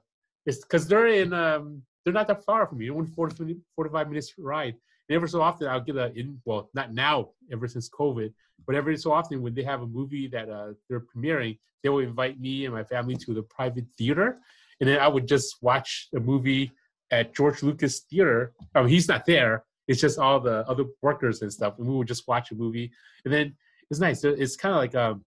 [0.46, 2.90] it's because they're in um they're not that far from me.
[2.90, 4.76] Only 40, 50 45 minutes ride.
[5.10, 8.34] And every so often I'll get a in well not now ever since COVID,
[8.66, 12.00] but every so often when they have a movie that uh they're premiering, they will
[12.00, 14.40] invite me and my family to the private theater,
[14.80, 16.72] and then I would just watch a movie
[17.12, 18.54] at George Lucas Theater.
[18.74, 19.64] I mean, he's not there.
[19.88, 22.92] It's just all the other workers and stuff, and we would just watch a movie.
[23.26, 23.56] And then
[23.92, 24.24] it's nice.
[24.24, 25.20] It's kind of like a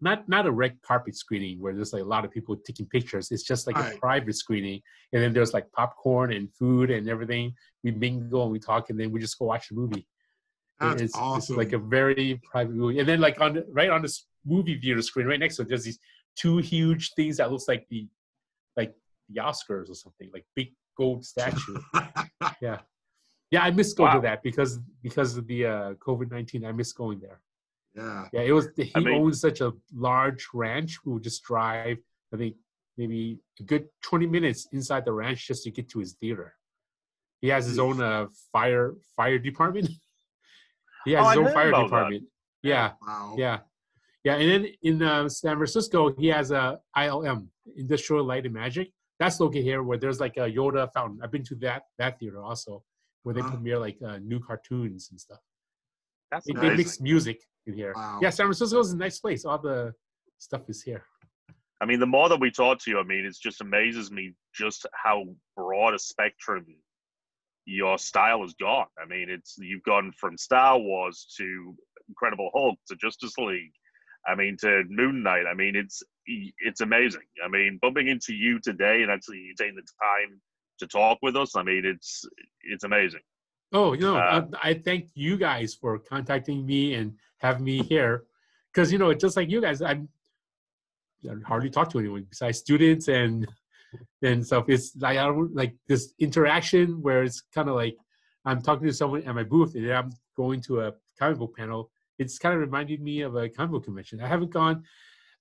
[0.00, 3.30] not not a red carpet screening where there's like a lot of people taking pictures.
[3.30, 4.00] It's just like a Right.
[4.00, 4.80] private screening,
[5.12, 7.54] and then there's like popcorn and food and everything.
[7.84, 10.06] We mingle and we talk, and then we just go watch the movie.
[10.78, 11.54] That's it's, awesome.
[11.54, 13.00] it's like a very private movie.
[13.00, 15.68] And then like on the, right on this movie theater screen, right next to it,
[15.68, 15.98] there's these
[16.36, 18.08] two huge things that looks like the
[18.76, 18.94] like
[19.28, 21.76] the Oscars or something, like big gold statue.
[22.62, 22.78] yeah.
[23.50, 24.14] Yeah, I miss going Wow.
[24.16, 26.64] to that because because of the uh, COVID nineteen.
[26.64, 27.40] I miss going there.
[28.00, 28.24] Yeah.
[28.34, 28.68] Yeah, it was.
[28.76, 29.72] He I mean- owns such a
[30.08, 30.92] large ranch.
[31.04, 31.98] We would just drive.
[32.32, 32.54] I think
[32.96, 36.48] maybe a good twenty minutes inside the ranch just to get to his theater.
[37.40, 39.88] He has his own uh, fire fire department.
[41.04, 41.84] he has Oh, his I own fire about that.
[41.86, 42.24] department.
[42.62, 43.34] Yeah, Wow.
[43.38, 43.58] yeah,
[44.24, 44.34] yeah.
[44.40, 48.88] And then in uh, San Francisco, he has a ILM Industrial Light and Magic.
[49.18, 51.18] That's located here, where there's like a Yoda fountain.
[51.22, 52.84] I've been to that that theater also,
[53.22, 53.50] where they Huh.
[53.50, 55.40] premiere like uh, new cartoons and stuff.
[56.30, 57.92] that's They, they mix music in here.
[57.94, 58.18] Wow.
[58.22, 59.44] Yeah, San Francisco is a nice place.
[59.44, 59.92] All the
[60.38, 61.04] stuff is here.
[61.80, 64.34] I mean, the more that we talk to you, I mean, it just amazes me
[64.54, 65.24] just how
[65.56, 66.66] broad a spectrum
[67.64, 68.86] your style has gone.
[69.02, 71.74] I mean, it's you've gone from Star Wars to
[72.08, 73.72] Incredible Hulk to Justice League.
[74.26, 75.44] I mean, to Moon Knight.
[75.50, 77.22] I mean, it's it's amazing.
[77.44, 80.40] I mean, bumping into you today and actually you taking the time
[80.80, 81.56] to talk with us.
[81.56, 82.24] I mean, it's
[82.62, 83.20] it's amazing.
[83.72, 87.82] Oh, you know, Uh, I, I thank you guys for contacting me and having me
[87.82, 88.24] here,
[88.72, 90.08] because you know, just like you guys, I'm
[91.28, 93.46] I hardly talk to anyone besides students and
[94.22, 94.64] and stuff.
[94.68, 97.96] It's like I don't like this interaction where it's kind of like
[98.44, 101.90] I'm talking to someone at my booth and I'm going to a comic book panel.
[102.18, 104.22] It's kind of reminded me of a comic book convention.
[104.22, 104.84] I haven't gone.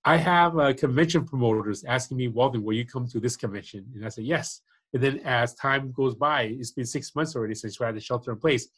[0.06, 3.86] I have uh, convention promoters asking me, Walden, will you come to this convention?
[3.96, 4.62] And I say yes.
[4.94, 8.00] And then as time goes by, it's been six months already since we had the
[8.00, 8.70] shelter in place.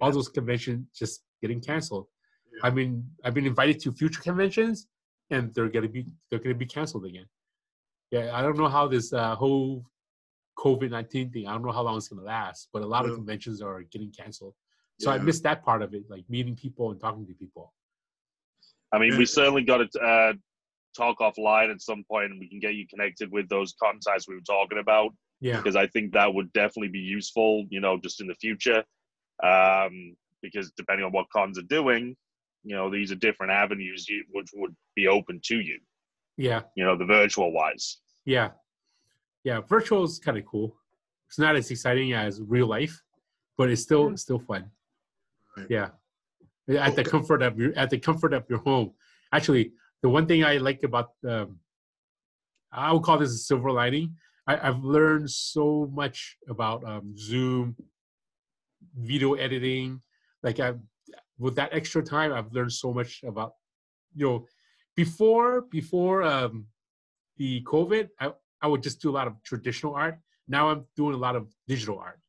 [0.00, 2.06] All those conventions just getting canceled.
[2.62, 2.68] Yeah.
[2.68, 4.86] I mean, I've been invited to future conventions,
[5.30, 7.26] and they're gonna be they're gonna be canceled again.
[8.10, 9.84] Yeah, I don't know how this uh, whole
[10.58, 11.46] COVID nineteen thing.
[11.46, 14.12] I don't know how long it's gonna last, but a lot of conventions are getting
[14.12, 14.54] canceled.
[14.98, 17.72] So I missed that part of it, like meeting people and talking to people.
[18.92, 20.32] I mean, we certainly got to uh,
[20.94, 24.34] talk offline at some point, and we can get you connected with those contacts we
[24.34, 25.12] were talking about.
[25.40, 28.84] Yeah, because I think that would definitely be useful, you know, just in the future.
[29.42, 32.14] Um, because depending on what cons are doing,
[32.64, 35.78] you know, these are different avenues you, which would be open to you,
[36.36, 37.98] yeah, you know, the virtual wise.
[38.24, 38.50] yeah,
[39.44, 39.60] yeah.
[39.68, 40.76] Virtual is kind of cool.
[41.28, 43.00] It's not as exciting as real life,
[43.56, 44.70] but it's still still fun.
[45.56, 45.66] Right.
[45.68, 45.88] Yeah,
[46.78, 48.92] at the comfort of your at the comfort of your home.
[49.32, 49.72] Actually,
[50.02, 51.58] the one thing I like about um,
[52.72, 54.16] I would call this a silver lining.
[54.46, 57.76] I, have learned so much about um, Zoom,
[58.96, 60.02] video editing.
[60.42, 60.74] Like I,
[61.40, 63.54] with that extra time, I've learned so much about,
[64.14, 64.46] you know,
[64.94, 66.66] before before um,
[67.38, 70.18] the COVID, I, I would just do a lot of traditional art.
[70.46, 72.20] Now I'm doing a lot of digital art.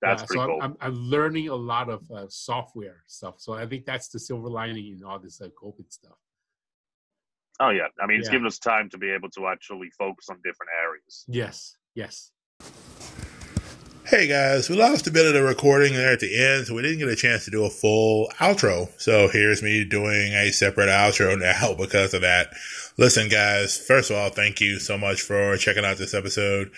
[0.00, 0.58] That's pretty so cool.
[0.62, 3.36] I'm, I'm, I'm, learning a lot of uh, software stuff.
[3.38, 6.18] So I think that's the silver lining in all this uh, COVID stuff.
[7.58, 8.32] Oh yeah, I mean it's Yeah.
[8.32, 11.24] given us time to be able to actually focus on different areas.
[11.26, 12.30] Yes, yes.
[14.08, 16.82] Hey guys, we lost a bit of the recording there at the end, so we
[16.82, 18.88] didn't get a chance to do a full outro.
[18.98, 22.52] So here's me doing a separate outro now because of that.
[22.96, 26.70] Listen guys, first of all, thank you so much for checking out this episode.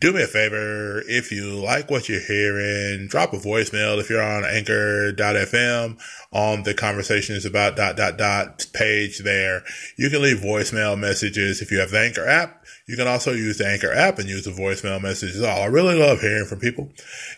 [0.00, 4.22] Do me a favor, if you like what you're hearing, drop a voicemail if you're
[4.22, 5.98] on anchor.fm
[6.30, 9.64] on the conversations about dot dot dot page there.
[9.96, 12.64] You can leave voicemail messages if you have the Anchor app.
[12.86, 15.42] You can also use the Anchor app and use the voicemail messages.
[15.42, 16.92] I really love hearing from people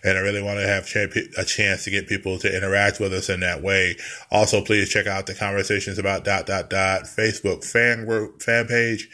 [0.04, 0.84] and I really want to have
[1.38, 3.96] a chance to get people to interact with us in that way.
[4.30, 9.08] Also, please check out the conversations about dot dot dot Facebook fan group, fan page.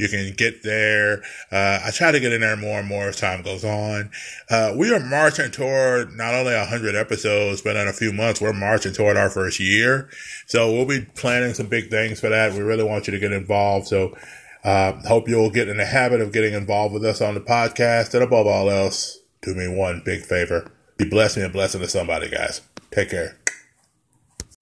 [0.00, 1.22] You can get there.
[1.52, 4.10] Uh, I try to get in there more and more as time goes on.
[4.48, 8.54] Uh, we are marching toward not only 100 episodes, but in a few months, we're
[8.54, 10.08] marching toward our first year.
[10.46, 12.54] So we'll be planning some big things for that.
[12.54, 13.88] We really want you to get involved.
[13.88, 14.16] So,
[14.64, 18.14] uh, hope you'll get in the habit of getting involved with us on the podcast.
[18.14, 20.70] And above all else, do me one big favor.
[20.96, 22.62] Be blessing and blessing to somebody, guys.
[22.90, 23.36] Take care.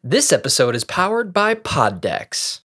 [0.03, 2.61] This episode is powered by Poddex.